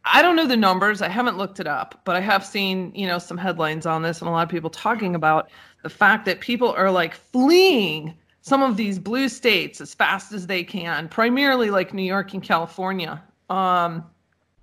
i 0.05 0.21
don't 0.21 0.35
know 0.35 0.49
the 0.49 0.57
numbers. 0.57 1.01
I 1.01 1.09
haven't 1.09 1.39
looked 1.39 1.61
it 1.61 1.69
up 1.69 2.01
but 2.05 2.17
i 2.17 2.21
have 2.21 2.45
seen 2.45 2.93
you 2.93 3.07
know 3.07 3.19
some 3.19 3.39
headlines 3.39 3.87
on 3.87 4.03
this 4.03 4.21
and 4.21 4.29
a 4.29 4.33
lot 4.33 4.43
of 4.43 4.49
people 4.49 4.69
talking 4.69 5.15
about 5.15 5.49
the 5.85 5.89
fact 5.89 6.25
that 6.27 6.41
people 6.41 6.73
are 6.73 6.91
like 6.91 7.15
fleeing 7.15 8.15
some 8.43 8.63
of 8.63 8.77
these 8.77 8.99
blue 8.99 9.29
states 9.29 9.81
as 9.81 9.95
fast 9.95 10.33
as 10.33 10.47
they 10.47 10.65
can, 10.65 11.09
primarily 11.09 11.71
like 11.71 11.95
New 11.95 12.03
York 12.03 12.35
and 12.35 12.43
California. 12.43 13.23
Um, 13.49 14.05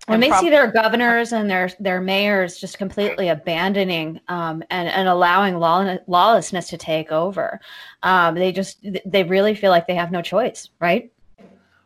when 0.10 0.20
they 0.20 0.30
prob- 0.30 0.41
see 0.41 0.49
their 0.49 0.72
governors 0.72 1.32
and 1.34 1.49
their 1.49 1.70
their 1.80 2.01
mayors 2.01 2.60
just 2.60 2.78
completely 2.78 3.30
abandoning 3.30 4.20
um, 4.28 4.64
and 4.70 4.89
and 4.89 5.07
allowing 5.07 5.57
law, 5.57 5.97
lawlessness 6.07 6.68
to 6.70 6.78
take 6.78 7.12
over, 7.12 7.60
um, 8.03 8.36
they 8.36 8.51
just 8.51 8.86
they 9.05 9.24
really 9.24 9.55
feel 9.55 9.72
like 9.72 9.88
they 9.88 9.95
have 9.95 10.12
no 10.12 10.22
choice, 10.22 10.70
right? 10.80 11.12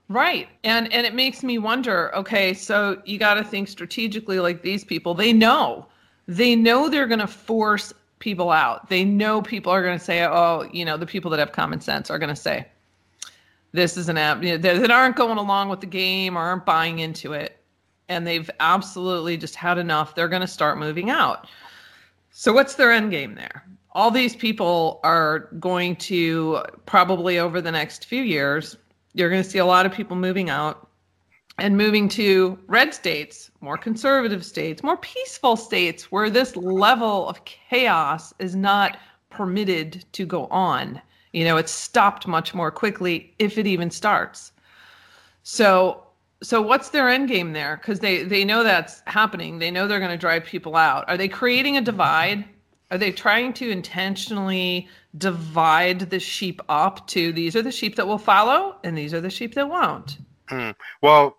Right. 0.09 0.47
And 0.63 0.91
and 0.93 1.05
it 1.05 1.15
makes 1.15 1.43
me 1.43 1.57
wonder, 1.57 2.13
okay, 2.15 2.53
so 2.53 3.01
you 3.05 3.17
got 3.17 3.35
to 3.35 3.43
think 3.43 3.67
strategically 3.67 4.39
like 4.39 4.61
these 4.61 4.83
people. 4.83 5.13
They 5.13 5.33
know. 5.33 5.87
They 6.27 6.55
know 6.55 6.87
they're 6.87 7.07
going 7.07 7.19
to 7.19 7.27
force 7.27 7.93
people 8.19 8.51
out. 8.51 8.89
They 8.89 9.03
know 9.03 9.41
people 9.41 9.71
are 9.71 9.81
going 9.81 9.97
to 9.97 10.03
say, 10.03 10.23
"Oh, 10.23 10.69
you 10.71 10.85
know, 10.85 10.97
the 10.97 11.05
people 11.05 11.31
that 11.31 11.39
have 11.39 11.51
common 11.51 11.81
sense 11.81 12.09
are 12.09 12.19
going 12.19 12.29
to 12.29 12.35
say 12.35 12.67
this 13.71 13.97
is 13.97 14.07
an 14.07 14.17
app 14.17 14.43
you 14.43 14.51
know, 14.51 14.57
that 14.57 14.81
that 14.81 14.91
aren't 14.91 15.15
going 15.15 15.37
along 15.37 15.69
with 15.69 15.81
the 15.81 15.87
game 15.87 16.37
or 16.37 16.41
aren't 16.41 16.65
buying 16.65 16.99
into 16.99 17.33
it." 17.33 17.62
And 18.09 18.27
they've 18.27 18.49
absolutely 18.59 19.37
just 19.37 19.55
had 19.55 19.77
enough. 19.77 20.15
They're 20.15 20.27
going 20.27 20.41
to 20.41 20.47
start 20.47 20.77
moving 20.77 21.09
out. 21.09 21.47
So 22.31 22.51
what's 22.51 22.75
their 22.75 22.91
end 22.91 23.11
game 23.11 23.35
there? 23.35 23.65
All 23.91 24.11
these 24.11 24.35
people 24.35 24.99
are 25.03 25.49
going 25.59 25.95
to 25.97 26.63
probably 26.85 27.39
over 27.39 27.61
the 27.61 27.71
next 27.71 28.05
few 28.05 28.23
years 28.23 28.77
you're 29.13 29.29
going 29.29 29.43
to 29.43 29.49
see 29.49 29.59
a 29.59 29.65
lot 29.65 29.85
of 29.85 29.91
people 29.91 30.15
moving 30.15 30.49
out 30.49 30.87
and 31.59 31.77
moving 31.77 32.09
to 32.09 32.57
red 32.67 32.93
states, 32.93 33.51
more 33.61 33.77
conservative 33.77 34.43
states, 34.43 34.81
more 34.81 34.97
peaceful 34.97 35.55
states 35.55 36.11
where 36.11 36.29
this 36.29 36.55
level 36.55 37.29
of 37.29 37.45
chaos 37.45 38.33
is 38.39 38.55
not 38.55 38.97
permitted 39.29 40.03
to 40.13 40.25
go 40.25 40.47
on. 40.47 40.99
You 41.31 41.45
know, 41.45 41.57
it's 41.57 41.71
stopped 41.71 42.27
much 42.27 42.53
more 42.53 42.71
quickly 42.71 43.33
if 43.37 43.57
it 43.57 43.67
even 43.67 43.91
starts. 43.91 44.51
So 45.43 46.02
so 46.43 46.61
what's 46.61 46.89
their 46.89 47.09
end 47.09 47.29
game 47.29 47.53
there? 47.53 47.77
Because 47.77 47.99
they 47.99 48.23
they 48.23 48.43
know 48.45 48.63
that's 48.63 49.01
happening. 49.07 49.59
They 49.59 49.71
know 49.71 49.87
they're 49.87 49.99
going 49.99 50.11
to 50.11 50.17
drive 50.17 50.43
people 50.45 50.75
out. 50.75 51.07
Are 51.09 51.17
they 51.17 51.27
creating 51.29 51.77
a 51.77 51.81
divide? 51.81 52.45
Are 52.91 52.97
they 52.97 53.11
trying 53.11 53.53
to 53.53 53.71
intentionally 53.71 54.87
divide 55.17 56.01
the 56.11 56.19
sheep 56.19 56.61
up 56.69 57.07
to 57.07 57.31
these 57.33 57.55
are 57.55 57.61
the 57.61 57.71
sheep 57.71 57.95
that 57.95 58.05
will 58.05 58.19
follow 58.19 58.77
and 58.83 58.95
these 58.97 59.13
are 59.13 59.21
the 59.21 59.29
sheep 59.29 59.55
that 59.55 59.67
won't? 59.67 60.17
Hmm. 60.49 60.71
Well, 61.01 61.37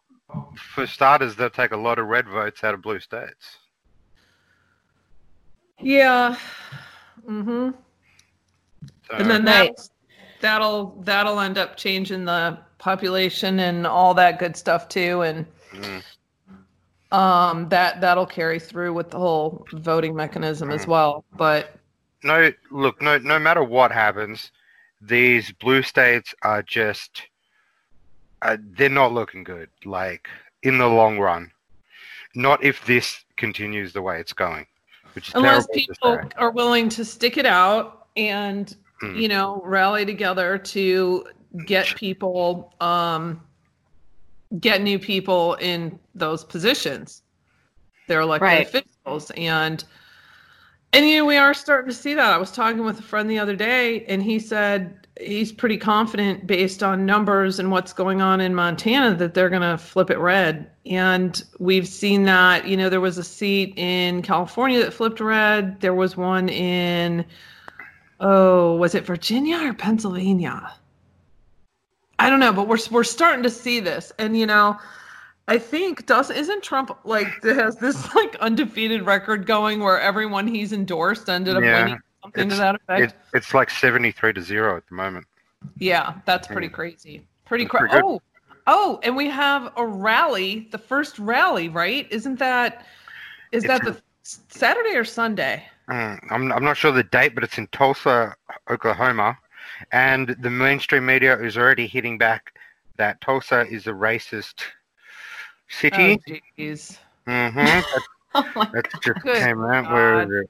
for 0.57 0.87
starters, 0.87 1.37
they'll 1.37 1.51
take 1.51 1.73
a 1.73 1.77
lot 1.77 1.99
of 1.99 2.07
red 2.07 2.27
votes 2.27 2.65
out 2.65 2.75
of 2.75 2.83
blue 2.83 2.99
states. 2.99 3.59
Yeah. 5.81 6.37
Mm-hmm. 7.29 7.71
So, 9.11 9.17
And 9.17 9.31
then 9.31 9.45
Right. 9.45 9.71
that 9.77 9.89
that'll 10.41 11.01
that'll 11.03 11.41
end 11.41 11.59
up 11.59 11.77
changing 11.77 12.25
the 12.25 12.59
population 12.85 13.61
and 13.61 13.87
all 13.87 14.13
that 14.13 14.39
good 14.39 14.55
stuff 14.55 14.91
too. 14.91 15.23
And 15.23 15.47
mm, 15.73 16.03
um 17.17 17.67
that 17.71 18.03
that'll 18.03 18.27
carry 18.27 18.61
through 18.61 18.93
with 18.93 19.11
the 19.11 19.19
whole 19.19 19.67
voting 19.73 20.15
mechanism 20.15 20.71
as 20.71 20.87
well. 20.87 21.25
But 21.35 21.77
no, 22.23 22.53
look, 22.71 23.01
no, 23.01 23.17
no 23.17 23.39
matter 23.39 23.65
what 23.65 23.91
happens, 23.91 24.53
these 25.01 25.51
blue 25.53 25.83
states 25.83 26.35
are 26.43 26.63
just, 26.63 27.23
uh, 28.43 28.59
they're 28.77 28.89
not 28.91 29.13
looking 29.13 29.45
good. 29.45 29.71
Like 29.87 30.29
in 30.63 30.77
the 30.77 30.87
long 30.87 31.19
run, 31.19 31.51
not 32.35 32.63
if 32.63 32.85
this 32.85 33.25
continues 33.37 33.95
the 33.95 34.03
way 34.03 34.21
it's 34.21 34.35
going, 34.35 34.67
which 35.15 35.29
is 35.29 35.35
unless 35.35 35.67
people 35.73 36.21
are 36.37 36.51
willing 36.51 36.91
to 36.91 37.05
stick 37.05 37.39
it 37.39 37.47
out 37.47 38.09
and 38.15 38.77
Hmm. 39.01 39.17
you 39.17 39.27
know 39.27 39.61
rally 39.65 40.07
together 40.07 40.57
to 40.57 41.27
get 41.65 41.95
people 41.95 42.75
um 42.81 43.41
get 44.61 44.83
new 44.83 44.99
people 44.99 45.55
in 45.55 45.99
those 46.15 46.45
positions. 46.45 47.23
They're 48.07 48.21
elected 48.21 48.47
Right. 48.47 48.67
officials. 48.67 49.31
And 49.37 49.85
and 50.93 51.07
you 51.07 51.19
know 51.19 51.25
we 51.27 51.37
are 51.37 51.55
starting 51.55 51.91
to 51.91 51.97
see 51.97 52.15
that. 52.15 52.33
I 52.33 52.39
was 52.39 52.53
talking 52.53 52.85
with 52.85 52.99
a 53.01 53.03
friend 53.03 53.29
the 53.29 53.39
other 53.39 53.57
day 53.57 54.05
and 54.07 54.23
he 54.23 54.39
said 54.39 55.07
he's 55.21 55.53
pretty 55.53 55.77
confident 55.77 56.47
based 56.47 56.83
on 56.83 57.07
numbers 57.07 57.59
and 57.59 57.71
what's 57.71 57.93
going 57.93 58.21
on 58.21 58.41
in 58.41 58.55
montana 58.55 59.15
that 59.15 59.33
they're 59.35 59.51
going 59.51 59.63
to 59.63 59.79
flip 59.79 60.11
it 60.11 60.19
red. 60.19 60.71
And 60.87 61.43
we've 61.59 61.89
seen 61.89 62.25
that 62.25 62.67
you 62.69 62.77
know 62.77 62.89
there 62.89 63.01
was 63.01 63.19
a 63.19 63.25
seat 63.25 63.75
in 63.77 64.23
california 64.23 64.79
that 64.81 64.93
flipped 64.93 65.21
red. 65.21 65.81
There 65.81 65.95
was 65.95 66.17
one 66.17 66.49
in 66.49 67.25
oh 68.21 68.77
was 68.77 68.95
it 68.95 69.05
virginia 69.05 69.59
or 69.59 69.75
pennsylvania 69.75 70.73
i 72.25 72.31
don't 72.31 72.41
know 72.41 72.53
but 72.53 72.67
we're 72.69 72.79
we're 72.91 73.05
starting 73.05 73.43
to 73.43 73.51
see 73.51 73.81
this 73.81 74.13
and 74.19 74.37
you 74.37 74.47
know 74.47 74.79
i 75.49 75.59
think 75.59 76.07
does 76.07 76.31
isn't 76.31 76.63
trump 76.63 76.97
like 77.05 77.43
has 77.43 77.77
this 77.77 78.15
like 78.21 78.35
undefeated 78.37 79.03
record 79.03 79.47
going 79.47 79.81
where 79.81 80.01
everyone 80.01 80.47
he's 80.47 80.73
endorsed 80.73 81.29
ended 81.29 81.57
up 81.57 81.63
Yeah, 81.63 81.85
winning 81.85 82.01
something 82.23 82.49
to 82.49 82.57
that 82.57 82.75
effect 82.77 83.13
It, 83.13 83.15
it's 83.35 83.53
like 83.55 83.71
73 83.71 84.33
to 84.33 84.43
0 84.43 84.77
at 84.77 84.87
the 84.89 84.95
moment. 84.95 85.27
yeah, 85.79 86.15
that's 86.25 86.47
pretty 86.47 86.69
crazy. 86.69 87.27
Pretty 87.45 87.65
That's 87.65 87.71
cra- 87.71 87.89
Oh, 87.93 88.21
oh, 88.67 89.01
and 89.03 89.17
we 89.17 89.29
have 89.29 89.73
a 89.77 89.87
rally, 89.87 90.69
the 90.71 90.79
first 90.79 91.19
rally, 91.19 91.69
right? 91.69 92.07
Isn't 92.11 92.39
that 92.39 92.87
is 93.53 93.65
It's 93.65 93.73
that 93.73 93.85
the 93.85 94.01
Saturday 94.23 94.97
or 94.97 95.05
Sunday? 95.05 95.65
Mm, 95.91 96.19
I'm, 96.31 96.53
I'm 96.53 96.65
not 96.65 96.77
sure 96.77 96.93
the 96.93 97.03
date, 97.03 97.35
but 97.35 97.45
it's 97.45 97.59
in 97.59 97.67
Tulsa, 97.69 98.35
Oklahoma. 98.71 99.37
And 99.93 100.37
the 100.41 100.51
mainstream 100.51 101.07
media 101.07 101.39
is 101.39 101.57
already 101.57 101.87
hitting 101.87 102.19
back 102.19 102.59
that 102.97 103.21
Tulsa 103.21 103.67
is 103.67 103.87
a 103.87 103.93
racist 103.93 104.63
city. 105.69 106.21
Oh, 106.29 106.33
jeez. 106.59 106.99
mm-hmm. 107.27 107.81
Oh 108.37 108.51
my 108.57 108.69
That 108.73 108.89
just 109.01 109.23
Good 109.23 109.37
came 109.37 109.63
out. 109.63 109.93
Where? 109.93 110.47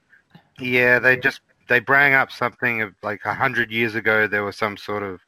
Yeah, 0.59 0.97
they 0.97 1.17
just 1.17 1.41
they 1.67 1.79
bring 1.79 2.15
up 2.15 2.31
something 2.31 2.81
of 2.81 2.95
like 3.03 3.21
a 3.25 3.33
hundred 3.35 3.69
years 3.69 3.93
ago. 3.93 4.27
There 4.27 4.43
was 4.43 4.57
some 4.57 4.75
sort 4.75 5.03
of 5.03 5.21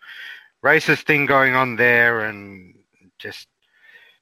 racist 0.64 1.04
thing 1.04 1.28
going 1.28 1.54
on 1.54 1.76
there, 1.76 2.22
and 2.22 2.74
just 3.20 3.48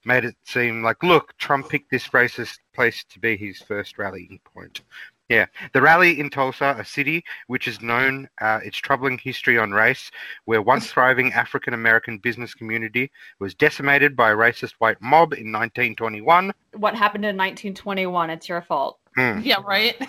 made 0.04 0.26
it 0.26 0.36
seem 0.44 0.84
like, 0.84 1.02
look, 1.02 1.36
Trump 1.38 1.70
picked 1.70 1.92
this 1.92 2.10
racist 2.10 2.60
place 2.74 3.04
to 3.06 3.20
be 3.20 3.38
his 3.38 3.60
first 3.60 3.98
rallying 3.98 4.40
point. 4.54 4.82
Yeah, 5.30 5.48
the 5.74 5.82
rally 5.82 6.20
in 6.20 6.30
Tulsa, 6.30 6.76
a 6.78 6.86
city 6.86 7.24
which 7.48 7.68
is 7.68 7.82
known 7.82 8.30
uh, 8.42 8.60
its 8.64 8.78
troubling 8.78 9.18
history 9.18 9.58
on 9.58 9.72
race, 9.72 10.12
where 10.46 10.62
once 10.62 10.92
thriving 10.92 11.34
African 11.34 11.74
American 11.74 12.20
business 12.20 12.54
community 12.54 13.12
was 13.40 13.56
decimated 13.56 14.16
by 14.16 14.32
a 14.32 14.36
racist 14.36 14.74
white 14.78 15.02
mob 15.02 15.34
in 15.34 15.52
1921. 15.52 16.54
What 16.74 16.94
happened 16.94 17.26
in 17.26 17.36
1921? 17.36 18.30
It's 18.30 18.48
your 18.48 18.62
fault. 18.62 19.00
Hmm. 19.16 19.40
Yeah, 19.42 19.62
right. 19.66 19.96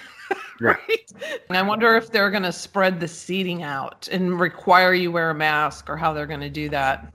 Yeah. 0.58 0.68
right. 0.68 1.12
And 1.48 1.58
I 1.58 1.60
wonder 1.60 1.96
if 1.96 2.10
they're 2.10 2.30
going 2.30 2.42
to 2.42 2.50
spread 2.50 2.98
the 2.98 3.06
seating 3.06 3.62
out 3.62 4.08
and 4.10 4.40
require 4.40 4.94
you 4.94 5.12
wear 5.12 5.30
a 5.30 5.34
mask, 5.34 5.90
or 5.90 5.98
how 5.98 6.14
they're 6.14 6.26
going 6.26 6.40
to 6.40 6.48
do 6.48 6.70
that. 6.70 7.12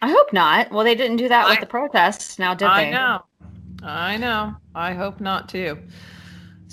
I 0.00 0.08
hope 0.08 0.32
not. 0.32 0.72
Well, 0.72 0.82
they 0.82 0.94
didn't 0.94 1.18
do 1.18 1.28
that 1.28 1.46
with 1.46 1.60
the 1.60 1.66
protests. 1.66 2.38
Now, 2.38 2.54
did 2.54 2.68
I 2.68 2.84
they? 2.84 2.88
I 2.88 2.90
know. 2.90 3.24
I 3.82 4.16
know. 4.16 4.56
I 4.74 4.94
hope 4.94 5.20
not 5.20 5.48
too. 5.48 5.78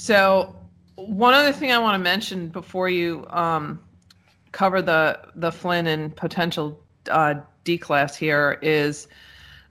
So, 0.02 0.56
one 0.96 1.36
other 1.36 1.52
thing 1.52 1.72
I 1.72 1.78
want 1.78 1.94
to 1.94 2.04
mention 2.04 2.48
before 2.50 2.90
you 2.90 3.24
um, 3.30 3.80
cover 4.52 4.82
the 4.82 5.20
the 5.36 5.52
Flynn 5.52 5.86
and 5.86 6.16
potential 6.16 6.84
uh, 7.12 7.36
declass 7.66 8.16
here 8.16 8.58
is 8.64 9.08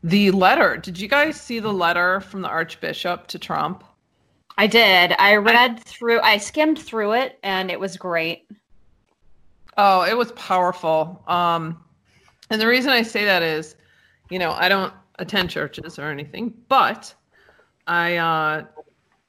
the 0.04 0.30
letter. 0.30 0.76
Did 0.76 1.00
you 1.00 1.08
guys 1.08 1.34
see 1.34 1.58
the 1.58 1.72
letter 1.72 2.20
from 2.20 2.42
the 2.42 2.48
Archbishop 2.48 3.26
to 3.26 3.40
Trump? 3.40 3.82
I 4.56 4.68
did. 4.68 5.16
I 5.18 5.34
read 5.34 5.82
through. 5.82 6.20
I 6.20 6.36
skimmed 6.36 6.78
through 6.78 7.14
it, 7.14 7.40
and 7.42 7.68
it 7.68 7.80
was 7.80 7.96
great. 7.96 8.48
Oh, 9.78 10.02
it 10.02 10.16
was 10.16 10.30
powerful. 10.32 11.24
Um, 11.26 11.82
and 12.50 12.60
the 12.60 12.68
reason 12.68 12.92
I 12.92 13.02
say 13.02 13.24
that 13.24 13.42
is, 13.42 13.74
you 14.30 14.38
know, 14.38 14.52
I 14.52 14.68
don't 14.68 14.94
attend 15.18 15.50
churches 15.50 15.98
or 15.98 16.08
anything, 16.08 16.54
but 16.68 17.12
I 17.88 18.18
uh, 18.18 18.64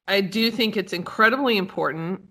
I 0.08 0.22
do 0.22 0.52
think 0.52 0.78
it's 0.78 0.94
incredibly 0.94 1.58
important 1.58 2.22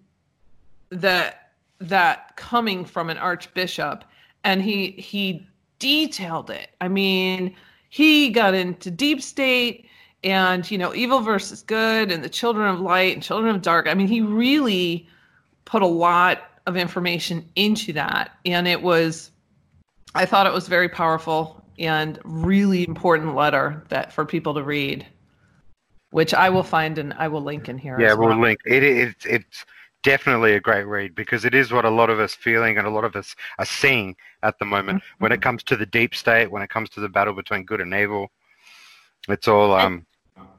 that 0.90 1.52
that 1.78 2.36
coming 2.36 2.84
from 2.84 3.08
an 3.08 3.18
archbishop, 3.18 4.04
and 4.44 4.62
he 4.62 4.90
he 4.92 5.46
detailed 5.78 6.50
it. 6.50 6.70
I 6.80 6.88
mean, 6.88 7.54
he 7.88 8.30
got 8.30 8.54
into 8.54 8.90
deep 8.90 9.22
state 9.22 9.86
and 10.22 10.70
you 10.70 10.76
know 10.76 10.94
evil 10.94 11.20
versus 11.20 11.62
good 11.62 12.12
and 12.12 12.22
the 12.22 12.28
children 12.28 12.68
of 12.68 12.80
light 12.80 13.14
and 13.14 13.22
children 13.22 13.54
of 13.54 13.62
dark. 13.62 13.86
I 13.86 13.94
mean, 13.94 14.08
he 14.08 14.20
really 14.20 15.08
put 15.64 15.82
a 15.82 15.86
lot 15.86 16.42
of 16.66 16.76
information 16.76 17.48
into 17.56 17.92
that 17.92 18.36
and 18.44 18.68
it 18.68 18.82
was 18.82 19.30
i 20.14 20.26
thought 20.26 20.46
it 20.46 20.52
was 20.52 20.68
very 20.68 20.88
powerful 20.88 21.64
and 21.78 22.18
really 22.24 22.86
important 22.86 23.34
letter 23.34 23.82
that 23.88 24.12
for 24.12 24.24
people 24.24 24.54
to 24.54 24.62
read 24.62 25.06
which 26.10 26.34
i 26.34 26.48
will 26.50 26.62
find 26.62 26.98
and 26.98 27.12
i 27.14 27.26
will 27.28 27.42
link 27.42 27.68
in 27.68 27.78
here 27.78 27.98
Yeah, 27.98 28.12
as 28.12 28.16
we'll 28.16 28.28
well. 28.28 28.40
link. 28.40 28.60
It 28.66 28.82
is 28.82 29.14
it's 29.24 29.64
definitely 30.02 30.54
a 30.54 30.60
great 30.60 30.84
read 30.84 31.14
because 31.14 31.44
it 31.44 31.54
is 31.54 31.72
what 31.72 31.84
a 31.84 31.90
lot 31.90 32.08
of 32.08 32.18
us 32.20 32.34
feeling 32.34 32.78
and 32.78 32.86
a 32.86 32.90
lot 32.90 33.04
of 33.04 33.16
us 33.16 33.36
are 33.58 33.66
seeing 33.66 34.16
at 34.42 34.58
the 34.58 34.64
moment 34.64 35.02
when 35.18 35.30
it 35.30 35.42
comes 35.42 35.62
to 35.64 35.76
the 35.76 35.84
deep 35.86 36.14
state, 36.14 36.50
when 36.50 36.62
it 36.62 36.70
comes 36.70 36.88
to 36.90 37.00
the 37.00 37.08
battle 37.08 37.34
between 37.34 37.64
good 37.64 37.80
and 37.80 37.92
evil. 37.92 38.30
It's 39.28 39.46
all 39.48 39.72
um 39.74 40.06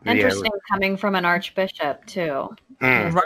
yeah, 0.04 0.12
Interesting 0.14 0.52
coming 0.72 0.98
from 0.98 1.16
an 1.16 1.26
archbishop 1.26 2.06
too. 2.06 2.56
mm, 2.82 3.14
Right. 3.14 3.26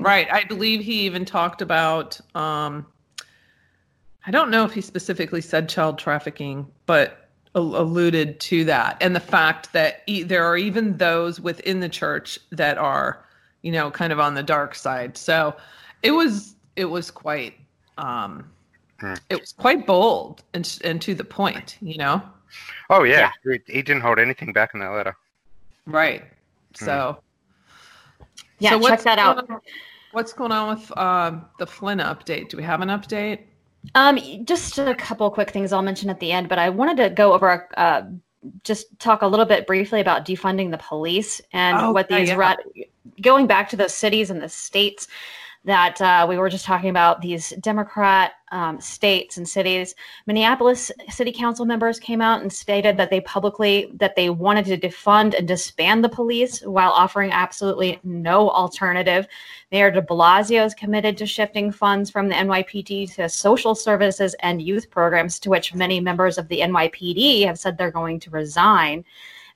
Right 0.00 0.28
i 0.32 0.44
believe 0.44 0.80
he 0.80 1.00
even 1.06 1.24
talked 1.24 1.62
about 1.62 2.20
um 2.34 2.86
i 4.26 4.30
don't 4.30 4.50
know 4.50 4.64
if 4.64 4.72
he 4.72 4.80
specifically 4.80 5.40
said 5.40 5.68
child 5.68 5.98
trafficking 5.98 6.66
but 6.86 7.06
al- 7.10 7.23
alluded 7.54 8.40
to 8.40 8.64
that 8.64 8.96
and 9.00 9.14
the 9.14 9.20
fact 9.20 9.72
that 9.72 10.02
e- 10.06 10.24
there 10.24 10.44
are 10.44 10.56
even 10.56 10.96
those 10.96 11.40
within 11.40 11.78
the 11.80 11.88
church 11.88 12.38
that 12.50 12.76
are 12.78 13.24
you 13.62 13.70
know 13.70 13.90
kind 13.90 14.12
of 14.12 14.18
on 14.18 14.34
the 14.34 14.42
dark 14.42 14.74
side. 14.74 15.16
So 15.16 15.54
it 16.02 16.10
was 16.10 16.56
it 16.76 16.86
was 16.86 17.10
quite 17.10 17.54
um 17.98 18.50
Hmm. 19.00 19.14
it 19.30 19.40
was 19.40 19.52
quite 19.52 19.86
bold 19.86 20.42
and 20.52 20.78
and 20.84 21.00
to 21.02 21.14
the 21.14 21.24
point 21.24 21.78
you 21.80 21.96
know? 21.98 22.22
Oh 22.90 23.02
yeah, 23.04 23.30
He, 23.44 23.58
he 23.66 23.82
didn't 23.82 24.02
hold 24.02 24.18
anything 24.18 24.52
back 24.52 24.74
in 24.74 24.80
that 24.80 24.90
letter. 24.90 25.16
right. 25.86 26.24
So 26.74 27.18
Yeah, 28.58 28.70
so 28.70 28.76
check 28.76 28.90
what's 28.90 29.04
that 29.04 29.18
out. 29.18 29.48
on- 29.50 29.60
what's 30.10 30.32
going 30.32 30.52
on 30.52 30.76
with 30.76 30.96
um 30.98 31.44
the 31.58 31.66
flynn 31.66 31.98
update? 31.98 32.48
Do 32.48 32.56
we 32.56 32.62
have 32.64 32.80
an 32.80 32.88
update 32.88 33.40
Um, 33.94 34.18
just 34.44 34.78
a 34.78 34.94
couple 34.94 35.30
quick 35.30 35.50
things 35.50 35.72
I'll 35.72 35.82
mention 35.82 36.10
at 36.10 36.20
the 36.20 36.32
end, 36.32 36.48
but 36.48 36.58
I 36.58 36.70
wanted 36.70 36.96
to 36.98 37.10
go 37.10 37.32
over, 37.32 37.68
uh, 37.76 38.02
just 38.62 38.98
talk 38.98 39.22
a 39.22 39.26
little 39.26 39.46
bit 39.46 39.66
briefly 39.66 40.00
about 40.00 40.24
defunding 40.26 40.70
the 40.70 40.78
police 40.78 41.40
and 41.52 41.78
Oh, 41.78 41.92
what 41.92 42.08
these 42.08 42.28
yeah. 42.28 42.34
rat- 42.36 42.58
going 43.20 43.46
back 43.46 43.68
to 43.70 43.76
those 43.76 43.94
cities 43.94 44.30
and 44.30 44.42
the 44.42 44.48
states 44.48 45.08
that 45.64 46.00
uh, 46.00 46.26
we 46.28 46.36
were 46.36 46.50
just 46.50 46.64
talking 46.64 46.90
about 46.90 47.22
these 47.22 47.50
Democrat 47.60 48.32
um, 48.52 48.80
states 48.80 49.38
and 49.38 49.48
cities. 49.48 49.94
Minneapolis 50.26 50.92
city 51.08 51.32
council 51.32 51.64
members 51.64 51.98
came 51.98 52.20
out 52.20 52.42
and 52.42 52.52
stated 52.52 52.96
that 52.98 53.10
they 53.10 53.20
publicly 53.22 53.90
that 53.94 54.14
they 54.14 54.30
wanted 54.30 54.66
to 54.66 54.76
defund 54.76 55.36
and 55.36 55.48
disband 55.48 56.04
the 56.04 56.08
police 56.08 56.60
while 56.60 56.90
offering 56.90 57.32
absolutely 57.32 57.98
no 58.04 58.50
alternative. 58.50 59.26
Mayor 59.72 59.90
de 59.90 60.02
Blasio 60.02 60.64
is 60.64 60.74
committed 60.74 61.16
to 61.16 61.26
shifting 61.26 61.72
funds 61.72 62.10
from 62.10 62.28
the 62.28 62.34
NYPD 62.34 63.14
to 63.14 63.28
social 63.28 63.74
services 63.74 64.34
and 64.40 64.60
youth 64.62 64.90
programs, 64.90 65.38
to 65.40 65.50
which 65.50 65.74
many 65.74 65.98
members 65.98 66.36
of 66.38 66.46
the 66.48 66.60
NYPD 66.60 67.46
have 67.46 67.58
said 67.58 67.76
they're 67.76 67.90
going 67.90 68.20
to 68.20 68.30
resign. 68.30 69.04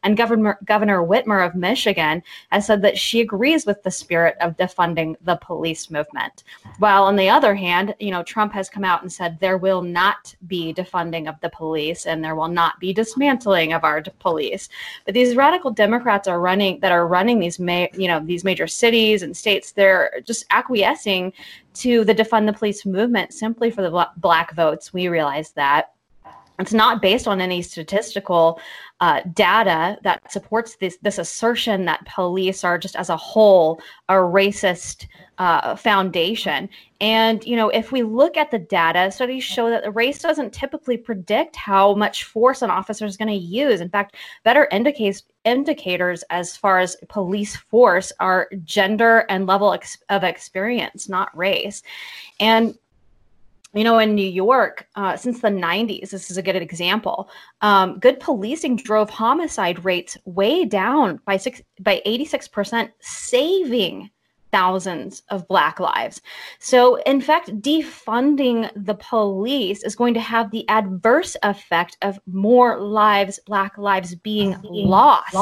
And 0.05 0.17
Governor, 0.17 0.59
Governor 0.65 1.03
Whitmer 1.05 1.45
of 1.45 1.55
Michigan 1.55 2.23
has 2.51 2.67
said 2.67 2.83
that 2.83 2.97
she 2.97 3.21
agrees 3.21 3.67
with 3.67 3.83
the 3.83 3.91
spirit 3.91 4.37
of 4.41 4.57
defunding 4.57 5.17
the 5.23 5.37
police 5.37 5.91
movement. 5.91 6.45
While 6.79 7.05
on 7.05 7.17
the 7.17 7.29
other 7.29 7.55
hand, 7.55 7.95
you 7.99 8.13
know, 8.13 8.23
Trump 8.23 8.53
has 8.53 8.71
come 8.71 8.85
out 8.85 9.03
and 9.03 9.13
said 9.13 9.39
there 9.41 9.59
will 9.59 9.83
not 9.83 10.35
be 10.47 10.73
defunding 10.73 11.29
of 11.29 11.41
the 11.41 11.51
police 11.51 12.07
and 12.07 12.23
there 12.23 12.37
will 12.37 12.49
not 12.49 12.79
be 12.79 12.93
dismantling 12.93 13.73
of 13.73 13.83
our 13.83 14.03
police. 14.21 14.69
But 15.05 15.15
these 15.15 15.35
radical 15.35 15.73
Democrats 15.73 16.29
are 16.29 16.41
running 16.41 16.79
that 16.81 16.93
are 16.93 17.09
running 17.09 17.41
these 17.41 17.59
ma- 17.59 17.87
you 17.95 18.07
know 18.07 18.21
these 18.21 18.45
major 18.45 18.67
cities 18.67 19.23
and 19.23 19.37
states. 19.37 19.73
They're 19.73 20.21
just 20.25 20.47
acquiescing 20.51 21.33
to 21.75 22.05
the 22.05 22.15
defund 22.15 22.47
the 22.47 22.53
police 22.53 22.87
movement 22.87 23.33
simply 23.33 23.71
for 23.71 23.83
the 23.83 23.91
bla- 23.91 24.13
black 24.17 24.55
votes. 24.55 24.93
We 24.93 25.09
realize 25.09 25.51
that 25.53 25.93
it's 26.59 26.73
not 26.73 27.01
based 27.01 27.29
on 27.29 27.41
any 27.41 27.63
statistical 27.63 28.61
uh, 29.01 29.21
data 29.33 29.97
that 30.03 30.31
supports 30.33 30.77
this 30.77 30.99
this 31.03 31.19
assertion 31.19 31.85
that 31.85 32.05
police 32.07 32.65
are 32.65 32.77
just 32.79 32.97
as 32.97 33.11
a 33.11 33.17
whole 33.17 33.81
a 34.09 34.15
racist 34.15 35.07
uh, 35.39 35.77
foundation. 35.77 36.69
And 37.01 37.45
you 37.45 37.55
know, 37.55 37.69
if 37.69 37.93
we 37.93 38.03
look 38.03 38.37
at 38.37 38.51
the 38.51 38.59
data, 38.59 39.13
studies 39.13 39.45
show 39.45 39.71
that 39.71 39.85
the 39.85 39.93
race 39.93 40.19
doesn't 40.19 40.53
typically 40.53 40.97
predict 40.97 41.55
how 41.55 41.95
much 41.95 42.25
force 42.25 42.61
an 42.63 42.71
officer 42.71 43.07
is 43.07 43.17
going 43.17 43.29
to 43.29 43.35
use. 43.35 43.81
In 43.81 43.89
fact, 43.89 44.17
better 44.43 44.67
indicates 44.73 45.23
indicators 45.45 46.25
as 46.31 46.57
far 46.57 46.81
as 46.81 46.97
police 47.09 47.55
force 47.55 48.13
are 48.19 48.49
gender 48.65 49.25
and 49.29 49.47
level 49.47 49.73
ex- 49.73 50.03
of 50.09 50.25
experience, 50.25 51.09
not 51.09 51.37
race. 51.37 51.85
And 52.41 52.77
you 53.75 53.85
know, 53.85 53.99
in 53.99 54.15
New 54.15 54.27
York, 54.27 54.87
uh, 54.95 55.17
since 55.17 55.41
the 55.41 55.49
90s, 55.49 56.11
this 56.11 56.31
is 56.31 56.37
a 56.37 56.43
good 56.43 56.57
example. 56.57 57.29
Um, 57.61 57.99
good 57.99 58.19
policing 58.19 58.77
drove 58.77 59.11
homicide 59.11 59.85
rates 59.85 60.17
way 60.25 60.65
down 60.65 61.21
by 61.27 61.37
six 61.37 61.61
by 61.81 62.01
86%, 62.07 62.91
saving 63.01 64.11
thousands 64.51 65.23
of 65.29 65.47
black 65.49 65.79
lives. 65.81 66.21
So, 66.59 66.97
in 67.03 67.21
fact, 67.21 67.51
defunding 67.61 68.71
the 68.75 68.95
police 68.95 69.83
is 69.85 69.95
going 69.95 70.15
to 70.15 70.21
have 70.21 70.51
the 70.51 70.67
adverse 70.69 71.37
effect 71.43 71.97
of 72.03 72.19
more 72.27 72.81
lives, 72.81 73.39
black 73.47 73.77
lives 73.77 74.15
being 74.15 74.57
lost. 74.63 75.35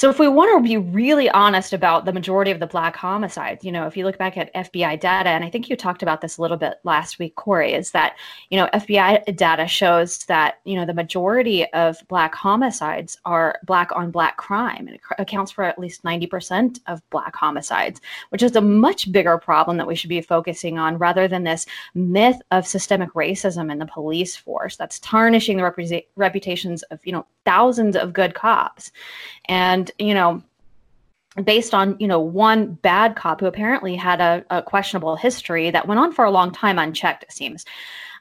So 0.00 0.08
if 0.08 0.18
we 0.18 0.28
want 0.28 0.50
to 0.56 0.66
be 0.66 0.78
really 0.78 1.28
honest 1.28 1.74
about 1.74 2.06
the 2.06 2.12
majority 2.14 2.50
of 2.50 2.58
the 2.58 2.66
black 2.66 2.96
homicides, 2.96 3.66
you 3.66 3.70
know, 3.70 3.86
if 3.86 3.98
you 3.98 4.06
look 4.06 4.16
back 4.16 4.38
at 4.38 4.50
FBI 4.54 4.98
data, 4.98 5.28
and 5.28 5.44
I 5.44 5.50
think 5.50 5.68
you 5.68 5.76
talked 5.76 6.02
about 6.02 6.22
this 6.22 6.38
a 6.38 6.40
little 6.40 6.56
bit 6.56 6.78
last 6.84 7.18
week, 7.18 7.34
Corey, 7.34 7.74
is 7.74 7.90
that, 7.90 8.16
you 8.48 8.56
know, 8.56 8.66
FBI 8.72 9.36
data 9.36 9.66
shows 9.66 10.24
that, 10.24 10.60
you 10.64 10.74
know, 10.74 10.86
the 10.86 10.94
majority 10.94 11.70
of 11.74 11.98
black 12.08 12.34
homicides 12.34 13.18
are 13.26 13.58
black 13.66 13.90
on 13.94 14.10
black 14.10 14.38
crime. 14.38 14.86
And 14.86 14.96
it 14.96 15.02
accounts 15.18 15.52
for 15.52 15.64
at 15.64 15.78
least 15.78 16.02
90% 16.02 16.80
of 16.86 17.02
black 17.10 17.36
homicides, 17.36 18.00
which 18.30 18.42
is 18.42 18.56
a 18.56 18.62
much 18.62 19.12
bigger 19.12 19.36
problem 19.36 19.76
that 19.76 19.86
we 19.86 19.96
should 19.96 20.08
be 20.08 20.22
focusing 20.22 20.78
on 20.78 20.96
rather 20.96 21.28
than 21.28 21.44
this 21.44 21.66
myth 21.94 22.40
of 22.52 22.66
systemic 22.66 23.12
racism 23.12 23.70
in 23.70 23.78
the 23.78 23.84
police 23.84 24.34
force 24.34 24.76
that's 24.76 24.98
tarnishing 25.00 25.58
the 25.58 25.62
repu- 25.62 26.06
reputations 26.16 26.84
of, 26.84 27.04
you 27.04 27.12
know, 27.12 27.26
thousands 27.44 27.96
of 27.96 28.14
good 28.14 28.34
cops. 28.34 28.92
And, 29.46 29.89
you 29.98 30.14
know, 30.14 30.42
based 31.44 31.74
on 31.74 31.96
you 31.98 32.06
know 32.06 32.20
one 32.20 32.74
bad 32.74 33.16
cop 33.16 33.40
who 33.40 33.46
apparently 33.46 33.94
had 33.94 34.20
a, 34.20 34.44
a, 34.50 34.62
questionable 34.62 35.16
history 35.16 35.70
that 35.70 35.86
went 35.86 36.00
on 36.00 36.12
for 36.12 36.24
a 36.24 36.30
long 36.30 36.50
time 36.50 36.78
unchecked 36.78 37.22
it 37.22 37.32
seems. 37.32 37.64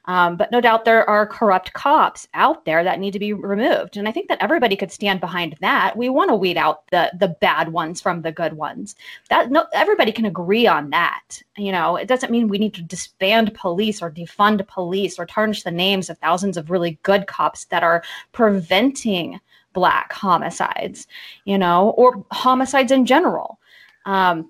Um, 0.05 0.37
but 0.37 0.51
no 0.51 0.61
doubt 0.61 0.85
there 0.85 1.07
are 1.07 1.27
corrupt 1.27 1.73
cops 1.73 2.27
out 2.33 2.65
there 2.65 2.83
that 2.83 2.99
need 2.99 3.11
to 3.11 3.19
be 3.19 3.33
removed. 3.33 3.95
And 3.95 4.07
i 4.07 4.11
think 4.11 4.27
that 4.27 4.41
everybody 4.41 4.75
could 4.75 4.91
stand 4.91 5.19
behind 5.19 5.55
that. 5.61 5.95
We 5.97 6.09
want 6.09 6.29
to 6.29 6.35
weed 6.35 6.57
out 6.57 6.87
the 6.89 7.11
the 7.19 7.27
bad 7.27 7.69
ones 7.69 7.99
from 7.99 8.21
the 8.21 8.31
good 8.31 8.53
ones. 8.53 8.95
That 9.29 9.51
no 9.51 9.65
everybody 9.73 10.11
can 10.11 10.25
agree 10.25 10.67
on 10.67 10.91
that. 10.91 11.41
You 11.57 11.71
know 11.71 11.95
it 11.95 12.07
doesn't 12.07 12.31
mean 12.31 12.47
we 12.47 12.59
need 12.59 12.75
to 12.75 12.81
disband 12.81 13.53
police 13.55 14.01
or 14.01 14.11
defund 14.11 14.65
police 14.67 15.19
or 15.19 15.25
tarnish 15.25 15.63
the 15.63 15.71
names 15.71 16.09
of 16.09 16.17
thousands 16.19 16.57
of 16.57 16.69
really 16.71 16.99
good 17.03 17.27
cops 17.27 17.65
that 17.65 17.83
are 17.83 18.03
preventing 18.31 19.39
black 19.73 20.11
homicides, 20.13 21.07
you 21.45 21.57
know, 21.57 21.91
or 21.91 22.25
homicides 22.31 22.91
in 22.91 23.05
general. 23.05 23.59
Um, 24.05 24.49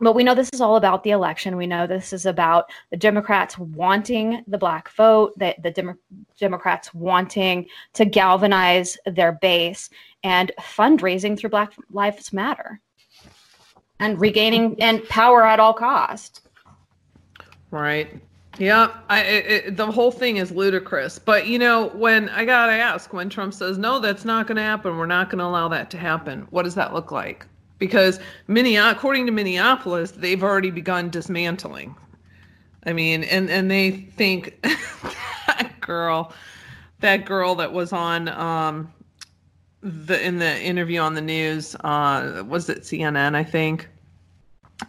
but 0.00 0.14
we 0.14 0.22
know 0.22 0.34
this 0.34 0.50
is 0.52 0.60
all 0.60 0.76
about 0.76 1.02
the 1.02 1.10
election. 1.10 1.56
We 1.56 1.66
know 1.66 1.86
this 1.86 2.12
is 2.12 2.24
about 2.24 2.70
the 2.90 2.96
Democrats 2.96 3.58
wanting 3.58 4.44
the 4.46 4.58
black 4.58 4.90
vote, 4.90 5.36
that 5.38 5.60
the 5.62 5.72
Dem- 5.72 5.98
Democrats 6.38 6.94
wanting 6.94 7.66
to 7.94 8.04
galvanize 8.04 8.96
their 9.06 9.32
base 9.32 9.90
and 10.22 10.52
fundraising 10.60 11.36
through 11.36 11.50
Black 11.50 11.72
Lives 11.90 12.32
Matter 12.32 12.80
and 13.98 14.20
regaining 14.20 14.80
and 14.80 15.06
power 15.08 15.44
at 15.44 15.58
all 15.58 15.74
cost. 15.74 16.48
Right. 17.70 18.20
Yeah, 18.58 18.92
I, 19.08 19.22
it, 19.22 19.76
the 19.76 19.90
whole 19.90 20.10
thing 20.10 20.38
is 20.38 20.50
ludicrous. 20.50 21.18
But 21.18 21.46
you 21.46 21.58
know, 21.58 21.88
when 21.90 22.28
I 22.30 22.44
gotta 22.44 22.72
ask, 22.72 23.12
when 23.12 23.30
Trump 23.30 23.54
says 23.54 23.78
no, 23.78 24.00
that's 24.00 24.24
not 24.24 24.46
going 24.48 24.56
to 24.56 24.62
happen. 24.62 24.96
We're 24.96 25.06
not 25.06 25.30
going 25.30 25.38
to 25.38 25.44
allow 25.44 25.68
that 25.68 25.90
to 25.92 25.98
happen. 25.98 26.46
What 26.50 26.64
does 26.64 26.74
that 26.74 26.92
look 26.92 27.12
like? 27.12 27.46
Because 27.78 28.18
according 28.48 29.26
to 29.26 29.32
Minneapolis, 29.32 30.10
they've 30.10 30.42
already 30.42 30.72
begun 30.72 31.10
dismantling. 31.10 31.94
I 32.84 32.92
mean, 32.92 33.22
and 33.24 33.48
and 33.48 33.70
they 33.70 33.92
think 33.92 34.60
that 34.62 35.72
girl, 35.80 36.32
that 36.98 37.24
girl 37.24 37.54
that 37.56 37.72
was 37.72 37.92
on 37.92 38.28
um, 38.28 38.92
the 39.82 40.20
in 40.24 40.38
the 40.38 40.60
interview 40.60 40.98
on 40.98 41.14
the 41.14 41.20
news, 41.20 41.76
uh, 41.76 42.42
was 42.48 42.68
it 42.68 42.80
CNN? 42.80 43.36
I 43.36 43.44
think 43.44 43.88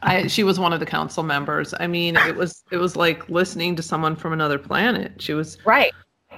I, 0.02 0.28
she 0.28 0.44
was 0.44 0.60
one 0.60 0.74
of 0.74 0.80
the 0.80 0.86
council 0.86 1.24
members. 1.24 1.74
I 1.80 1.88
mean, 1.88 2.16
it 2.16 2.36
was 2.36 2.64
it 2.72 2.78
was 2.78 2.96
like 2.96 3.28
listening 3.30 3.76
to 3.76 3.82
someone 3.82 4.16
from 4.16 4.34
another 4.34 4.60
planet. 4.60 5.22
She 5.22 5.34
was 5.34 5.58
right. 5.66 5.92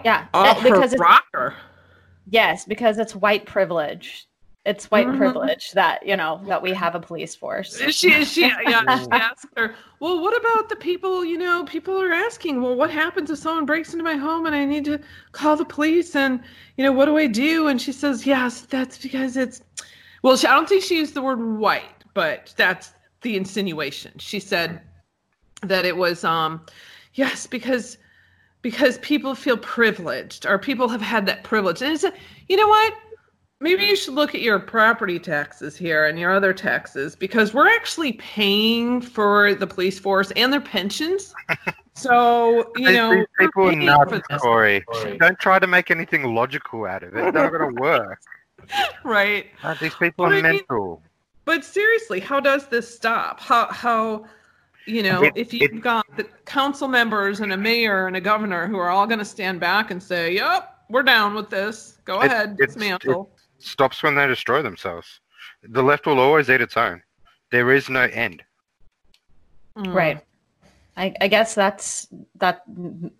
Yeah, 0.05 0.27
off 0.33 0.63
because 0.63 0.93
her 0.93 0.97
rocker. 0.97 1.55
Yes, 2.29 2.65
because 2.65 2.97
it's 2.97 3.15
white 3.15 3.45
privilege. 3.45 4.27
It's 4.63 4.91
white 4.91 5.07
mm-hmm. 5.07 5.17
privilege 5.17 5.71
that 5.71 6.05
you 6.05 6.15
know 6.15 6.39
that 6.45 6.61
we 6.61 6.71
have 6.71 6.95
a 6.95 6.99
police 6.99 7.35
force. 7.35 7.77
She 7.91 8.23
she 8.23 8.41
yeah. 8.41 8.99
She 8.99 9.07
asked 9.11 9.47
her, 9.57 9.75
well, 9.99 10.21
what 10.21 10.39
about 10.39 10.69
the 10.69 10.75
people? 10.75 11.25
You 11.25 11.37
know, 11.37 11.65
people 11.65 11.99
are 11.99 12.13
asking, 12.13 12.61
well, 12.61 12.75
what 12.75 12.89
happens 12.89 13.29
if 13.31 13.39
someone 13.39 13.65
breaks 13.65 13.91
into 13.91 14.03
my 14.03 14.15
home 14.15 14.45
and 14.45 14.55
I 14.55 14.63
need 14.63 14.85
to 14.85 14.99
call 15.33 15.57
the 15.57 15.65
police? 15.65 16.15
And 16.15 16.41
you 16.77 16.85
know, 16.85 16.91
what 16.91 17.05
do 17.05 17.17
I 17.17 17.27
do? 17.27 17.67
And 17.67 17.81
she 17.81 17.91
says, 17.91 18.25
yes, 18.25 18.61
that's 18.61 18.97
because 18.97 19.35
it's. 19.35 19.61
Well, 20.21 20.37
she, 20.37 20.47
I 20.47 20.53
don't 20.53 20.69
think 20.69 20.83
she 20.83 20.97
used 20.97 21.15
the 21.15 21.23
word 21.23 21.41
white, 21.57 22.03
but 22.13 22.53
that's 22.55 22.93
the 23.21 23.35
insinuation. 23.35 24.13
She 24.17 24.39
said 24.39 24.81
that 25.63 25.85
it 25.85 25.97
was 25.97 26.23
um 26.23 26.61
yes 27.13 27.47
because 27.47 27.97
because 28.61 28.97
people 28.99 29.35
feel 29.35 29.57
privileged 29.57 30.45
or 30.45 30.57
people 30.59 30.87
have 30.87 31.01
had 31.01 31.25
that 31.25 31.43
privilege. 31.43 31.81
And 31.81 31.93
it's 31.93 32.03
a, 32.03 32.13
you 32.47 32.57
know 32.57 32.67
what? 32.67 32.93
Maybe 33.59 33.85
you 33.85 33.95
should 33.95 34.15
look 34.15 34.33
at 34.33 34.41
your 34.41 34.59
property 34.59 35.19
taxes 35.19 35.77
here 35.77 36.05
and 36.05 36.17
your 36.17 36.33
other 36.33 36.51
taxes 36.51 37.15
because 37.15 37.53
we're 37.53 37.69
actually 37.69 38.13
paying 38.13 39.01
for 39.01 39.53
the 39.53 39.67
police 39.67 39.99
force 39.99 40.31
and 40.31 40.51
their 40.51 40.61
pensions. 40.61 41.33
So 41.93 42.71
you 42.77 42.93
know, 42.93 43.13
these 43.13 43.25
people 43.37 43.67
are 43.67 43.75
nuts, 43.75 44.25
Corey. 44.39 44.83
Don't 45.19 45.37
try 45.39 45.59
to 45.59 45.67
make 45.67 45.91
anything 45.91 46.33
logical 46.33 46.85
out 46.85 47.03
of 47.03 47.13
it. 47.15 47.25
It's 47.25 47.35
not 47.35 47.51
going 47.51 47.75
to 47.75 47.81
work. 47.81 48.19
right. 49.03 49.47
Uh, 49.61 49.75
these 49.79 49.93
people 49.95 50.25
are 50.25 50.41
mental. 50.41 51.03
But 51.45 51.65
seriously, 51.65 52.19
how 52.19 52.39
does 52.39 52.67
this 52.67 52.93
stop? 52.93 53.39
How 53.39 53.71
how 53.71 54.25
you 54.85 55.03
know, 55.03 55.23
it, 55.23 55.33
if 55.35 55.53
you've 55.53 55.73
it, 55.73 55.81
got 55.81 56.05
the 56.17 56.23
council 56.45 56.87
members 56.87 57.39
and 57.39 57.53
a 57.53 57.57
mayor 57.57 58.07
and 58.07 58.15
a 58.15 58.21
governor 58.21 58.67
who 58.67 58.77
are 58.77 58.89
all 58.89 59.05
going 59.05 59.19
to 59.19 59.25
stand 59.25 59.59
back 59.59 59.91
and 59.91 60.01
say, 60.01 60.33
"Yep, 60.33 60.85
we're 60.89 61.03
down 61.03 61.33
with 61.33 61.49
this. 61.49 61.99
Go 62.05 62.21
it, 62.21 62.27
ahead, 62.27 62.57
dismantle." 62.57 63.31
It 63.57 63.63
stops 63.63 64.01
when 64.03 64.15
they 64.15 64.27
destroy 64.27 64.61
themselves. 64.61 65.19
The 65.63 65.83
left 65.83 66.05
will 66.05 66.19
always 66.19 66.49
eat 66.49 66.61
its 66.61 66.77
own. 66.77 67.01
There 67.51 67.71
is 67.71 67.89
no 67.89 68.01
end. 68.01 68.43
Mm. 69.77 69.93
Right. 69.93 70.21
I, 70.97 71.13
I, 71.21 71.27
guess 71.29 71.55
that's 71.55 72.07
that 72.35 72.63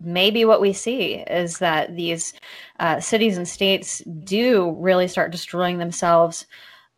maybe 0.00 0.44
what 0.44 0.60
we 0.60 0.74
see 0.74 1.14
is 1.14 1.58
that 1.58 1.96
these 1.96 2.34
uh, 2.78 3.00
cities 3.00 3.38
and 3.38 3.48
states 3.48 4.02
do 4.24 4.76
really 4.78 5.08
start 5.08 5.32
destroying 5.32 5.78
themselves 5.78 6.46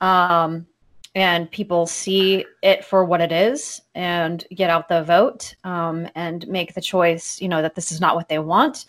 um, 0.00 0.66
and 1.14 1.50
people 1.50 1.86
see 1.86 2.44
it 2.62 2.84
for 2.84 3.04
what 3.04 3.20
it 3.20 3.30
is 3.30 3.82
and 3.94 4.44
get 4.54 4.70
out 4.70 4.88
the 4.88 5.04
vote 5.04 5.54
um, 5.64 6.08
and 6.14 6.46
make 6.48 6.74
the 6.74 6.80
choice 6.80 7.40
you 7.40 7.48
know 7.48 7.62
that 7.62 7.74
this 7.74 7.92
is 7.92 8.00
not 8.00 8.16
what 8.16 8.28
they 8.28 8.38
want 8.38 8.86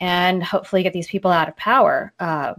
and 0.00 0.42
hopefully 0.42 0.82
get 0.82 0.92
these 0.92 1.08
people 1.08 1.30
out 1.30 1.48
of 1.48 1.56
power. 1.56 2.12
Uh, 2.20 2.54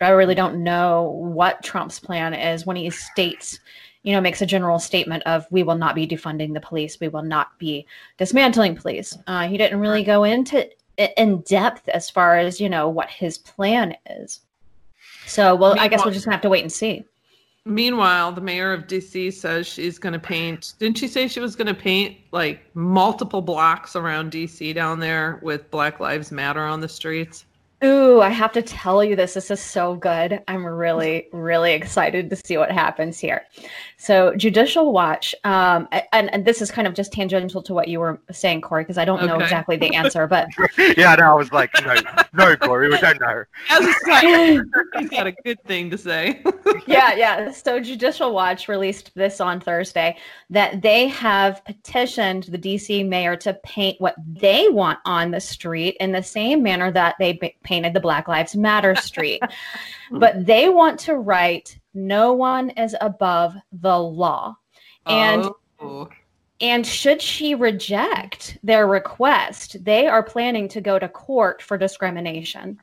i 0.00 0.08
really 0.08 0.34
don't 0.34 0.62
know 0.62 1.04
what 1.22 1.62
trump's 1.62 2.00
plan 2.00 2.34
is 2.34 2.66
when 2.66 2.76
he 2.76 2.90
states 2.90 3.60
you 4.02 4.12
know 4.12 4.20
makes 4.20 4.42
a 4.42 4.46
general 4.46 4.78
statement 4.78 5.22
of 5.24 5.46
we 5.50 5.62
will 5.62 5.76
not 5.76 5.94
be 5.94 6.06
defunding 6.06 6.52
the 6.52 6.60
police. 6.60 7.00
We 7.00 7.08
will 7.08 7.22
not 7.22 7.58
be 7.58 7.86
dismantling 8.18 8.76
police. 8.76 9.16
Uh, 9.26 9.48
he 9.48 9.56
didn't 9.56 9.80
really 9.80 10.04
go 10.04 10.24
into 10.24 10.68
in 10.96 11.40
depth 11.40 11.88
as 11.88 12.10
far 12.10 12.36
as 12.36 12.60
you 12.60 12.68
know 12.68 12.88
what 12.88 13.08
his 13.08 13.38
plan 13.38 13.96
is. 14.10 14.40
So 15.26 15.54
well 15.54 15.78
i 15.78 15.88
guess 15.88 16.04
we'll 16.04 16.12
just 16.12 16.26
gonna 16.26 16.36
have 16.36 16.42
to 16.42 16.50
wait 16.50 16.62
and 16.62 16.72
see 16.72 17.04
Meanwhile, 17.66 18.32
the 18.32 18.42
mayor 18.42 18.74
of 18.74 18.86
DC 18.86 19.32
says 19.32 19.66
she's 19.66 19.98
going 19.98 20.12
to 20.12 20.18
paint. 20.18 20.74
Didn't 20.78 20.98
she 20.98 21.08
say 21.08 21.28
she 21.28 21.40
was 21.40 21.56
going 21.56 21.66
to 21.66 21.74
paint 21.74 22.18
like 22.30 22.60
multiple 22.74 23.40
blocks 23.40 23.96
around 23.96 24.32
DC 24.32 24.74
down 24.74 25.00
there 25.00 25.40
with 25.42 25.70
Black 25.70 25.98
Lives 25.98 26.30
Matter 26.30 26.60
on 26.60 26.80
the 26.80 26.88
streets? 26.88 27.46
Ooh, 27.82 28.20
I 28.20 28.30
have 28.30 28.52
to 28.52 28.62
tell 28.62 29.02
you 29.02 29.16
this. 29.16 29.34
This 29.34 29.50
is 29.50 29.60
so 29.60 29.94
good. 29.94 30.42
I'm 30.48 30.64
really, 30.64 31.26
really 31.32 31.72
excited 31.72 32.30
to 32.30 32.36
see 32.36 32.56
what 32.56 32.70
happens 32.70 33.18
here. 33.18 33.44
So, 34.04 34.36
Judicial 34.36 34.92
Watch, 34.92 35.34
um, 35.44 35.88
and, 36.12 36.30
and 36.34 36.44
this 36.44 36.60
is 36.60 36.70
kind 36.70 36.86
of 36.86 36.92
just 36.92 37.10
tangential 37.10 37.62
to 37.62 37.72
what 37.72 37.88
you 37.88 38.00
were 38.00 38.20
saying, 38.30 38.60
Corey, 38.60 38.82
because 38.84 38.98
I 38.98 39.06
don't 39.06 39.18
okay. 39.18 39.26
know 39.26 39.38
exactly 39.38 39.76
the 39.76 39.94
answer, 39.94 40.26
but 40.26 40.48
yeah, 40.98 41.14
no, 41.14 41.32
I 41.32 41.34
was 41.34 41.50
like, 41.52 41.70
no, 41.82 41.94
no, 42.34 42.54
Corey, 42.56 42.90
we 42.90 42.98
don't 42.98 43.18
know. 43.18 43.44
As 43.70 43.86
a 43.86 43.92
side, 44.04 44.60
he's 44.98 45.08
got 45.08 45.26
a 45.26 45.32
good 45.32 45.58
thing 45.64 45.88
to 45.88 45.96
say. 45.96 46.42
yeah, 46.86 47.14
yeah. 47.14 47.50
So, 47.50 47.80
Judicial 47.80 48.34
Watch 48.34 48.68
released 48.68 49.10
this 49.14 49.40
on 49.40 49.58
Thursday 49.58 50.18
that 50.50 50.82
they 50.82 51.08
have 51.08 51.64
petitioned 51.64 52.44
the 52.44 52.58
DC 52.58 53.08
mayor 53.08 53.36
to 53.36 53.54
paint 53.64 53.98
what 54.02 54.16
they 54.26 54.68
want 54.68 54.98
on 55.06 55.30
the 55.30 55.40
street 55.40 55.96
in 55.98 56.12
the 56.12 56.22
same 56.22 56.62
manner 56.62 56.90
that 56.90 57.14
they 57.18 57.34
paint 57.34 57.54
painted 57.62 57.94
the 57.94 58.00
Black 58.00 58.28
Lives 58.28 58.54
Matter 58.54 58.94
street. 58.96 59.42
but 60.10 60.44
they 60.44 60.68
want 60.68 61.00
to 61.00 61.14
write, 61.14 61.78
no 61.94 62.32
one 62.32 62.70
is 62.70 62.96
above 63.00 63.54
the 63.72 63.98
law. 63.98 64.56
And 65.06 65.48
oh. 65.80 66.08
and 66.60 66.86
should 66.86 67.22
she 67.22 67.54
reject 67.54 68.58
their 68.62 68.86
request, 68.86 69.82
they 69.84 70.06
are 70.06 70.22
planning 70.22 70.68
to 70.68 70.80
go 70.80 70.98
to 70.98 71.08
court 71.08 71.62
for 71.62 71.78
discrimination. 71.78 72.80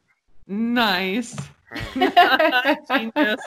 Nice. 0.47 1.36
Genius. 1.93 3.41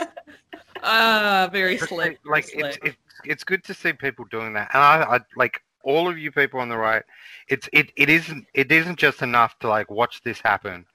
Ah, 0.82 1.48
very 1.52 1.78
slick. 1.78 2.18
Like 2.24 2.44
slick. 2.44 2.64
it's 2.64 2.78
it's 2.82 2.96
it's 3.24 3.44
good 3.44 3.64
to 3.64 3.74
see 3.74 3.92
people 3.92 4.24
doing 4.30 4.52
that, 4.54 4.70
and 4.74 4.82
I, 4.82 5.16
I 5.16 5.20
like 5.36 5.62
all 5.82 6.08
of 6.08 6.18
you 6.18 6.30
people 6.32 6.60
on 6.60 6.68
the 6.68 6.76
right. 6.76 7.02
It's 7.48 7.68
it 7.72 7.92
it 7.96 8.08
isn't 8.08 8.46
it 8.54 8.72
isn't 8.72 8.98
just 8.98 9.22
enough 9.22 9.58
to 9.60 9.68
like 9.68 9.90
watch 9.90 10.22
this 10.22 10.40
happen 10.40 10.86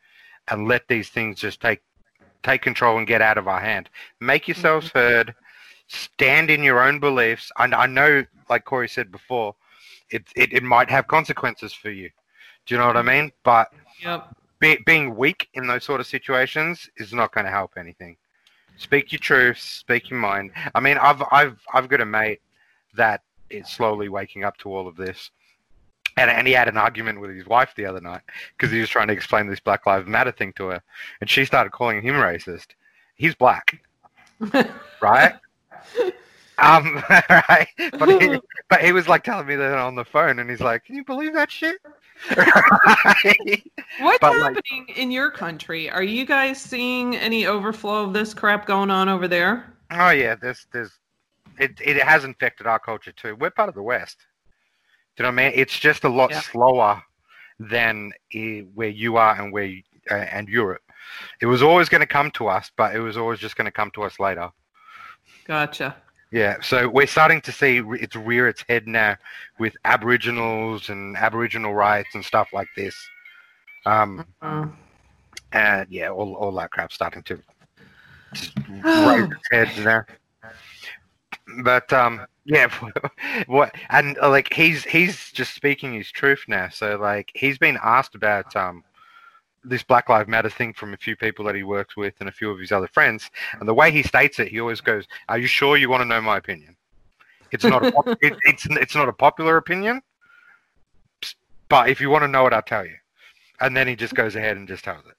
and 0.48 0.68
let 0.68 0.88
these 0.88 1.10
things 1.10 1.40
just 1.40 1.62
take 1.62 1.82
take 2.44 2.62
control 2.62 2.98
and 2.98 3.08
get 3.08 3.22
out 3.22 3.38
of 3.38 3.48
our 3.48 3.60
hand. 3.60 3.90
Make 4.20 4.48
yourselves 4.48 4.90
mm-hmm. 4.90 4.98
heard. 4.98 5.36
Stand 5.88 6.50
in 6.50 6.64
your 6.64 6.82
own 6.82 7.00
beliefs. 7.00 7.52
And 7.58 7.74
I 7.74 7.86
know, 7.88 8.26
like 8.50 8.66
Corey 8.66 8.88
said 8.88 9.12
before, 9.12 9.56
it, 10.12 10.24
it, 10.36 10.54
it 10.54 10.64
might 10.64 10.90
have 10.90 11.08
consequences 11.08 11.74
for 11.74 11.90
you. 11.90 12.10
Do 12.66 12.76
you 12.76 12.80
know 12.80 12.88
what 12.88 12.98
I 12.98 13.02
mean? 13.02 13.32
But 13.44 13.72
Yep. 14.02 14.36
be, 14.60 14.78
being 14.86 15.16
weak 15.16 15.50
in 15.56 15.68
those 15.68 15.84
sort 15.84 16.00
of 16.00 16.08
situations 16.08 16.90
is 16.98 17.14
not 17.14 17.34
going 17.34 17.46
to 17.46 17.52
help 17.52 17.74
anything. 17.78 18.16
Speak 18.78 19.12
your 19.12 19.20
truth, 19.20 19.58
speak 19.58 20.10
your 20.10 20.20
mind. 20.20 20.52
I 20.74 20.80
mean, 20.80 20.98
I've 20.98 21.22
I've 21.32 21.60
I've 21.74 21.90
got 21.90 22.00
a 22.00 22.06
mate 22.06 22.40
that 22.94 23.22
is 23.50 23.68
slowly 23.68 24.08
waking 24.08 24.46
up 24.46 24.56
to 24.60 24.74
all 24.74 24.88
of 24.88 24.96
this, 24.96 25.32
and 26.18 26.30
and 26.30 26.48
he 26.48 26.54
had 26.54 26.68
an 26.68 26.78
argument 26.78 27.20
with 27.22 27.32
his 27.36 27.46
wife 27.46 27.74
the 27.76 27.86
other 27.86 28.02
night 28.02 28.22
because 28.58 28.72
he 28.72 28.80
was 28.80 28.90
trying 28.90 29.08
to 29.08 29.14
explain 29.14 29.48
this 29.48 29.60
Black 29.60 29.86
Lives 29.86 30.08
Matter 30.08 30.32
thing 30.32 30.54
to 30.54 30.68
her, 30.68 30.82
and 31.22 31.30
she 31.30 31.46
started 31.46 31.72
calling 31.72 32.02
him 32.02 32.16
racist. 32.16 32.68
He's 33.16 33.36
black, 33.36 33.82
right? 35.02 35.34
Um, 36.58 37.02
right. 37.30 37.68
But 37.98 38.22
he, 38.22 38.40
but 38.70 38.82
he 38.82 38.92
was 38.92 39.08
like 39.08 39.24
telling 39.24 39.48
me 39.48 39.56
that 39.56 39.78
on 39.78 39.96
the 39.96 40.06
phone, 40.06 40.40
and 40.40 40.50
he's 40.50 40.62
like, 40.62 40.86
"Can 40.86 40.96
you 40.96 41.04
believe 41.04 41.34
that 41.34 41.52
shit?" 41.52 41.78
What's 42.28 44.20
But, 44.20 44.32
like- 44.38 44.56
happening 44.56 44.88
in 44.96 45.12
your 45.12 45.32
country? 45.32 45.90
Are 45.90 46.04
you 46.04 46.26
guys 46.26 46.60
seeing 46.62 47.16
any 47.16 47.46
overflow 47.46 48.04
of 48.04 48.14
this 48.14 48.34
crap 48.34 48.66
going 48.66 48.92
on 48.92 49.10
over 49.10 49.28
there? 49.28 49.74
Oh 49.92 50.10
yeah, 50.12 50.36
there's 50.36 50.68
there's 50.72 50.92
it 51.58 51.80
it 51.84 52.02
has 52.02 52.24
infected 52.24 52.68
our 52.68 52.80
culture 52.80 53.12
too. 53.12 53.36
We're 53.36 53.50
part 53.52 53.70
of 53.70 53.76
the 53.76 53.82
West. 53.84 54.18
Do 55.20 55.26
you 55.26 55.32
know 55.34 55.36
what 55.36 55.42
I 55.44 55.50
mean? 55.50 55.60
It's 55.60 55.78
just 55.78 56.06
a 56.06 56.10
lot 56.10 56.32
Yeah. 56.32 56.40
slower 56.40 57.04
than 57.60 58.14
where 58.74 58.88
you 58.88 59.18
are 59.18 59.36
and 59.36 59.52
where 59.52 59.66
you, 59.66 59.84
uh, 60.10 60.14
and 60.14 60.48
Europe. 60.48 60.82
It 61.42 61.46
was 61.46 61.62
always 61.62 61.90
going 61.90 62.00
to 62.00 62.08
come 62.08 62.32
to 62.32 62.48
us, 62.48 62.72
but 62.78 62.96
it 62.96 63.02
was 63.02 63.18
always 63.18 63.38
just 63.40 63.58
going 63.58 63.66
to 63.66 63.72
come 63.72 63.92
to 63.96 64.04
us 64.04 64.18
later. 64.18 64.50
Gotcha. 65.46 65.98
Yeah, 66.32 66.56
so 66.62 66.88
we're 66.88 67.06
starting 67.06 67.42
to 67.42 67.52
see 67.52 67.82
re- 67.82 68.00
it 68.00 68.16
rear 68.16 68.48
its 68.48 68.64
head 68.70 68.88
now 68.88 69.18
with 69.58 69.76
Aboriginals 69.84 70.88
and 70.88 71.18
Aboriginal 71.18 71.74
rights 71.74 72.16
and 72.16 72.24
stuff 72.24 72.54
like 72.54 72.70
this. 72.78 72.96
Um, 73.86 74.26
Uh, 74.42 74.68
and 75.52 75.86
yeah, 75.90 76.12
all 76.12 76.34
all 76.36 76.54
that 76.54 76.72
crap 76.72 76.94
starting 76.94 77.24
to 77.24 77.44
raise 78.70 79.30
its 79.32 79.48
head 79.52 79.70
there. 79.84 80.08
But 81.64 81.92
um, 81.94 82.26
yeah, 82.46 82.72
what 83.48 83.76
and 83.90 84.18
uh, 84.20 84.30
like 84.30 84.54
he's 84.54 84.84
he's 84.84 85.32
just 85.32 85.54
speaking 85.54 85.94
his 85.94 86.12
truth 86.12 86.44
now. 86.48 86.70
So 86.70 86.98
like 86.98 87.32
he's 87.34 87.58
been 87.58 87.78
asked 87.84 88.16
about 88.16 88.56
um 88.56 88.84
this 89.64 89.84
Black 89.84 90.10
Lives 90.10 90.30
Matter 90.30 90.50
thing 90.50 90.74
from 90.74 90.94
a 90.94 90.98
few 90.98 91.16
people 91.16 91.46
that 91.46 91.56
he 91.56 91.64
works 91.64 91.98
with 91.98 92.14
and 92.20 92.30
a 92.30 92.32
few 92.32 92.50
of 92.50 92.60
his 92.60 92.72
other 92.72 92.88
friends. 92.88 93.30
And 93.60 93.68
the 93.68 93.74
way 93.74 93.92
he 93.92 94.04
states 94.04 94.40
it, 94.40 94.48
he 94.48 94.60
always 94.60 94.82
goes, 94.82 95.06
"Are 95.28 95.38
you 95.38 95.48
sure 95.48 95.78
you 95.78 95.90
want 95.90 96.02
to 96.02 96.08
know 96.08 96.22
my 96.22 96.38
opinion?" 96.38 96.76
It's 97.52 97.64
not 97.64 97.86
a 97.86 97.92
pop- 97.92 98.08
it, 98.22 98.38
it's 98.44 98.68
it's 98.70 98.96
not 98.96 99.10
a 99.10 99.14
popular 99.14 99.58
opinion, 99.58 100.02
but 101.68 101.90
if 101.90 102.00
you 102.00 102.10
want 102.10 102.24
to 102.24 102.28
know 102.28 102.48
it, 102.48 102.54
I'll 102.54 102.62
tell 102.62 102.86
you. 102.86 102.96
And 103.62 103.76
then 103.76 103.88
he 103.88 103.96
just 103.96 104.16
goes 104.16 104.36
ahead 104.38 104.56
and 104.56 104.68
just 104.68 104.86
tells 104.86 105.06
it 105.06 105.16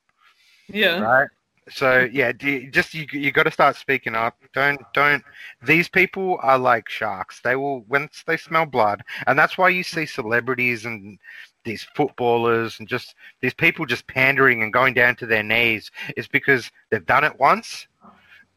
yeah. 0.73 1.01
right? 1.01 1.29
So 1.71 2.09
yeah, 2.13 2.33
you, 2.41 2.71
just 2.71 2.95
you 2.95 3.07
you 3.13 3.31
got 3.31 3.45
to 3.45 3.51
start 3.51 3.77
speaking 3.77 4.15
up. 4.15 4.37
Don't 4.53 4.81
don't. 4.93 5.23
These 5.63 5.89
people 5.89 6.39
are 6.43 6.59
like 6.59 6.89
sharks. 6.89 7.41
They 7.41 7.57
will 7.57 7.83
once 7.83 8.25
they 8.27 8.37
smell 8.37 8.67
blood, 8.67 9.03
and 9.27 9.39
that's 9.39 9.57
why 9.57 9.69
you 9.69 9.83
see 9.83 10.07
celebrities 10.07 10.85
and 10.85 11.19
these 11.65 11.87
footballers 11.95 12.79
and 12.79 12.89
just 12.89 13.15
these 13.41 13.55
people 13.55 13.87
just 13.87 14.07
pandering 14.07 14.63
and 14.63 14.73
going 14.73 14.95
down 14.95 15.17
to 15.17 15.27
their 15.27 15.43
knees. 15.43 15.91
Is 16.17 16.27
because 16.27 16.71
they've 16.91 17.07
done 17.07 17.25
it 17.25 17.39
once, 17.39 17.87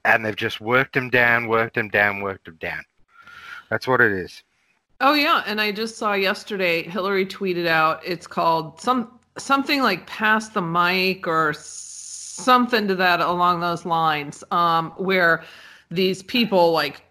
and 0.05 0.25
they've 0.25 0.35
just 0.35 0.59
worked 0.59 0.93
them 0.93 1.09
down, 1.09 1.47
worked 1.47 1.75
them 1.75 1.89
down, 1.89 2.21
worked 2.21 2.45
them 2.45 2.57
down. 2.59 2.83
That's 3.69 3.87
what 3.87 4.01
it 4.01 4.11
is. 4.11 4.43
Oh 5.01 5.13
yeah, 5.13 5.43
and 5.45 5.61
I 5.61 5.71
just 5.71 5.97
saw 5.97 6.13
yesterday 6.13 6.83
Hillary 6.83 7.25
tweeted 7.25 7.67
out 7.67 8.01
it's 8.05 8.27
called 8.27 8.79
some 8.81 9.19
something 9.37 9.81
like 9.81 10.07
pass 10.07 10.49
the 10.49 10.61
mic 10.61 11.27
or 11.27 11.53
something 12.33 12.87
to 12.87 12.95
that 12.95 13.19
along 13.19 13.59
those 13.59 13.85
lines 13.85 14.43
um 14.51 14.91
where 14.97 15.43
these 15.91 16.23
people 16.23 16.71
like 16.71 17.03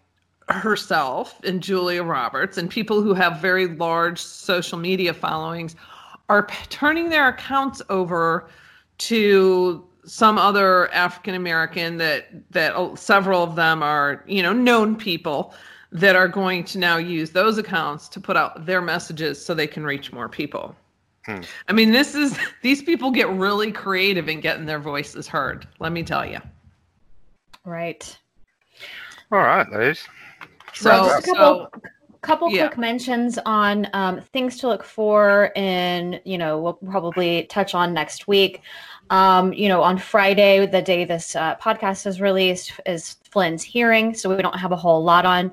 herself 0.48 1.40
and 1.44 1.62
Julia 1.62 2.02
Roberts 2.02 2.58
and 2.58 2.68
people 2.68 3.02
who 3.02 3.14
have 3.14 3.40
very 3.40 3.68
large 3.68 4.18
social 4.18 4.78
media 4.78 5.14
followings 5.14 5.76
are 6.28 6.44
p- 6.44 6.66
turning 6.68 7.08
their 7.08 7.28
accounts 7.28 7.80
over 7.88 8.48
to 8.98 9.84
some 10.04 10.38
other 10.38 10.92
African 10.92 11.34
American 11.34 11.96
that 11.98 12.28
that 12.50 12.98
several 12.98 13.42
of 13.42 13.56
them 13.56 13.82
are 13.82 14.24
you 14.26 14.42
know 14.42 14.52
known 14.52 14.96
people 14.96 15.54
that 15.92 16.16
are 16.16 16.28
going 16.28 16.64
to 16.64 16.78
now 16.78 16.96
use 16.96 17.30
those 17.30 17.58
accounts 17.58 18.08
to 18.08 18.20
put 18.20 18.36
out 18.36 18.64
their 18.66 18.80
messages 18.80 19.44
so 19.44 19.54
they 19.54 19.66
can 19.66 19.84
reach 19.84 20.12
more 20.12 20.28
people. 20.28 20.74
Hmm. 21.26 21.40
I 21.68 21.72
mean, 21.72 21.92
this 21.92 22.14
is 22.14 22.36
these 22.62 22.82
people 22.82 23.10
get 23.10 23.28
really 23.30 23.70
creative 23.70 24.28
in 24.28 24.40
getting 24.40 24.66
their 24.66 24.80
voices 24.80 25.28
heard. 25.28 25.68
Let 25.78 25.92
me 25.92 26.02
tell 26.02 26.26
you. 26.26 26.38
Right. 27.64 28.18
All 29.30 29.38
right, 29.38 29.70
Liz. 29.70 30.00
So, 30.74 30.90
Just 30.90 31.28
a 31.28 31.30
couple- 31.30 31.70
so 31.72 31.80
couple 32.22 32.48
Yeah. 32.52 32.68
quick 32.68 32.78
mentions 32.78 33.36
on 33.46 33.88
um, 33.94 34.20
things 34.32 34.56
to 34.58 34.68
look 34.68 34.84
for 34.84 35.50
and 35.56 36.20
you 36.24 36.38
know 36.38 36.60
we'll 36.60 36.74
probably 36.74 37.44
touch 37.46 37.74
on 37.74 37.92
next 37.92 38.28
week 38.28 38.60
um, 39.10 39.52
you 39.52 39.68
know 39.68 39.82
on 39.82 39.98
friday 39.98 40.64
the 40.64 40.80
day 40.80 41.04
this 41.04 41.34
uh, 41.34 41.56
podcast 41.56 42.06
is 42.06 42.20
released 42.20 42.74
is 42.86 43.16
flynn's 43.28 43.64
hearing 43.64 44.14
so 44.14 44.32
we 44.34 44.40
don't 44.40 44.56
have 44.56 44.70
a 44.70 44.76
whole 44.76 45.02
lot 45.02 45.26
on 45.26 45.50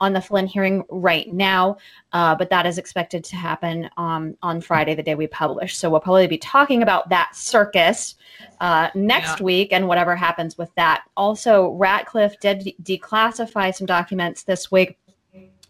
on 0.00 0.12
the 0.12 0.20
flynn 0.20 0.46
hearing 0.46 0.84
right 0.90 1.32
now 1.32 1.76
uh, 2.12 2.34
but 2.34 2.50
that 2.50 2.66
is 2.66 2.78
expected 2.78 3.22
to 3.24 3.36
happen 3.36 3.88
um, 3.96 4.36
on 4.42 4.60
friday 4.60 4.94
the 4.94 5.02
day 5.02 5.14
we 5.14 5.26
publish 5.26 5.76
so 5.76 5.90
we'll 5.90 6.00
probably 6.00 6.26
be 6.26 6.38
talking 6.38 6.82
about 6.82 7.08
that 7.08 7.34
circus 7.34 8.14
uh, 8.60 8.88
next 8.94 9.38
Yeah. 9.40 9.44
week 9.44 9.72
and 9.72 9.86
whatever 9.88 10.14
happens 10.16 10.56
with 10.58 10.74
that 10.76 11.04
also 11.16 11.70
ratcliffe 11.72 12.38
did 12.40 12.74
de- 12.82 12.98
declassify 12.98 13.74
some 13.74 13.86
documents 13.86 14.42
this 14.44 14.70
week 14.70 14.98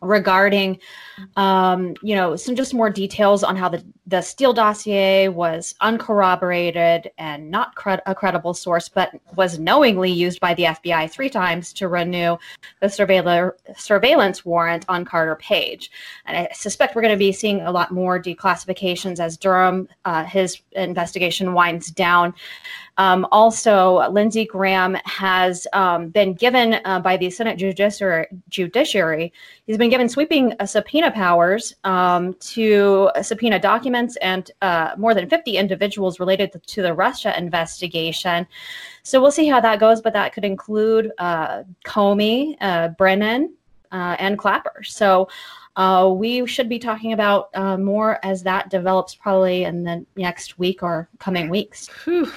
regarding 0.01 0.78
um, 1.36 1.94
you 2.03 2.14
know 2.14 2.36
some 2.36 2.55
just 2.55 2.74
more 2.74 2.90
details 2.90 3.42
on 3.42 3.57
how 3.57 3.68
the 3.68 3.84
the 4.09 4.22
Steele 4.22 4.55
dossier 4.55 5.28
was 5.28 5.74
uncorroborated 5.82 7.11
and 7.18 7.51
not 7.51 7.74
cred- 7.74 8.01
a 8.07 8.14
credible 8.14 8.55
source, 8.55 8.88
but 8.88 9.11
was 9.36 9.59
knowingly 9.59 10.11
used 10.11 10.40
by 10.40 10.55
the 10.55 10.62
FBI 10.62 11.11
three 11.11 11.28
times 11.28 11.74
to 11.74 11.88
renew 11.88 12.38
the 12.80 12.86
surveiller, 12.86 13.53
surveillance 13.76 14.46
warrant 14.46 14.86
on 14.88 15.05
Carter 15.05 15.36
Page. 15.36 15.90
And 16.24 16.38
I 16.38 16.49
suspect 16.55 16.96
we're 16.96 17.03
going 17.03 17.12
to 17.12 17.18
be 17.18 17.32
seeing 17.32 17.61
a 17.61 17.70
lot 17.70 17.90
more 17.90 18.18
declassifications 18.18 19.20
as 19.20 19.36
Durham 19.36 19.88
uh, 20.07 20.24
his 20.24 20.62
investigation 20.72 21.53
winds 21.53 21.90
down. 21.90 22.32
Um, 22.99 23.26
also, 23.30 24.11
Lindsey 24.11 24.44
Graham 24.44 24.96
has 25.05 25.66
um, 25.72 26.09
been 26.09 26.34
given 26.34 26.80
uh, 26.84 27.01
by 27.01 27.16
the 27.16 27.30
Senate 27.30 27.57
Judiciary, 27.57 28.26
Judiciary 28.49 29.32
he's 29.66 29.78
been 29.78 29.88
given 29.88 30.09
sweeping 30.09 30.53
uh, 30.59 30.66
subpoena 30.66 31.11
powers 31.11 31.74
um, 31.84 32.34
to 32.34 33.11
subpoena 33.22 33.59
documents 33.61 34.16
and 34.16 34.51
uh, 34.62 34.90
more 34.99 35.14
than 35.14 35.28
50 35.28 35.57
individuals 35.57 36.18
related 36.18 36.61
to 36.66 36.82
the 36.82 36.92
Russia 36.92 37.36
investigation. 37.38 38.46
So 39.05 39.22
we'll 39.22 39.30
see 39.30 39.46
how 39.46 39.61
that 39.61 39.78
goes, 39.78 40.01
but 40.01 40.12
that 40.14 40.32
could 40.32 40.44
include 40.44 41.12
uh, 41.18 41.62
Comey, 41.84 42.57
uh, 42.61 42.88
Brennan, 42.88 43.55
uh, 43.92 44.16
and 44.18 44.38
Clapper. 44.38 44.82
So 44.82 45.28
uh, 45.76 46.12
we 46.14 46.46
should 46.46 46.68
be 46.68 46.78
talking 46.78 47.12
about 47.12 47.51
uh, 47.55 47.76
more 47.76 48.18
as 48.24 48.42
that 48.42 48.68
develops 48.70 49.14
probably 49.14 49.64
in 49.64 49.84
the 49.84 50.05
next 50.16 50.59
week 50.59 50.82
or 50.82 51.09
coming 51.18 51.49
weeks. 51.49 51.88
whew, 52.05 52.30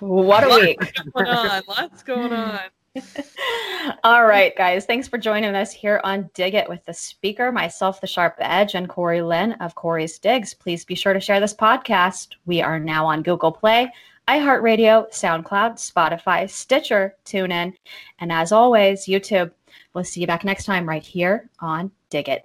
What 0.00 0.44
a 0.44 0.60
week. 0.60 0.80
lots 0.80 1.02
going 1.12 1.26
on. 1.26 1.62
Lots 1.68 2.02
going 2.02 2.32
on. 2.32 2.60
All 4.04 4.26
right, 4.26 4.56
guys. 4.56 4.86
Thanks 4.86 5.08
for 5.08 5.18
joining 5.18 5.54
us 5.54 5.72
here 5.72 6.00
on 6.04 6.30
Dig 6.34 6.54
It 6.54 6.68
with 6.68 6.84
the 6.84 6.94
speaker, 6.94 7.52
myself, 7.52 8.00
the 8.00 8.06
Sharp 8.06 8.36
Edge, 8.38 8.74
and 8.74 8.88
Corey 8.88 9.22
Lynn 9.22 9.52
of 9.54 9.74
Corey's 9.74 10.18
Digs. 10.18 10.54
Please 10.54 10.84
be 10.84 10.94
sure 10.94 11.12
to 11.12 11.20
share 11.20 11.40
this 11.40 11.54
podcast. 11.54 12.34
We 12.46 12.62
are 12.62 12.78
now 12.78 13.06
on 13.06 13.22
Google 13.22 13.52
Play, 13.52 13.92
iHeartRadio, 14.28 15.10
SoundCloud, 15.10 15.74
Spotify, 15.74 16.48
Stitcher, 16.48 17.14
TuneIn, 17.24 17.74
and 18.18 18.32
as 18.32 18.52
always, 18.52 19.06
YouTube. 19.06 19.50
We'll 19.94 20.04
see 20.04 20.20
you 20.20 20.26
back 20.26 20.44
next 20.44 20.64
time 20.64 20.88
right 20.88 21.02
here 21.02 21.48
on 21.60 21.90
Dig 22.10 22.28
It. 22.28 22.44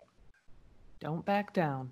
Don't 0.99 1.25
back 1.25 1.53
down. 1.53 1.91